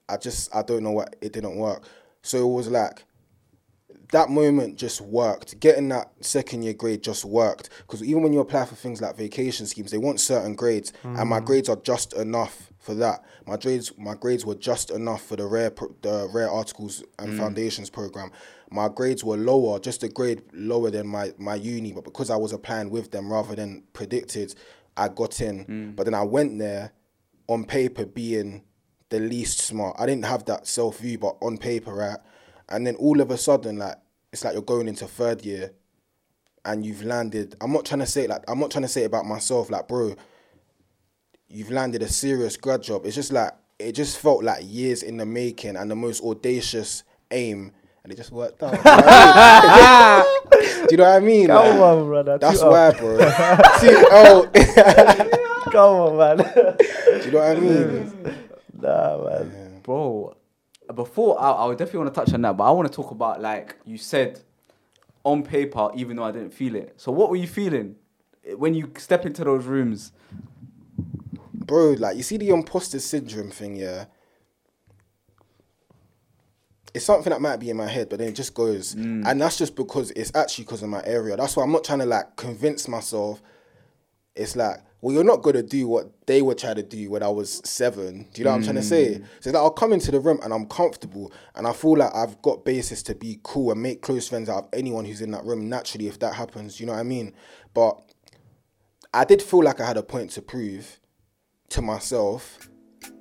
I 0.09 0.17
just 0.17 0.55
I 0.55 0.63
don't 0.63 0.83
know 0.83 0.93
what 0.93 1.17
it 1.21 1.33
didn't 1.33 1.57
work. 1.57 1.85
So 2.23 2.39
it 2.39 2.53
was 2.53 2.69
like 2.69 3.05
that 4.13 4.31
moment 4.31 4.77
just 4.77 5.01
worked. 5.01 5.61
Getting 5.61 5.89
that 5.89 6.13
second 6.21 6.63
year 6.63 6.75
grade 6.75 7.03
just 7.03 7.25
worked 7.25 7.71
because 7.79 8.03
even 8.03 8.23
when 8.23 8.33
you 8.33 8.41
apply 8.41 8.65
for 8.65 8.75
things 8.75 9.01
like 9.01 9.17
vacation 9.17 9.67
schemes, 9.67 9.91
they 9.91 9.99
want 9.99 10.21
certain 10.21 10.55
grades, 10.55 10.93
and 11.03 11.29
my 11.29 11.41
mm. 11.41 11.45
grades 11.45 11.69
are 11.69 11.77
just 11.77 12.15
enough 12.15 12.73
for 12.79 12.95
that. 12.95 13.23
My 13.47 13.57
grades 13.57 13.93
my 13.99 14.15
grades 14.15 14.47
were 14.47 14.55
just 14.55 14.91
enough 14.91 15.23
for 15.23 15.37
the 15.37 15.47
rare 15.47 15.71
pro- 15.71 15.95
the 16.03 16.29
rare 16.33 16.51
articles 16.51 17.03
and 17.19 17.35
mm. 17.35 17.39
foundations 17.39 17.91
program. 17.91 18.31
My 18.71 18.89
grades 18.89 19.25
were 19.25 19.37
lower, 19.37 19.79
just 19.79 20.03
a 20.03 20.09
grade 20.09 20.43
lower 20.53 20.91
than 20.91 21.07
my 21.07 21.33
my 21.39 21.57
uni, 21.57 21.93
but 21.93 22.05
because 22.05 22.31
I 22.31 22.37
was 22.37 22.53
applying 22.53 22.91
with 22.91 23.11
them 23.11 23.31
rather 23.31 23.55
than 23.55 23.85
predicted, 23.93 24.55
I 24.97 25.09
got 25.09 25.41
in. 25.41 25.65
Mm. 25.67 25.97
But 25.97 26.05
then 26.05 26.15
I 26.15 26.23
went 26.23 26.59
there 26.59 26.93
on 27.47 27.65
paper 27.65 28.07
being 28.07 28.63
the 29.11 29.21
least 29.21 29.61
smart. 29.61 29.97
I 29.99 30.07
didn't 30.07 30.27
have 30.27 30.45
that 30.47 30.67
self 30.67 30.99
view, 30.99 31.19
but 31.19 31.37
on 31.41 31.59
paper, 31.59 31.95
right? 31.95 32.19
And 32.69 32.87
then 32.87 32.95
all 32.97 33.21
of 33.21 33.31
a 33.31 33.37
sudden, 33.39 33.79
like 33.79 33.97
it's 34.33 34.45
like 34.45 34.53
you're 34.55 34.63
going 34.63 34.89
into 34.89 35.07
third 35.07 35.45
year, 35.45 35.73
and 36.65 36.85
you've 36.85 37.03
landed. 37.05 37.57
I'm 37.61 37.73
not 37.73 37.85
trying 37.87 38.01
to 38.01 38.07
say 38.07 38.27
like 38.27 38.43
I'm 38.49 38.59
not 38.61 38.71
trying 38.71 38.83
to 38.83 38.89
say 38.89 39.03
it 39.03 39.07
about 39.07 39.27
myself, 39.27 39.71
like 39.71 39.89
bro. 39.89 40.15
You've 41.51 41.71
landed 41.71 42.03
a 42.03 42.09
serious 42.09 42.59
grad 42.59 42.83
job. 42.83 43.07
It's 43.07 43.15
just 43.15 43.33
like 43.33 43.53
it 43.79 43.93
just 43.93 44.19
felt 44.19 44.45
like 44.45 44.63
years 44.67 45.03
in 45.03 45.17
the 45.17 45.25
making 45.25 45.77
and 45.77 45.91
the 45.91 45.97
most 45.97 46.23
audacious 46.23 47.05
aim, 47.31 47.73
and 48.05 48.13
it 48.13 48.17
just 48.17 48.33
worked 48.33 48.63
out. 48.63 48.73
Do 50.53 50.87
you 50.91 50.97
know 50.99 51.05
what 51.05 51.17
I 51.17 51.21
mean? 51.21 51.47
Come 51.47 51.57
Like, 51.67 51.81
on, 51.81 52.07
brother. 52.07 52.39
That's 52.39 52.61
up. 52.63 52.71
why, 52.71 52.91
bro. 52.99 53.19
See, 53.79 53.95
oh, 54.11 54.47
Come 55.73 55.95
on, 55.97 56.17
man. 56.17 56.37
do 56.39 57.25
you 57.27 57.31
know 57.33 57.39
what 57.41 57.57
I 57.57 57.61
mean? 57.61 58.13
nah, 58.81 59.25
man. 59.25 59.81
Bro, 59.83 60.35
before 60.95 61.41
I, 61.41 61.51
I 61.51 61.67
would 61.67 61.79
definitely 61.79 62.01
want 62.01 62.15
to 62.15 62.21
touch 62.21 62.35
on 62.35 62.43
that, 62.43 62.57
but 62.57 62.65
I 62.65 62.71
want 62.71 62.89
to 62.89 62.95
talk 62.95 63.11
about 63.11 63.41
like 63.41 63.77
you 63.85 63.99
said 63.99 64.41
on 65.25 65.43
paper, 65.43 65.91
even 65.95 66.17
though 66.17 66.25
I 66.25 66.33
didn't 66.33 66.53
feel 66.53 66.75
it. 66.75 66.95
So 66.97 67.13
what 67.13 67.31
were 67.31 67.37
you 67.37 67.47
feeling 67.47 67.97
when 68.57 68.75
you 68.75 68.91
step 68.97 69.27
into 69.27 69.45
those 69.45 69.65
rooms? 69.65 70.13
bro, 71.69 71.93
like 71.93 72.17
you 72.17 72.25
see 72.25 72.37
the 72.37 72.49
imposter 72.49 72.99
syndrome 72.99 73.51
thing, 73.51 73.77
yeah. 73.77 74.07
It's 76.93 77.05
something 77.05 77.31
that 77.31 77.41
might 77.41 77.59
be 77.59 77.71
in 77.71 77.77
my 77.77 77.87
head, 77.87 78.09
but 78.09 78.19
then 78.19 78.29
it 78.29 78.35
just 78.35 78.55
goes, 78.55 78.97
mm. 78.97 79.25
and 79.25 79.41
that's 79.41 79.59
just 79.59 79.77
because 79.77 80.11
it's 80.13 80.35
actually 80.35 80.65
because 80.65 80.83
of 80.83 80.89
my 80.89 81.03
area. 81.05 81.37
That's 81.37 81.55
why 81.55 81.63
I'm 81.63 81.71
not 81.71 81.85
trying 81.85 82.01
to 82.01 82.07
like 82.07 82.35
convince 82.35 82.89
myself. 82.89 83.41
It's 84.35 84.57
like, 84.57 84.79
well, 85.01 85.15
you're 85.15 85.25
not 85.25 85.43
gonna 85.43 85.63
do 85.63 85.87
what 85.87 86.27
they 86.27 86.43
were 86.43 86.55
trying 86.55 86.77
to 86.77 86.83
do 86.83 87.11
when 87.11 87.23
I 87.23 87.29
was 87.29 87.61
seven. 87.65 88.27
Do 88.33 88.41
you 88.41 88.45
know 88.45 88.51
what 88.51 88.57
I'm 88.57 88.63
trying 88.65 88.77
to 88.77 88.83
say? 88.83 89.15
Mm. 89.15 89.25
So 89.41 89.53
that 89.53 89.59
I'll 89.59 89.71
come 89.71 89.93
into 89.93 90.11
the 90.11 90.21
room 90.21 90.41
and 90.43 90.53
I'm 90.53 90.67
comfortable, 90.67 91.33
and 91.55 91.67
I 91.67 91.73
feel 91.73 91.97
like 91.97 92.15
I've 92.15 92.41
got 92.43 92.65
basis 92.65 93.03
to 93.05 93.15
be 93.15 93.39
cool 93.43 93.71
and 93.71 93.83
make 93.83 94.03
close 94.03 94.29
friends 94.29 94.49
out 94.49 94.65
of 94.65 94.69
anyone 94.73 95.05
who's 95.05 95.21
in 95.21 95.31
that 95.33 95.45
room. 95.45 95.69
Naturally, 95.69 96.09
if 96.09 96.19
that 96.19 96.35
happens, 96.35 96.81
you 96.81 96.87
know 96.87 96.93
what 96.93 97.01
I 97.01 97.05
mean. 97.05 97.35
But 97.75 98.01
I 99.15 99.25
did 99.25 99.41
feel 99.41 99.63
like 99.63 99.81
I 99.81 99.87
had 99.87 99.97
a 99.97 100.03
point 100.03 100.31
to 100.33 100.43
prove 100.43 101.01
to 101.71 101.83
myself 101.83 102.69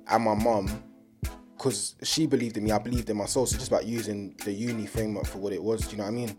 and 0.08 0.24
my 0.24 0.34
mum 0.34 0.82
because 1.56 1.96
she 2.02 2.26
believed 2.26 2.56
in 2.56 2.64
me, 2.64 2.70
I 2.70 2.78
believed 2.78 3.10
in 3.10 3.16
myself. 3.16 3.48
So 3.48 3.56
just 3.56 3.68
about 3.68 3.84
using 3.84 4.34
the 4.44 4.52
uni 4.52 4.86
framework 4.86 5.26
for 5.26 5.38
what 5.38 5.52
it 5.52 5.62
was. 5.62 5.82
Do 5.82 5.90
you 5.92 5.96
know 5.98 6.04
what 6.04 6.10
I 6.10 6.12
mean? 6.12 6.36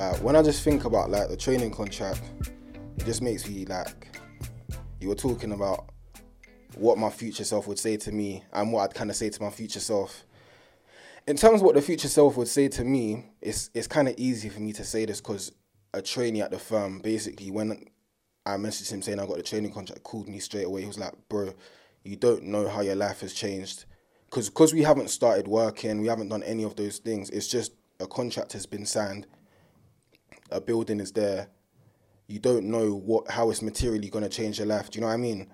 Like 0.00 0.16
when 0.22 0.34
I 0.34 0.40
just 0.40 0.62
think 0.62 0.86
about 0.86 1.10
like 1.10 1.28
the 1.28 1.36
training 1.36 1.72
contract, 1.72 2.22
it 2.96 3.04
just 3.04 3.20
makes 3.20 3.46
me 3.46 3.66
like 3.66 4.08
you 4.98 5.08
were 5.08 5.14
talking 5.14 5.52
about 5.52 5.90
what 6.76 6.96
my 6.96 7.10
future 7.10 7.44
self 7.44 7.66
would 7.66 7.78
say 7.78 7.98
to 7.98 8.10
me 8.10 8.42
and 8.54 8.72
what 8.72 8.84
I'd 8.84 8.94
kind 8.94 9.10
of 9.10 9.16
say 9.16 9.28
to 9.28 9.42
my 9.42 9.50
future 9.50 9.78
self. 9.78 10.24
In 11.26 11.36
terms 11.36 11.56
of 11.60 11.66
what 11.66 11.74
the 11.74 11.82
future 11.82 12.08
self 12.08 12.38
would 12.38 12.48
say 12.48 12.68
to 12.68 12.82
me, 12.82 13.26
it's 13.42 13.68
it's 13.74 13.86
kind 13.86 14.08
of 14.08 14.14
easy 14.16 14.48
for 14.48 14.60
me 14.60 14.72
to 14.72 14.84
say 14.84 15.04
this 15.04 15.20
because 15.20 15.52
a 15.92 16.00
trainee 16.00 16.40
at 16.40 16.50
the 16.50 16.58
firm 16.58 17.00
basically 17.00 17.50
when 17.50 17.84
I 18.46 18.56
messaged 18.56 18.90
him 18.90 19.02
saying 19.02 19.20
I 19.20 19.26
got 19.26 19.36
the 19.36 19.42
training 19.42 19.74
contract, 19.74 20.02
called 20.02 20.28
me 20.28 20.38
straight 20.38 20.64
away. 20.64 20.80
He 20.80 20.86
was 20.86 20.98
like, 20.98 21.12
"Bro, 21.28 21.52
you 22.04 22.16
don't 22.16 22.44
know 22.44 22.70
how 22.70 22.80
your 22.80 22.96
life 22.96 23.20
has 23.20 23.34
changed, 23.34 23.84
because 24.24 24.48
because 24.48 24.72
we 24.72 24.82
haven't 24.82 25.10
started 25.10 25.46
working, 25.46 26.00
we 26.00 26.08
haven't 26.08 26.30
done 26.30 26.42
any 26.42 26.62
of 26.62 26.74
those 26.76 26.96
things. 26.96 27.28
It's 27.28 27.48
just 27.48 27.72
a 28.00 28.06
contract 28.06 28.54
has 28.54 28.64
been 28.64 28.86
signed, 28.86 29.26
a 30.50 30.60
building 30.60 31.00
is 31.00 31.12
there. 31.12 31.48
You 32.26 32.38
don't 32.38 32.66
know 32.66 32.94
what 32.94 33.30
how 33.30 33.50
it's 33.50 33.62
materially 33.62 34.08
gonna 34.08 34.28
change 34.28 34.58
your 34.58 34.66
life. 34.66 34.90
Do 34.90 34.98
you 34.98 35.00
know 35.00 35.08
what 35.08 35.14
I 35.14 35.18
mean? 35.18 35.52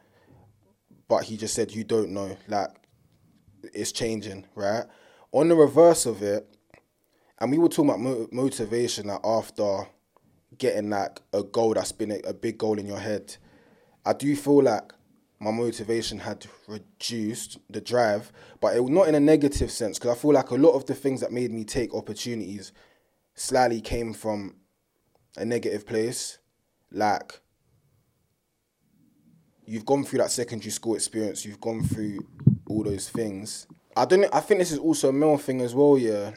But 1.09 1.25
he 1.25 1.37
just 1.37 1.55
said 1.55 1.73
you 1.73 1.85
don't 1.85 2.11
know, 2.11 2.37
like 2.49 2.71
it's 3.75 3.93
changing, 3.93 4.47
right? 4.55 4.85
On 5.33 5.49
the 5.49 5.55
reverse 5.55 6.07
of 6.07 6.23
it, 6.23 6.47
and 7.39 7.51
we 7.51 7.59
were 7.59 7.69
talking 7.69 7.91
about 7.91 8.01
mo- 8.01 8.29
motivation 8.33 9.07
like 9.09 9.25
after 9.25 9.87
getting 10.59 10.91
like 10.91 11.21
a 11.33 11.43
goal 11.43 11.75
that's 11.75 11.93
been 11.93 12.11
a, 12.13 12.19
a 12.21 12.35
big 12.35 12.59
goal 12.59 12.79
in 12.79 12.87
your 12.87 12.99
head. 12.99 13.37
I 14.05 14.13
do 14.13 14.35
feel 14.37 14.63
like 14.63 14.93
my 15.39 15.51
motivation 15.51 16.19
had 16.19 16.47
reduced 16.67 17.59
the 17.69 17.81
drive, 17.81 18.33
but 18.61 18.75
it 18.77 18.83
not 18.89 19.09
in 19.09 19.15
a 19.15 19.21
negative 19.21 19.71
sense 19.71 19.99
because 19.99 20.17
I 20.17 20.21
feel 20.21 20.33
like 20.33 20.51
a 20.51 20.55
lot 20.55 20.73
of 20.73 20.87
the 20.87 20.95
things 20.95 21.21
that 21.21 21.33
made 21.33 21.53
me 21.53 21.65
take 21.65 21.95
opportunities 21.95 22.73
slightly 23.35 23.81
came 23.81 24.15
from 24.15 24.57
a 25.37 25.45
negative 25.45 25.87
place, 25.87 26.39
like 26.91 27.41
you've 29.67 29.85
gone 29.85 30.05
through 30.05 30.21
that 30.21 30.31
secondary 30.31 30.71
school 30.71 30.95
experience, 30.95 31.45
you've 31.45 31.61
gone 31.61 31.83
through 31.83 32.19
all 32.69 32.85
those 32.85 33.09
things. 33.09 33.67
I 33.97 34.05
don't. 34.05 34.27
I 34.33 34.41
think 34.41 34.61
this 34.61 34.73
is 34.73 34.79
also 34.79 35.09
a 35.09 35.13
male 35.13 35.39
thing 35.39 35.61
as 35.61 35.75
well. 35.75 35.99
Yeah, 35.99 36.35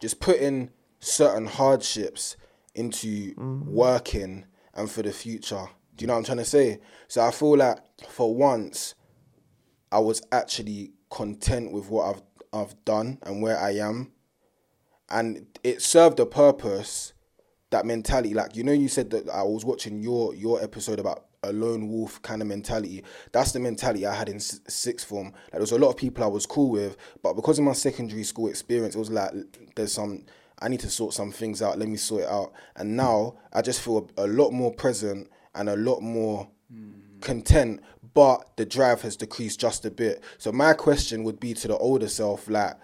just 0.00 0.20
putting 0.20 0.70
certain 1.00 1.46
hardships 1.46 2.36
into 2.74 3.34
mm. 3.34 3.64
working 3.64 4.46
and 4.74 4.90
for 4.90 5.02
the 5.02 5.12
future. 5.12 5.68
Do 5.96 6.02
you 6.02 6.06
know 6.06 6.14
what 6.14 6.18
I'm 6.18 6.24
trying 6.24 6.38
to 6.38 6.44
say? 6.44 6.80
So 7.08 7.24
I 7.24 7.30
feel 7.30 7.56
like 7.56 7.78
for 8.08 8.34
once, 8.34 8.94
I 9.90 9.98
was 9.98 10.22
actually 10.30 10.92
content 11.10 11.72
with 11.72 11.88
what 11.88 12.14
I've 12.14 12.22
I've 12.52 12.84
done 12.84 13.18
and 13.22 13.42
where 13.42 13.58
I 13.58 13.72
am, 13.72 14.12
and 15.08 15.46
it 15.62 15.82
served 15.82 16.18
a 16.20 16.26
purpose 16.26 17.12
that 17.70 17.86
mentality. 17.86 18.34
Like 18.34 18.56
you 18.56 18.64
know, 18.64 18.72
you 18.72 18.88
said 18.88 19.10
that 19.10 19.28
I 19.28 19.42
was 19.42 19.64
watching 19.64 20.02
your 20.02 20.34
your 20.34 20.62
episode 20.62 20.98
about 20.98 21.26
a 21.42 21.52
lone 21.52 21.88
wolf 21.88 22.20
kind 22.22 22.42
of 22.42 22.48
mentality. 22.48 23.04
That's 23.32 23.52
the 23.52 23.60
mentality 23.60 24.06
I 24.06 24.14
had 24.14 24.28
in 24.28 24.40
sixth 24.40 25.06
form. 25.06 25.26
Like 25.26 25.52
there 25.52 25.60
was 25.60 25.72
a 25.72 25.78
lot 25.78 25.90
of 25.90 25.96
people 25.96 26.24
I 26.24 26.28
was 26.28 26.46
cool 26.46 26.70
with, 26.70 26.96
but 27.22 27.34
because 27.34 27.58
of 27.58 27.64
my 27.64 27.72
secondary 27.72 28.24
school 28.24 28.48
experience, 28.48 28.94
it 28.94 28.98
was 28.98 29.10
like 29.10 29.32
there's 29.76 29.92
some. 29.92 30.24
I 30.60 30.66
need 30.68 30.80
to 30.80 30.90
sort 30.90 31.14
some 31.14 31.30
things 31.30 31.62
out. 31.62 31.78
Let 31.78 31.88
me 31.88 31.96
sort 31.96 32.22
it 32.22 32.28
out. 32.28 32.52
And 32.74 32.96
now 32.96 33.36
I 33.52 33.62
just 33.62 33.80
feel 33.80 34.10
a, 34.16 34.24
a 34.24 34.26
lot 34.26 34.50
more 34.50 34.72
present 34.74 35.30
and 35.54 35.68
a 35.68 35.76
lot 35.76 36.00
more 36.00 36.48
content. 37.20 37.80
But 38.12 38.56
the 38.56 38.66
drive 38.66 39.02
has 39.02 39.16
decreased 39.16 39.60
just 39.60 39.84
a 39.84 39.90
bit. 39.92 40.20
So 40.38 40.50
my 40.50 40.72
question 40.72 41.22
would 41.22 41.38
be 41.38 41.54
to 41.54 41.68
the 41.68 41.76
older 41.76 42.08
self, 42.08 42.48
like, 42.48 42.74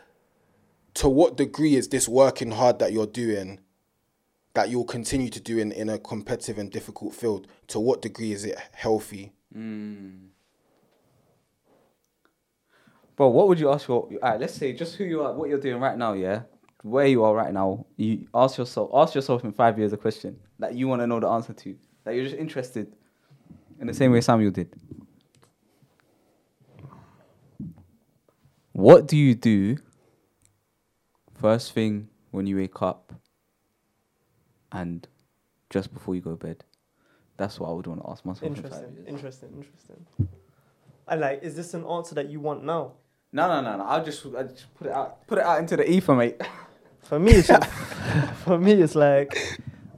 to 0.94 1.08
what 1.08 1.36
degree 1.36 1.74
is 1.74 1.88
this 1.88 2.08
working 2.08 2.52
hard 2.52 2.78
that 2.78 2.92
you're 2.92 3.08
doing? 3.08 3.58
That 4.54 4.70
you'll 4.70 4.84
continue 4.84 5.28
to 5.28 5.40
do 5.40 5.58
in, 5.58 5.72
in 5.72 5.88
a 5.88 5.98
competitive 5.98 6.58
and 6.58 6.70
difficult 6.70 7.14
field, 7.14 7.46
to 7.68 7.78
what 7.78 8.00
degree 8.00 8.32
is 8.32 8.44
it 8.44 8.58
healthy? 8.72 9.32
Hmm. 9.52 10.28
Bro, 13.16 13.28
what 13.28 13.48
would 13.48 13.60
you 13.60 13.70
ask 13.70 13.86
your? 13.86 14.08
Alright, 14.22 14.40
let's 14.40 14.54
say 14.54 14.72
just 14.72 14.96
who 14.96 15.04
you 15.04 15.22
are, 15.22 15.32
what 15.32 15.48
you're 15.48 15.60
doing 15.60 15.80
right 15.80 15.96
now, 15.96 16.14
yeah. 16.14 16.42
Where 16.82 17.06
you 17.06 17.24
are 17.24 17.34
right 17.34 17.52
now, 17.52 17.86
you 17.96 18.26
ask 18.34 18.58
yourself, 18.58 18.90
ask 18.92 19.14
yourself 19.14 19.44
in 19.44 19.52
five 19.52 19.78
years 19.78 19.92
a 19.92 19.96
question 19.96 20.38
that 20.58 20.74
you 20.74 20.86
want 20.86 21.00
to 21.00 21.06
know 21.06 21.18
the 21.18 21.28
answer 21.28 21.52
to, 21.52 21.76
that 22.04 22.14
you're 22.14 22.24
just 22.24 22.36
interested, 22.36 22.94
in 23.80 23.86
the 23.86 23.94
same 23.94 24.12
way 24.12 24.20
Samuel 24.20 24.50
did. 24.50 24.74
What 28.72 29.06
do 29.06 29.16
you 29.16 29.34
do 29.34 29.78
first 31.40 31.72
thing 31.72 32.08
when 32.32 32.46
you 32.46 32.56
wake 32.56 32.82
up, 32.82 33.12
and 34.74 35.06
just 35.70 35.94
before 35.94 36.14
you 36.14 36.20
go 36.20 36.30
to 36.30 36.36
bed? 36.36 36.64
That's 37.36 37.58
what 37.58 37.70
I 37.70 37.72
would 37.72 37.86
want 37.86 38.02
to 38.02 38.10
ask 38.10 38.24
myself 38.24 38.42
in 38.44 38.54
five 38.56 38.64
Interesting, 38.64 38.94
years. 38.94 39.08
interesting, 39.08 39.48
interesting. 39.56 40.06
And 41.08 41.20
like, 41.20 41.42
is 41.42 41.56
this 41.56 41.74
an 41.74 41.84
answer 41.84 42.14
that 42.16 42.28
you 42.30 42.40
want 42.40 42.64
now? 42.64 42.92
No, 43.32 43.48
no, 43.48 43.60
no, 43.60 43.76
no. 43.78 43.84
I'll 43.84 44.04
just, 44.04 44.24
I'll 44.26 44.46
just 44.46 44.72
put 44.74 44.86
it 44.86 44.92
out, 44.92 45.26
put 45.26 45.38
it 45.38 45.44
out 45.44 45.58
into 45.58 45.76
the 45.76 45.90
ether, 45.90 46.14
mate. 46.14 46.40
For 47.02 47.18
me, 47.18 47.32
it's 47.32 47.48
just, 47.48 47.68
for 48.44 48.58
me, 48.58 48.72
it's 48.72 48.94
like, 48.94 49.36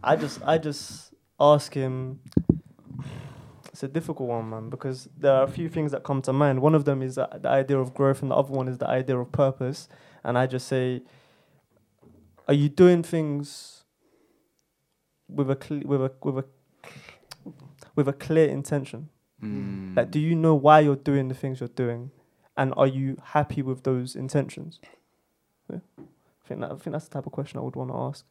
I 0.03 0.17
just, 0.17 0.41
I 0.45 0.59
just 0.59 1.13
ask 1.39 1.73
him. 1.73 2.19
It's 3.69 3.85
a 3.85 3.89
difficult 3.89 4.29
one, 4.29 4.51
man, 4.51 4.71
because 4.71 5.09
there 5.17 5.33
are 5.33 5.45
a 5.45 5.49
few 5.49 5.69
things 5.69 5.93
that 5.93 6.03
come 6.03 6.21
to 6.23 6.33
mind. 6.33 6.61
One 6.63 6.75
of 6.75 6.85
them 6.85 7.03
is 7.03 7.15
the, 7.15 7.29
the 7.41 7.49
idea 7.49 7.79
of 7.79 7.95
growth, 7.95 8.23
and 8.23 8.33
the 8.33 8.35
other 8.35 8.53
one 8.53 8.67
is 8.67 8.79
the 8.79 8.89
idea 8.89 9.17
of 9.19 9.31
purpose. 9.31 9.89
And 10.25 10.37
I 10.37 10.49
just 10.49 10.67
say, 10.67 11.03
are 12.49 12.55
you 12.55 12.69
doing 12.69 13.05
things 13.05 13.76
with 15.29 15.51
a 15.51 15.57
cle 15.57 15.81
with 15.85 16.03
a 16.03 16.13
with 16.23 16.39
a 16.39 16.45
with 17.95 18.09
a 18.09 18.13
clear 18.13 18.49
intention? 18.49 19.09
Mm. 19.43 19.97
Like, 19.97 20.11
do 20.11 20.19
you 20.19 20.35
know 20.35 20.55
why 20.55 20.81
you're 20.81 20.97
doing 20.97 21.29
the 21.29 21.35
things 21.35 21.61
you're 21.61 21.69
doing, 21.69 22.11
and 22.57 22.73
are 22.77 22.87
you 22.87 23.17
happy 23.23 23.63
with 23.63 23.83
those 23.83 24.17
intentions? 24.17 24.81
Yeah. 25.71 25.79
I 25.99 26.49
think 26.49 26.61
that, 26.61 26.71
I 26.71 26.77
think 26.77 26.93
that's 26.93 27.09
the 27.09 27.15
type 27.15 27.27
of 27.27 27.33
question 27.33 27.59
I 27.59 27.63
would 27.63 27.77
want 27.77 27.91
to 27.91 27.97
ask. 27.97 28.25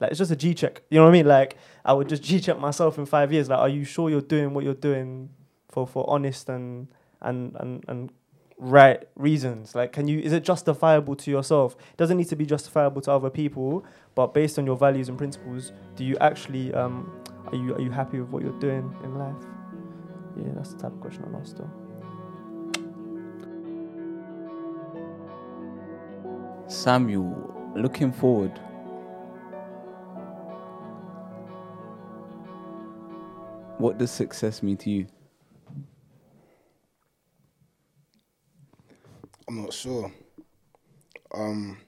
Like, 0.00 0.10
it's 0.10 0.18
just 0.18 0.32
a 0.32 0.36
G 0.36 0.54
check. 0.54 0.82
You 0.90 0.98
know 0.98 1.04
what 1.04 1.10
I 1.10 1.12
mean? 1.12 1.26
Like, 1.26 1.56
I 1.84 1.92
would 1.92 2.08
just 2.08 2.22
G 2.22 2.40
check 2.40 2.58
myself 2.58 2.98
in 2.98 3.06
five 3.06 3.32
years. 3.32 3.48
Like, 3.48 3.60
are 3.60 3.68
you 3.68 3.84
sure 3.84 4.10
you're 4.10 4.20
doing 4.20 4.52
what 4.52 4.64
you're 4.64 4.74
doing 4.74 5.30
for 5.70 5.86
for 5.86 6.04
honest 6.08 6.48
and 6.48 6.88
and 7.20 7.56
and 7.56 7.84
and 7.88 8.12
right 8.58 9.06
reasons? 9.16 9.74
Like, 9.74 9.92
can 9.92 10.08
you? 10.08 10.18
Is 10.20 10.32
it 10.32 10.44
justifiable 10.44 11.16
to 11.16 11.30
yourself? 11.30 11.74
It 11.74 11.96
doesn't 11.96 12.16
need 12.16 12.28
to 12.28 12.36
be 12.36 12.46
justifiable 12.46 13.00
to 13.02 13.12
other 13.12 13.30
people, 13.30 13.84
but 14.14 14.34
based 14.34 14.58
on 14.58 14.66
your 14.66 14.76
values 14.76 15.08
and 15.08 15.18
principles, 15.18 15.72
do 15.96 16.04
you 16.04 16.16
actually 16.20 16.72
um 16.74 17.10
are 17.46 17.56
you 17.56 17.74
are 17.74 17.80
you 17.80 17.90
happy 17.90 18.20
with 18.20 18.30
what 18.30 18.42
you're 18.42 18.58
doing 18.60 18.94
in 19.04 19.18
life? 19.18 19.36
Yeah, 20.36 20.52
that's 20.54 20.74
the 20.74 20.80
type 20.80 20.92
of 20.92 21.00
question 21.00 21.24
I'll 21.28 21.40
ask 21.40 21.56
though. 21.56 21.70
Samuel, 26.66 27.72
looking 27.76 28.12
forward. 28.12 28.58
What 33.78 33.98
does 33.98 34.10
success 34.10 34.62
mean 34.62 34.76
to 34.78 34.90
you? 34.90 35.06
I'm 39.48 39.62
not 39.62 39.72
sure. 39.72 40.12
Um, 41.32 41.78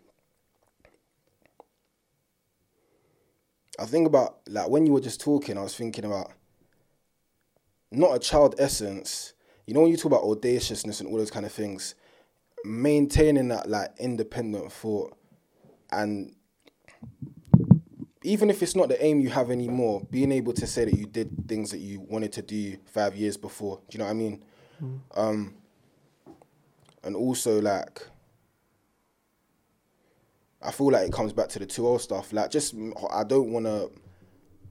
I 3.79 3.87
think 3.87 4.07
about 4.07 4.39
like 4.49 4.69
when 4.69 4.87
you 4.87 4.93
were 4.93 5.01
just 5.01 5.21
talking, 5.21 5.59
I 5.59 5.63
was 5.63 5.77
thinking 5.77 6.05
about 6.05 6.33
not 7.91 8.15
a 8.15 8.19
child 8.19 8.55
essence. 8.59 9.33
You 9.67 9.75
know 9.75 9.81
when 9.81 9.91
you 9.91 9.97
talk 9.97 10.07
about 10.07 10.23
audaciousness 10.23 11.01
and 11.01 11.09
all 11.09 11.17
those 11.17 11.31
kind 11.31 11.47
of 11.47 11.53
things, 11.53 11.95
maintaining 12.65 13.49
that 13.49 13.69
like 13.69 13.91
independent 13.99 14.73
thought, 14.73 15.17
and 15.91 16.35
even 18.23 18.51
if 18.51 18.63
it's 18.63 18.75
not 18.75 18.89
the 18.89 19.03
aim 19.05 19.21
you 19.21 19.31
have 19.31 19.51
anymore, 19.51 20.07
being 20.11 20.33
able 20.33 20.53
to 20.53 20.67
say 20.67 20.85
that 20.85 20.95
you 20.95 21.07
did 21.07 21.31
things 21.49 21.71
that 21.71 21.79
you 21.79 22.01
wanted 22.01 22.33
to 22.33 22.43
do 22.43 22.77
five 22.87 23.15
years 23.17 23.37
before. 23.37 23.77
Do 23.89 23.97
you 23.97 23.99
know 24.01 24.07
what 24.07 24.11
I 24.11 24.15
mean? 24.15 24.43
Um, 25.15 25.55
and 27.05 27.17
also 27.17 27.61
like 27.61 28.07
I 30.63 30.73
feel 30.73 30.91
like 30.91 31.07
it 31.07 31.13
comes 31.13 31.33
back 31.33 31.49
to 31.51 31.59
the 31.59 31.67
2 31.67 31.99
stuff. 31.99 32.33
Like 32.33 32.51
just 32.51 32.75
I 33.13 33.25
don't 33.25 33.53
want 33.53 33.67
to 33.67 33.91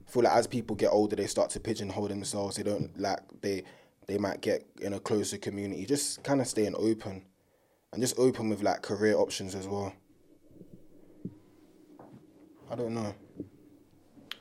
feel 0.06 0.22
like 0.22 0.34
as 0.34 0.46
people 0.46 0.76
get 0.76 0.88
older 0.88 1.16
they 1.16 1.26
start 1.26 1.50
to 1.50 1.60
pigeonhole 1.60 2.08
themselves. 2.08 2.56
They 2.56 2.62
don't 2.62 2.98
like 2.98 3.20
they 3.40 3.62
they 4.06 4.18
might 4.18 4.40
get 4.40 4.66
in 4.80 4.92
a 4.92 5.00
closer 5.00 5.38
community. 5.38 5.86
Just 5.86 6.22
kind 6.22 6.40
of 6.40 6.46
staying 6.46 6.74
open 6.76 7.24
and 7.92 8.02
just 8.02 8.18
open 8.18 8.48
with 8.48 8.62
like 8.62 8.82
career 8.82 9.16
options 9.16 9.54
as 9.54 9.66
well. 9.66 9.92
I 12.70 12.74
don't 12.74 12.94
know. 12.94 13.14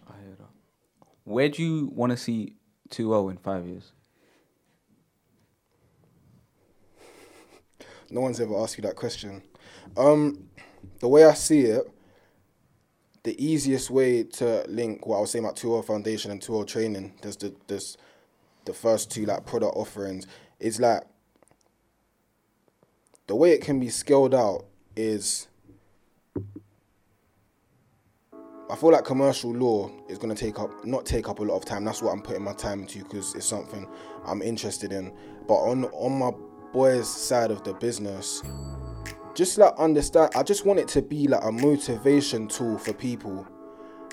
I 0.08 0.14
hear 0.24 0.36
that. 0.40 0.50
Where 1.24 1.50
do 1.50 1.64
you 1.64 1.88
want 1.94 2.12
to 2.12 2.18
see 2.18 2.56
2 2.90 3.30
in 3.30 3.38
five 3.38 3.66
years? 3.66 3.92
No 8.16 8.22
one's 8.22 8.40
ever 8.40 8.58
asked 8.58 8.78
you 8.78 8.82
that 8.84 8.96
question. 8.96 9.42
Um, 9.98 10.48
the 11.00 11.08
way 11.10 11.26
I 11.26 11.34
see 11.34 11.64
it, 11.64 11.84
the 13.24 13.36
easiest 13.46 13.90
way 13.90 14.24
to 14.24 14.64
link 14.70 15.06
what 15.06 15.18
I 15.18 15.20
was 15.20 15.32
saying 15.32 15.44
about 15.44 15.58
2 15.58 15.82
Foundation 15.82 16.32
and 16.32 16.42
2 16.42 16.64
Training, 16.64 17.14
there's 17.22 17.36
the 17.36 17.54
there's 17.68 17.98
the 18.64 18.72
first 18.72 19.12
two 19.12 19.26
like 19.26 19.46
product 19.46 19.76
offerings, 19.76 20.28
is 20.62 20.80
like 20.80 21.04
the 23.28 23.36
way 23.36 23.52
it 23.52 23.62
can 23.62 23.82
be 23.82 23.90
scaled 23.90 24.34
out 24.34 24.64
is 24.96 25.50
I 28.70 28.78
feel 28.78 28.94
like 28.94 29.04
commercial 29.04 29.52
law 29.52 29.92
is 30.08 30.18
gonna 30.18 30.36
take 30.36 30.58
up 30.58 30.86
not 30.86 31.06
take 31.06 31.28
up 31.28 31.40
a 31.40 31.44
lot 31.44 31.58
of 31.58 31.66
time. 31.66 31.84
That's 31.84 32.02
what 32.02 32.14
I'm 32.14 32.22
putting 32.22 32.44
my 32.46 32.54
time 32.54 32.84
into 32.84 33.04
because 33.04 33.36
it's 33.36 33.46
something 33.46 33.86
I'm 34.26 34.42
interested 34.42 34.94
in. 34.94 35.12
But 35.50 35.56
on 35.56 35.84
on 35.86 36.18
my 36.18 36.32
boys' 36.76 37.10
side 37.10 37.52
of 37.52 37.64
the 37.64 37.74
business, 37.76 38.44
just 39.34 39.58
like 39.58 39.74
understand. 39.78 40.34
I 40.36 40.44
just 40.44 40.66
want 40.66 40.78
it 40.78 40.90
to 40.90 41.02
be 41.02 41.26
like 41.26 41.44
a 41.44 41.52
motivation 41.52 42.50
tool 42.50 42.78
for 42.78 42.92
people, 42.92 43.48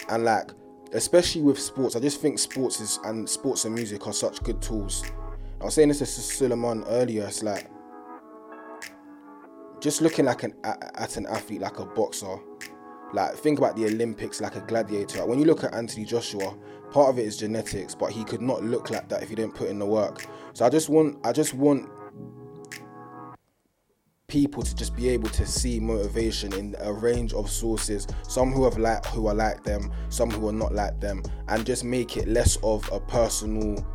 and 0.08 0.24
like 0.24 0.52
especially 0.92 1.42
with 1.42 1.58
sports. 1.58 1.96
I 1.96 2.00
just 2.00 2.20
think 2.20 2.38
sports 2.38 2.80
is 2.80 3.00
and 3.04 3.28
sports 3.28 3.64
and 3.64 3.74
music 3.74 4.06
are 4.06 4.12
such 4.12 4.42
good 4.44 4.62
tools. 4.62 5.02
I 5.60 5.64
was 5.64 5.74
saying 5.74 5.88
this 5.88 5.98
to 5.98 6.06
Suleiman 6.06 6.84
earlier. 6.84 7.26
It's 7.26 7.42
like 7.42 7.68
just 9.80 10.00
looking 10.00 10.26
like 10.26 10.44
an 10.44 10.54
at, 10.62 11.16
an 11.16 11.26
athlete, 11.26 11.62
like 11.62 11.80
a 11.80 11.84
boxer. 11.84 12.38
Like 13.12 13.34
think 13.34 13.58
about 13.58 13.76
the 13.76 13.86
Olympics, 13.86 14.40
like 14.40 14.54
a 14.54 14.60
gladiator. 14.60 15.26
When 15.26 15.40
you 15.40 15.44
look 15.46 15.64
at 15.64 15.74
Anthony 15.74 16.06
Joshua, 16.06 16.56
part 16.92 17.10
of 17.10 17.18
it 17.18 17.26
is 17.26 17.36
genetics, 17.36 17.94
but 17.94 18.12
he 18.12 18.22
could 18.22 18.40
not 18.40 18.62
look 18.62 18.90
like 18.90 19.08
that 19.08 19.22
if 19.22 19.28
he 19.30 19.34
didn't 19.34 19.54
put 19.54 19.68
in 19.68 19.80
the 19.80 19.86
work. 19.86 20.26
So 20.52 20.64
I 20.64 20.68
just 20.68 20.88
want, 20.88 21.18
I 21.24 21.32
just 21.32 21.54
want 21.54 21.88
people 24.32 24.62
to 24.62 24.74
just 24.74 24.96
be 24.96 25.10
able 25.10 25.28
to 25.28 25.44
see 25.44 25.78
motivation 25.78 26.54
in 26.54 26.74
a 26.80 26.90
range 26.90 27.34
of 27.34 27.50
sources. 27.50 28.06
Some 28.26 28.50
who 28.50 28.64
have 28.64 28.78
like 28.78 29.04
who 29.04 29.26
are 29.26 29.34
like 29.34 29.62
them, 29.62 29.92
some 30.08 30.30
who 30.30 30.48
are 30.48 30.54
not 30.54 30.72
like 30.72 30.98
them, 31.00 31.22
and 31.48 31.66
just 31.66 31.84
make 31.84 32.16
it 32.16 32.26
less 32.26 32.56
of 32.62 32.90
a 32.90 32.98
personal 32.98 33.86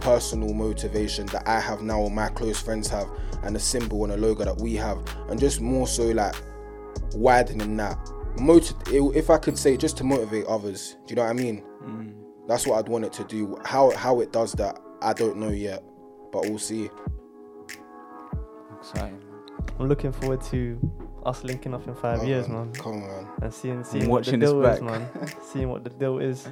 personal 0.00 0.52
motivation 0.52 1.26
that 1.26 1.46
I 1.46 1.60
have 1.60 1.80
now 1.80 2.00
or 2.00 2.10
my 2.10 2.28
close 2.30 2.60
friends 2.60 2.88
have 2.88 3.08
and 3.44 3.54
a 3.54 3.60
symbol 3.60 4.02
and 4.02 4.12
a 4.12 4.16
logo 4.16 4.44
that 4.44 4.58
we 4.60 4.74
have 4.74 4.98
and 5.28 5.38
just 5.38 5.60
more 5.60 5.86
so 5.86 6.06
like 6.06 6.34
widening 7.14 7.76
that. 7.76 7.96
Moti- 8.40 8.74
if 9.16 9.30
I 9.30 9.38
could 9.38 9.56
say 9.56 9.76
just 9.76 9.96
to 9.98 10.04
motivate 10.04 10.44
others 10.46 10.96
do 11.06 11.12
you 11.12 11.16
know 11.16 11.22
what 11.22 11.30
I 11.30 11.34
mean? 11.34 11.62
Mm. 11.84 12.14
That's 12.48 12.66
what 12.66 12.78
I'd 12.78 12.88
want 12.88 13.04
it 13.04 13.12
to 13.14 13.24
do. 13.24 13.60
How 13.64 13.90
how 13.92 14.20
it 14.20 14.32
does 14.32 14.52
that 14.54 14.80
I 15.02 15.12
don't 15.12 15.36
know 15.36 15.50
yet 15.50 15.84
but 16.32 16.42
we'll 16.42 16.58
see 16.58 16.90
Exciting. 18.90 19.20
I'm 19.78 19.88
looking 19.88 20.12
forward 20.12 20.40
to 20.44 20.78
us 21.26 21.44
linking 21.44 21.74
up 21.74 21.86
in 21.86 21.94
five 21.94 22.20
Oh, 22.20 22.24
years, 22.24 22.48
man, 22.48 22.72
Come 22.72 22.94
on, 22.94 23.00
man. 23.00 23.26
and 23.42 23.52
seeing 23.52 23.84
seeing 23.84 24.08
what 24.08 24.24
the 24.24 24.30
watching 24.30 24.40
this 24.40 24.50
deal 24.50 24.64
is, 24.66 24.80
man. 24.80 25.08
seeing 25.42 25.68
what 25.68 25.84
the 25.84 25.90
deal 25.90 26.18
is. 26.18 26.48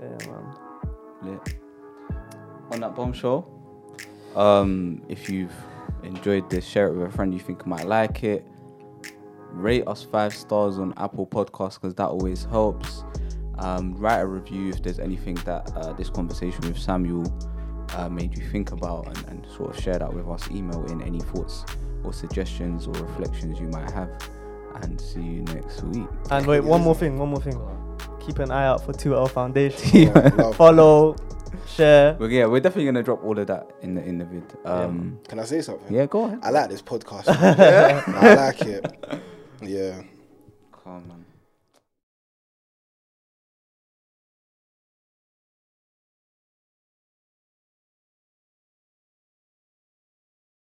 Yeah, 0.00 0.26
man. 0.30 0.54
Lit. 1.22 1.56
On 2.70 2.80
that 2.80 2.94
bombshell, 2.94 3.46
um, 4.36 5.02
if 5.08 5.28
you've 5.28 5.52
enjoyed 6.02 6.48
this, 6.50 6.64
share 6.66 6.88
it 6.88 6.94
with 6.94 7.08
a 7.08 7.12
friend 7.12 7.32
you 7.34 7.40
think 7.40 7.66
might 7.66 7.86
like 7.86 8.22
it. 8.24 8.46
Rate 9.50 9.86
us 9.86 10.02
five 10.02 10.34
stars 10.34 10.78
on 10.78 10.92
Apple 10.98 11.26
Podcasts 11.26 11.74
because 11.74 11.94
that 11.96 12.06
always 12.08 12.44
helps. 12.44 13.04
Um, 13.58 13.94
write 13.96 14.20
a 14.20 14.26
review 14.26 14.68
if 14.70 14.82
there's 14.82 15.00
anything 15.00 15.34
that 15.46 15.72
uh, 15.74 15.92
this 15.94 16.08
conversation 16.10 16.60
with 16.60 16.78
Samuel 16.78 17.24
uh, 17.96 18.08
made 18.08 18.36
you 18.36 18.44
think 18.50 18.72
about 18.72 19.06
and, 19.08 19.26
and 19.28 19.46
sort 19.56 19.74
of 19.76 19.82
share 19.82 19.98
that 19.98 20.12
with 20.12 20.26
us. 20.28 20.50
Email 20.50 20.84
in 20.86 21.02
any 21.02 21.20
thoughts 21.20 21.64
or 22.04 22.12
suggestions 22.12 22.86
or 22.86 22.92
reflections 22.92 23.58
you 23.60 23.68
might 23.68 23.90
have. 23.90 24.10
And 24.82 25.00
see 25.00 25.20
you 25.20 25.42
next 25.42 25.82
week. 25.82 26.06
And 26.30 26.46
wait, 26.46 26.60
one 26.62 26.82
more 26.82 26.94
thing, 26.94 27.18
one 27.18 27.30
more 27.30 27.40
thing. 27.40 27.60
Keep 28.20 28.38
an 28.40 28.50
eye 28.52 28.66
out 28.66 28.84
for 28.84 28.92
2L 28.92 29.30
Foundation. 29.30 30.12
Yeah. 30.12 30.52
Follow, 30.52 31.16
share. 31.66 32.12
But 32.14 32.30
yeah, 32.30 32.46
we're 32.46 32.60
definitely 32.60 32.84
gonna 32.86 33.02
drop 33.02 33.24
all 33.24 33.36
of 33.38 33.46
that 33.48 33.70
in 33.80 33.94
the 33.94 34.04
in 34.04 34.18
the 34.18 34.24
vid. 34.26 34.44
Um, 34.64 35.18
Can 35.26 35.40
I 35.40 35.44
say 35.44 35.62
something? 35.62 35.92
yeah, 35.92 36.06
go 36.06 36.24
ahead. 36.26 36.38
I 36.42 36.50
like 36.50 36.68
this 36.70 36.82
podcast. 36.82 37.24
I 37.28 38.34
like 38.34 38.60
it. 38.62 39.20
Yeah. 39.60 40.02
Come 40.84 41.10
on. 41.10 41.24